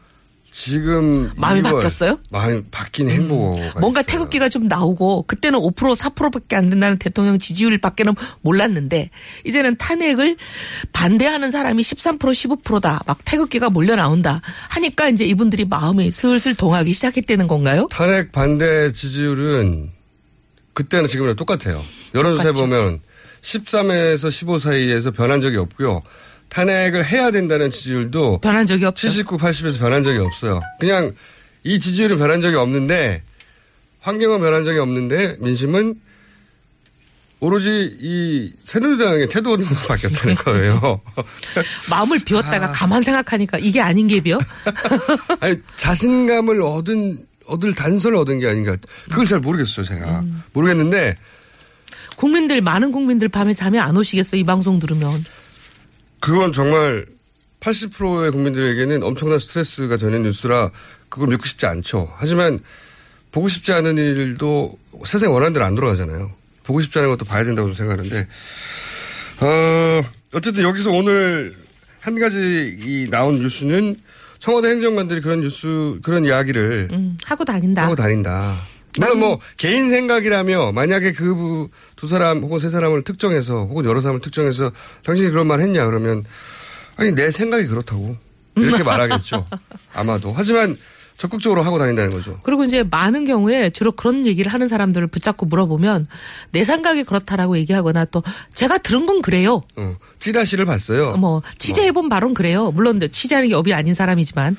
지금 0.52 1.32
마음이 1.36 1.62
2월, 1.62 1.74
바뀌었어요? 1.74 2.18
마음이 2.32 2.64
바뀐 2.72 3.10
행보가 3.10 3.82
뭔가 3.82 4.02
태극기가 4.02 4.48
좀 4.48 4.70
나오고 4.70 5.24
그때는 5.24 5.60
5% 5.60 5.76
4%밖에 5.76 6.56
안 6.56 6.70
된다는 6.70 6.98
대통령 6.98 7.38
지지율밖에는 7.38 8.16
몰랐는데 8.40 9.10
이제는 9.44 9.76
탄핵을 9.76 10.38
반대하는 10.94 11.52
사람이 11.52 11.84
13% 11.84 12.20
15%다 12.20 13.02
막 13.06 13.20
태극기가 13.26 13.70
몰려 13.70 13.98
나온다 13.98 14.42
하니까 14.70 15.10
이제 15.10 15.26
이분들이 15.26 15.66
마음이 15.66 16.10
슬슬 16.10 16.56
동하기 16.56 16.94
시작했다는 16.94 17.48
건가요? 17.48 17.90
탄핵 17.92 18.32
반대 18.32 18.94
지지율은 18.94 19.92
그때는 20.74 21.08
지금이랑 21.08 21.36
똑같아요. 21.36 21.84
여론조사에. 22.14 22.54
보면 22.54 23.02
13에서 23.42 24.32
15 24.32 24.60
사이에서 24.60 25.12
변한 25.12 25.42
적이 25.42 25.58
없고요. 25.58 26.02
탄핵을 26.50 27.06
해야 27.06 27.32
된다는 27.32 27.72
지지율도 27.72 28.40
변한 28.40 28.66
적이 28.66 28.86
없죠. 28.86 29.08
79, 29.10 29.38
80에서 29.38 29.80
변한 29.80 30.04
적이 30.04 30.20
없어요. 30.20 30.62
그냥 30.80 31.14
이 31.64 31.80
지지율은 31.80 32.18
변한 32.18 32.42
적이 32.42 32.58
없는데 32.58 33.24
환경은 34.02 34.40
변한 34.40 34.64
적이 34.64 34.80
없는데 34.80 35.38
민심은 35.40 36.00
오로지 37.40 37.98
이 38.00 38.54
새누리당의 38.60 39.28
태도는 39.30 39.66
바뀌었다는 39.88 40.36
거예요. 40.36 41.02
마음을 41.90 42.20
비웠다가 42.24 42.72
가만 42.72 43.02
생각하니까 43.04 43.58
이게 43.58 43.82
아닌 43.82 44.08
게비요? 44.08 44.40
아니 45.42 45.58
자신감을 45.76 46.62
얻은 46.62 47.26
얻을 47.48 47.76
단서를 47.76 48.18
얻은 48.18 48.40
게 48.40 48.48
아닌가. 48.48 48.76
그걸 49.10 49.26
잘 49.28 49.40
모르겠어요, 49.40 49.86
제가. 49.86 50.22
음. 50.22 50.44
모르겠는데 50.54 51.16
국민들 52.16 52.62
많은 52.62 52.92
국민들 52.92 53.28
밤에 53.30 53.54
잠이 53.54 53.80
안 53.80 53.96
오시겠어 53.98 54.38
이 54.38 54.44
방송 54.44 54.80
들으면. 54.80 55.12
그건 56.20 56.52
정말 56.52 57.06
80%의 57.60 58.32
국민들에게는 58.32 59.04
엄청난 59.04 59.40
스트레스가 59.40 59.98
되는 59.98 60.24
뉴스라 60.24 60.72
그걸 61.10 61.30
믿고 61.30 61.46
싶지 61.46 61.66
않죠. 61.66 62.12
하지만 62.18 62.60
보고 63.32 63.48
싶지 63.50 63.74
않은 63.74 63.98
일도 63.98 64.78
세상에 65.06 65.32
원하는 65.32 65.54
대로 65.54 65.66
안 65.66 65.76
돌아가잖아요. 65.76 66.32
보고 66.64 66.82
싶지 66.82 66.98
않은 67.00 67.10
것도 67.10 67.26
봐야 67.26 67.44
된다고 67.44 67.74
생각하는데, 67.74 68.28
어, 69.42 70.04
어쨌든 70.34 70.64
여기서 70.64 70.92
오늘 70.92 71.56
한 72.00 72.20
가지 72.20 72.78
이 72.80 73.08
나온 73.10 73.40
뉴스는 73.40 73.96
청와대 74.40 74.70
행정관들이 74.70 75.22
그런 75.22 75.42
뉴스, 75.42 76.00
그런 76.04 76.26
이야기를 76.26 76.90
음, 76.94 77.18
하고 77.26 77.44
다닌다. 77.46 77.84
하고 77.84 77.96
다닌다. 77.96 78.56
물론 79.00 79.20
뭐 79.20 79.40
개인 79.58 79.90
생각이라며 79.90 80.72
만약에 80.72 81.12
그 81.14 81.68
두 81.96 82.08
사람 82.08 82.44
혹은 82.44 82.60
세 82.60 82.70
사람을 82.70 83.04
특정해서 83.04 83.66
혹은 83.66 83.86
여러 83.86 84.02
사람을 84.02 84.22
특정해서 84.22 84.72
당신이 85.04 85.30
그런 85.32 85.48
말 85.48 85.62
했냐 85.62 85.86
그러면 85.86 86.24
아니 86.98 87.12
내 87.16 87.32
생각이 87.32 87.68
그렇다고 87.68 88.16
이렇게 88.56 88.84
말하겠죠. 88.84 89.46
아마도. 89.94 90.32
하지만 90.36 90.78
적극적으로 91.18 91.62
하고 91.64 91.80
다닌다는 91.80 92.12
거죠. 92.12 92.40
그리고 92.44 92.66
이제 92.66 92.84
많은 92.84 93.24
경우에 93.26 93.70
주로 93.70 93.94
그런 93.94 94.26
얘기를 94.26 94.52
하는 94.54 94.68
사람들을 94.68 95.08
붙잡고 95.08 95.46
물어보면 95.46 96.06
내 96.52 96.64
생각이 96.66 97.04
그렇다라고 97.06 97.58
얘기하거나 97.58 98.06
또 98.06 98.22
제가 98.54 98.78
들은 98.80 99.06
건 99.06 99.22
그래요. 99.22 99.62
어, 99.78 99.96
찌라시를 100.20 100.66
봤어요. 100.66 101.12
뭐 101.14 101.42
취재해본 101.58 102.10
바론 102.10 102.34
그래요. 102.34 102.72
물론 102.72 103.00
취재하는 103.12 103.48
게 103.50 103.56
업이 103.56 103.74
아닌 103.74 103.94
사람이지만 103.94 104.58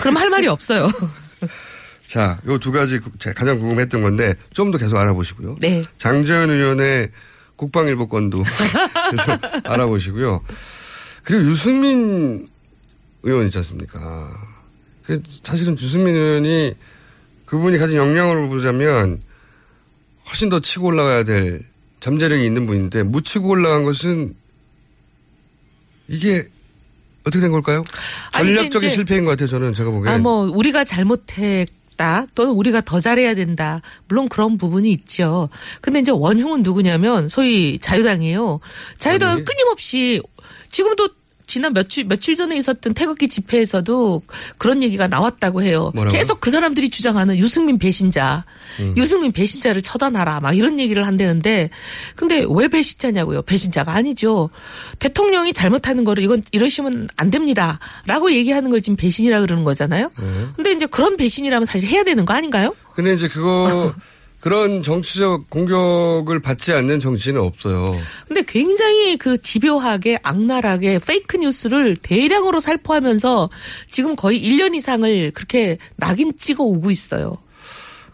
그럼 0.00 0.16
할 0.16 0.30
말이 0.30 0.46
없어요. 0.48 0.88
자, 2.08 2.40
요 2.46 2.58
두 2.58 2.72
가지 2.72 2.98
가장 3.36 3.58
궁금했던 3.58 4.00
건데 4.02 4.34
좀 4.52 4.72
더 4.72 4.78
계속 4.78 4.96
알아보시고요. 4.96 5.56
네. 5.60 5.84
장재현 5.98 6.50
의원의 6.50 7.10
국방일보 7.56 8.08
건도 8.08 8.42
계속 9.10 9.40
알아보시고요. 9.64 10.42
그리고 11.22 11.50
유승민 11.50 12.48
의원 13.22 13.44
있지 13.46 13.58
않습니까? 13.58 14.30
그 15.04 15.22
사실은 15.42 15.76
유승민 15.78 16.14
의원이 16.16 16.74
그분이 17.46 17.76
가진 17.78 17.96
역량을 17.96 18.48
보자면 18.48 19.20
훨씬 20.28 20.48
더 20.48 20.60
치고 20.60 20.86
올라가야 20.86 21.24
될 21.24 21.62
잠재력이 22.00 22.44
있는 22.44 22.66
분인데 22.66 23.02
묻히고 23.02 23.48
올라간 23.48 23.84
것은 23.84 24.34
이게 26.06 26.48
어떻게 27.24 27.40
된 27.42 27.52
걸까요? 27.52 27.84
전략적인 28.32 28.88
실패인 28.88 29.24
것 29.24 29.32
같아요. 29.32 29.48
저는 29.48 29.74
제가 29.74 29.90
보기엔. 29.90 30.14
아, 30.14 30.18
뭐, 30.18 30.44
우리가 30.50 30.84
잘못했 30.84 31.68
다. 31.98 32.24
또는 32.34 32.52
우리가 32.52 32.80
더 32.80 32.98
잘해야 32.98 33.34
된다. 33.34 33.82
물론 34.06 34.30
그런 34.30 34.56
부분이 34.56 34.90
있죠. 34.92 35.50
근데 35.82 35.98
이제 35.98 36.10
원흉은 36.10 36.62
누구냐면 36.62 37.28
소위 37.28 37.78
자유당이에요. 37.78 38.60
자유당은 38.96 39.44
끊임없이 39.44 40.22
지금도 40.68 41.10
지난 41.48 41.72
며칠, 41.72 42.04
며칠 42.04 42.36
전에 42.36 42.56
있었던 42.58 42.94
태극기 42.94 43.26
집회에서도 43.28 44.22
그런 44.58 44.82
얘기가 44.82 45.08
나왔다고 45.08 45.62
해요. 45.62 45.90
뭐라고요? 45.94 46.16
계속 46.16 46.40
그 46.40 46.50
사람들이 46.50 46.90
주장하는 46.90 47.38
유승민 47.38 47.78
배신자. 47.78 48.44
유승민 48.96 49.32
배신자를 49.32 49.82
처단하라. 49.82 50.40
막 50.40 50.56
이런 50.56 50.78
얘기를 50.78 51.06
한다는데 51.06 51.70
근데 52.14 52.44
왜 52.48 52.68
배신자냐고요? 52.68 53.42
배신자가 53.42 53.92
아니죠. 53.92 54.50
대통령이 54.98 55.52
잘못하는 55.54 56.04
거를 56.04 56.22
이건 56.22 56.42
이러시면 56.52 57.08
안 57.16 57.30
됩니다. 57.30 57.80
라고 58.06 58.30
얘기하는 58.30 58.70
걸 58.70 58.82
지금 58.82 58.96
배신이라 58.96 59.40
그러는 59.40 59.64
거잖아요. 59.64 60.10
근데 60.54 60.72
이제 60.72 60.86
그런 60.86 61.16
배신이라면 61.16 61.64
사실 61.64 61.88
해야 61.88 62.04
되는 62.04 62.24
거 62.26 62.34
아닌가요? 62.34 62.76
근데 62.94 63.14
이제 63.14 63.26
그거 63.26 63.94
그런 64.40 64.82
정치적 64.82 65.50
공격을 65.50 66.40
받지 66.40 66.72
않는 66.72 67.00
정치는 67.00 67.40
없어요. 67.40 67.98
근데 68.26 68.42
굉장히 68.46 69.16
그 69.16 69.40
집요하게 69.40 70.20
악랄하게 70.22 71.00
페이크 71.00 71.38
뉴스를 71.38 71.96
대량으로 71.96 72.60
살포하면서 72.60 73.50
지금 73.90 74.14
거의 74.14 74.40
1년 74.40 74.74
이상을 74.74 75.32
그렇게 75.32 75.78
낙인 75.96 76.36
찍어 76.36 76.62
오고 76.62 76.90
있어요. 76.90 77.38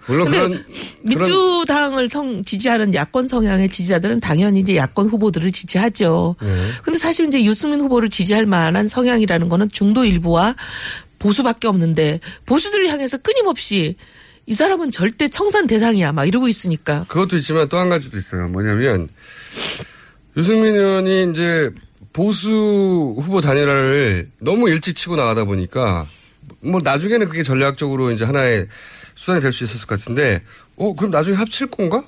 물론 0.07 0.31
그런 0.31 0.65
민주당을 1.03 2.09
성 2.09 2.43
지지하는 2.43 2.95
야권 2.95 3.27
성향의 3.27 3.71
지지자들은 3.71 4.21
당연히 4.21 4.61
이제 4.61 4.77
야권 4.77 5.09
후보들을 5.09 5.51
지지하죠. 5.51 6.37
네. 6.43 6.49
근데 6.83 6.99
사실 6.99 7.27
이제 7.27 7.43
유승민 7.45 7.81
후보를 7.81 8.11
지지할 8.11 8.45
만한 8.45 8.87
성향이라는 8.87 9.49
거는 9.49 9.71
중도 9.71 10.05
일부와 10.05 10.57
보수밖에 11.19 11.69
없는데 11.69 12.21
보수들을 12.45 12.89
향해서 12.89 13.19
끊임없이 13.19 13.97
이 14.47 14.55
사람은 14.55 14.91
절대 14.91 15.29
청산 15.29 15.67
대상이야 15.67 16.13
막 16.13 16.27
이러고 16.27 16.49
있으니까 16.49 17.05
그것도 17.09 17.37
있지만 17.39 17.69
또 17.69 17.79
한 17.79 17.89
가지도 17.89 18.19
있어요. 18.19 18.49
뭐냐면 18.49 19.09
유승민 20.37 20.75
의원이 20.77 21.31
이제 21.31 21.71
보수 22.13 22.51
후보 22.51 23.41
단일화를 23.41 24.31
너무 24.39 24.69
일찍 24.69 24.95
치고 24.97 25.17
나가다 25.17 25.45
보니까 25.45 26.07
뭐 26.61 26.81
나중에는 26.83 27.29
그게 27.29 27.43
전략적으로 27.43 28.11
이제 28.11 28.25
하나의 28.25 28.69
수단이 29.15 29.41
될 29.41 29.53
수 29.53 29.65
있었을 29.65 29.87
것 29.87 29.99
같은데 29.99 30.43
어 30.77 30.95
그럼 30.95 31.11
나중에 31.11 31.37
합칠 31.37 31.69
건가? 31.69 32.05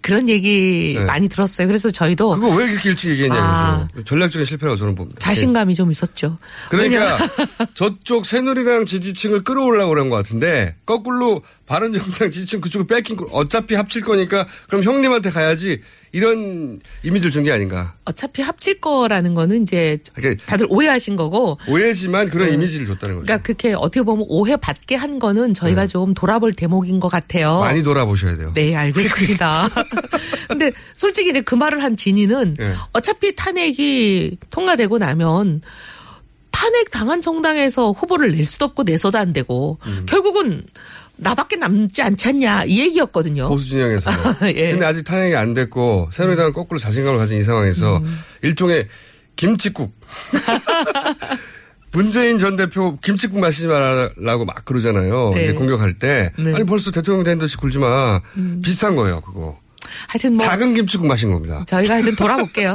그런 0.00 0.28
얘기 0.28 0.94
네. 0.96 1.04
많이 1.04 1.28
들었어요. 1.28 1.66
그래서 1.66 1.90
저희도 1.90 2.30
그거 2.30 2.54
왜 2.54 2.68
그렇게 2.68 2.90
일찍 2.90 3.10
얘기했냐는 3.10 3.44
아. 3.44 3.88
전략적인 4.04 4.44
실패라고 4.44 4.76
저는 4.76 4.94
봅니다. 4.94 5.20
자신감이 5.20 5.74
좀 5.74 5.90
있었죠. 5.90 6.38
그러니까 6.70 7.18
저쪽 7.74 8.26
새누리당 8.26 8.84
지지층을 8.84 9.44
끌어올라고 9.44 9.90
그런 9.90 10.10
것 10.10 10.16
같은데 10.16 10.76
거꾸로 10.86 11.42
바른정당 11.66 12.30
지지층 12.30 12.60
그쪽을 12.60 12.86
뺏긴 12.86 13.16
거 13.16 13.26
어차피 13.32 13.74
합칠 13.74 14.02
거니까 14.02 14.46
그럼 14.68 14.84
형님한테 14.84 15.30
가야지 15.30 15.80
이런 16.12 16.78
이미지를 17.02 17.30
준 17.30 17.42
게 17.42 17.50
아닌가. 17.50 17.94
어차피 18.04 18.42
합칠 18.42 18.80
거라는 18.80 19.34
거는 19.34 19.62
이제 19.62 19.98
다들 20.46 20.66
오해하신 20.68 21.16
거고 21.16 21.58
오해지만 21.66 22.28
그런 22.28 22.48
네. 22.48 22.54
이미지를 22.54 22.86
줬다는 22.86 23.16
거죠. 23.16 23.24
그러니까 23.26 23.42
그렇게 23.42 23.72
어떻게 23.72 24.02
보면 24.02 24.26
오해 24.28 24.56
받게 24.56 24.94
한 24.94 25.18
거는 25.18 25.54
저희가 25.54 25.86
좀 25.86 26.12
돌아볼 26.14 26.52
대목인 26.52 27.00
것 27.00 27.08
같아요. 27.08 27.54
네. 27.60 27.64
많이 27.64 27.82
돌아보셔야 27.82 28.36
돼요. 28.36 28.52
네, 28.54 28.76
알겠습니다. 28.76 29.68
근데 30.48 30.70
솔직히 30.94 31.30
이제 31.30 31.40
그 31.40 31.54
말을 31.54 31.82
한 31.82 31.96
진이는 31.96 32.54
네. 32.58 32.74
어차피 32.92 33.34
탄핵이 33.34 34.36
통과되고 34.50 34.98
나면 34.98 35.62
탄핵 36.50 36.90
당한 36.90 37.20
정당에서 37.22 37.90
후보를 37.90 38.32
낼 38.32 38.46
수도 38.46 38.66
없고 38.66 38.84
내서도 38.84 39.18
안 39.18 39.32
되고 39.32 39.78
음. 39.86 40.06
결국은 40.06 40.62
나밖에 41.16 41.56
남지 41.56 42.02
않지 42.02 42.28
않냐 42.28 42.64
이 42.64 42.80
얘기였거든요. 42.80 43.48
보수 43.48 43.68
진영에서. 43.68 44.10
예. 44.54 44.70
근데 44.72 44.84
아직 44.84 45.04
탄핵이 45.04 45.34
안 45.36 45.54
됐고 45.54 46.08
새누리당은 46.12 46.52
거꾸로 46.52 46.78
자신감을 46.78 47.18
가진 47.18 47.38
이 47.38 47.42
상황에서 47.42 47.98
음. 47.98 48.18
일종의 48.42 48.88
김치국. 49.36 49.92
문재인 51.92 52.38
전 52.38 52.56
대표 52.56 52.96
김치국 53.00 53.38
마시지 53.38 53.66
말라고 53.68 54.46
막 54.46 54.64
그러잖아요. 54.64 55.32
네. 55.34 55.44
이제 55.44 55.52
공격할 55.52 55.98
때. 55.98 56.32
네. 56.38 56.54
아니 56.54 56.64
벌써 56.64 56.90
대통령 56.90 57.22
된 57.22 57.38
듯이 57.38 57.56
굴지 57.58 57.78
마. 57.78 58.20
음. 58.36 58.62
비슷한 58.64 58.96
거예요, 58.96 59.20
그거. 59.20 59.58
하여튼 60.08 60.34
뭐 60.34 60.46
작은 60.46 60.72
김치국 60.72 61.06
마신 61.06 61.30
겁니다. 61.30 61.64
저희가 61.68 61.94
하여튼 61.94 62.16
돌아볼게요. 62.16 62.74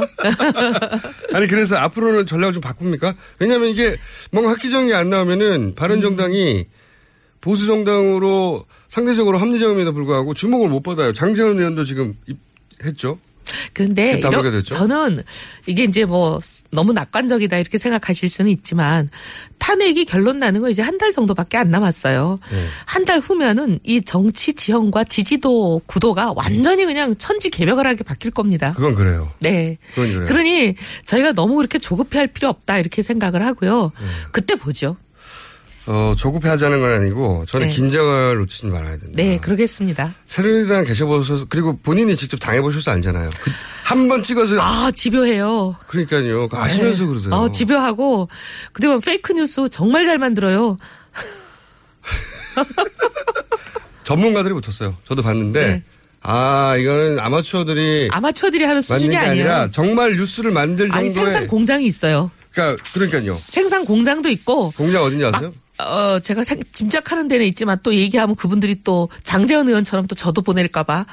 아니 1.34 1.48
그래서 1.48 1.76
앞으로는 1.76 2.26
전략을 2.26 2.52
좀 2.52 2.60
바꿉니까? 2.60 3.14
왜냐하면 3.40 3.70
이게 3.70 3.96
뭔가 4.30 4.52
획기적인 4.52 4.86
게 4.88 4.94
안 4.94 5.10
나오면은 5.10 5.74
바른 5.74 6.00
정당이 6.00 6.66
보수 7.40 7.66
정당으로 7.66 8.64
상대적으로 8.88 9.38
합리적임에도 9.38 9.92
불구하고 9.92 10.34
주목을 10.34 10.68
못 10.68 10.82
받아요. 10.82 11.12
장재원 11.12 11.58
의원도 11.58 11.84
지금 11.84 12.14
입- 12.26 12.38
했죠. 12.84 13.18
그런데 13.72 14.18
이런-? 14.18 14.30
저는 14.62 15.22
이게 15.66 15.84
이제 15.84 16.04
뭐 16.04 16.38
너무 16.70 16.92
낙관적이다 16.92 17.56
이렇게 17.56 17.78
생각하실 17.78 18.28
수는 18.28 18.50
있지만 18.50 19.08
탄핵이 19.58 20.04
결론 20.04 20.38
나는 20.38 20.60
건 20.60 20.70
이제 20.70 20.82
한 20.82 20.98
달 20.98 21.12
정도밖에 21.12 21.56
안 21.56 21.70
남았어요. 21.70 22.40
네. 22.50 22.64
한달 22.84 23.20
후면은 23.20 23.78
이 23.84 24.02
정치 24.02 24.52
지형과 24.52 25.04
지지도 25.04 25.80
구도가 25.86 26.34
완전히 26.36 26.84
그냥 26.84 27.14
천지 27.16 27.48
개벽을하게 27.50 28.02
바뀔 28.04 28.32
겁니다. 28.32 28.74
그건 28.76 28.94
그래요. 28.94 29.32
네. 29.40 29.78
그건 29.94 30.12
그래요. 30.12 30.26
그러니 30.28 30.74
저희가 31.06 31.32
너무 31.32 31.54
그렇게 31.54 31.78
조급해할 31.78 32.26
필요 32.28 32.48
없다 32.50 32.78
이렇게 32.78 33.00
생각을 33.02 33.46
하고요. 33.46 33.92
네. 33.98 34.06
그때 34.32 34.56
보죠. 34.56 34.96
어, 35.90 36.14
조급해하자는 36.14 36.80
건 36.82 36.92
아니고 36.92 37.46
저는 37.46 37.68
네. 37.68 37.72
긴장을 37.72 38.36
놓치지 38.36 38.66
말아야 38.66 38.98
된다. 38.98 39.12
네, 39.14 39.38
그러겠습니다. 39.38 40.14
새누리당 40.26 40.84
계셔보셔서 40.84 41.46
그리고 41.48 41.78
본인이 41.78 42.14
직접 42.14 42.36
당해보셔서 42.36 42.90
알잖아요. 42.90 43.30
한번 43.84 44.22
찍어서 44.22 44.60
아 44.60 44.90
집요해요. 44.94 45.76
그러니까요. 45.86 46.48
그거 46.48 46.62
아시면서 46.62 47.04
네. 47.04 47.08
그러세요. 47.08 47.32
어, 47.34 47.50
집요하고 47.50 48.28
그다음에 48.74 48.98
페이크 49.02 49.32
뉴스 49.32 49.66
정말 49.70 50.04
잘 50.04 50.18
만들어요. 50.18 50.76
전문가들이 54.04 54.52
붙었어요. 54.52 54.94
저도 55.08 55.22
봤는데 55.22 55.66
네. 55.68 55.82
아, 56.20 56.76
이거는 56.76 57.18
아마추어들이 57.18 58.10
아마추어들이 58.12 58.64
하는 58.64 58.82
수준이. 58.82 59.16
아니라 59.16 59.70
정말 59.70 60.16
뉴스를 60.16 60.50
만들 60.50 60.92
아니 60.92 61.08
정도의 61.10 61.32
생산 61.32 61.48
공장이 61.48 61.86
있어요. 61.86 62.30
그러니까 62.52 62.82
그러니까요. 62.92 63.38
생산 63.40 63.86
공장도 63.86 64.28
있고 64.28 64.72
공장 64.72 65.02
어딘지 65.02 65.24
아세요? 65.24 65.50
어 65.80 66.18
제가 66.20 66.42
생- 66.44 66.60
짐작하는 66.72 67.28
데는 67.28 67.46
있지만 67.46 67.78
또 67.82 67.94
얘기하면 67.94 68.34
그분들이 68.36 68.76
또 68.82 69.08
장재현 69.22 69.68
의원처럼 69.68 70.06
또 70.06 70.14
저도 70.14 70.42
보낼까봐 70.42 71.06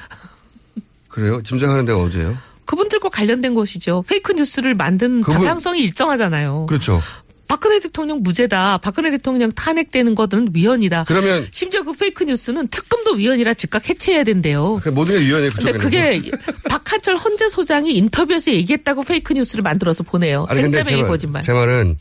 그래요? 1.08 1.42
짐작하는 1.42 1.84
데가 1.84 1.98
어디예요? 2.00 2.36
그분들과 2.64 3.08
관련된 3.10 3.54
것이죠. 3.54 4.02
fake 4.08 4.32
news를 4.32 4.74
만든 4.74 5.20
그분- 5.22 5.36
방향성이 5.42 5.82
일정하잖아요. 5.84 6.66
그렇죠. 6.68 7.00
박근혜 7.48 7.78
대통령 7.78 8.24
무죄다. 8.24 8.78
박근혜 8.78 9.12
대통령 9.12 9.52
탄핵되는 9.52 10.16
것은 10.16 10.48
위헌이다. 10.52 11.04
그러면 11.06 11.46
심지어 11.52 11.84
그 11.84 11.92
fake 11.92 12.24
news는 12.24 12.66
특검도 12.68 13.12
위헌이라 13.12 13.54
즉각 13.54 13.88
해체해야 13.88 14.24
된대요. 14.24 14.80
그 14.82 14.88
모든 14.88 15.16
게 15.16 15.24
위원회 15.24 15.48
근데 15.50 15.72
그게 15.74 16.22
박한철 16.68 17.16
헌재 17.16 17.48
소장이 17.48 17.92
인터뷰에서 17.96 18.50
얘기했다고 18.50 19.04
페이크 19.04 19.32
뉴스를 19.32 19.62
만들어서 19.62 20.02
보내요. 20.02 20.44
아니 20.48 20.60
말, 20.68 21.06
거짓말. 21.06 21.42
제 21.42 21.52
말은 21.52 21.96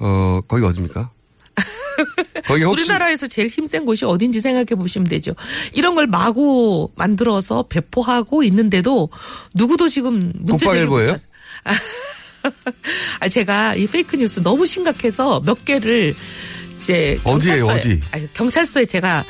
어 0.00 0.40
거기 0.48 0.64
어딥니까? 0.64 1.10
거기 2.46 2.62
혹시 2.64 2.82
우리나라에서 2.84 3.26
제일 3.26 3.48
힘센 3.48 3.84
곳이 3.84 4.04
어딘지 4.04 4.40
생각해 4.40 4.66
보시면 4.76 5.08
되죠. 5.08 5.32
이런 5.72 5.94
걸 5.94 6.06
마구 6.06 6.90
만들어서 6.96 7.64
배포하고 7.68 8.42
있는데도 8.44 9.08
누구도 9.54 9.88
지금 9.88 10.32
문제제기를 10.34 10.86
국방일보예요? 10.88 11.16
아 13.20 13.28
제가 13.28 13.74
이 13.76 13.86
페이크 13.86 14.16
뉴스 14.16 14.40
너무 14.40 14.66
심각해서 14.66 15.40
몇 15.44 15.64
개를 15.64 16.14
이제 16.78 17.16
경찰서에- 17.22 17.78
어디? 17.80 18.00
아니, 18.10 18.32
경찰서에 18.32 18.84
제가 18.84 19.24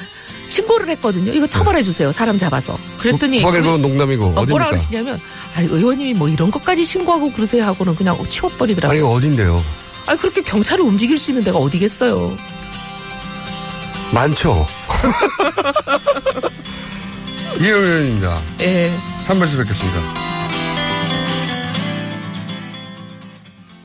신고를 0.46 0.88
했거든요. 0.90 1.32
이거 1.32 1.46
처벌해 1.46 1.82
주세요. 1.82 2.10
사람 2.10 2.36
잡아서. 2.38 2.78
그랬더니 2.98 3.42
국방일보는 3.42 3.82
농담이고 3.82 4.24
어? 4.36 4.46
뭐라 4.46 4.68
그러시냐면 4.70 5.20
아니 5.54 5.68
의원님이 5.68 6.14
뭐 6.14 6.28
이런 6.28 6.50
것까지 6.50 6.84
신고하고 6.84 7.32
그러세요 7.32 7.64
하고는 7.64 7.94
그냥 7.94 8.16
치워버리더라고요. 8.28 8.98
아니 9.06 9.14
어딘데요? 9.16 9.62
아니 10.06 10.18
그렇게 10.18 10.40
경찰을 10.42 10.82
움직일 10.84 11.18
수 11.18 11.30
있는 11.30 11.44
데가 11.44 11.58
어디겠어요. 11.58 12.36
많죠. 14.12 14.66
이의원입니다. 17.58 18.40
예. 18.60 18.94
3발수 19.22 19.56
뵙겠습니다. 19.58 20.00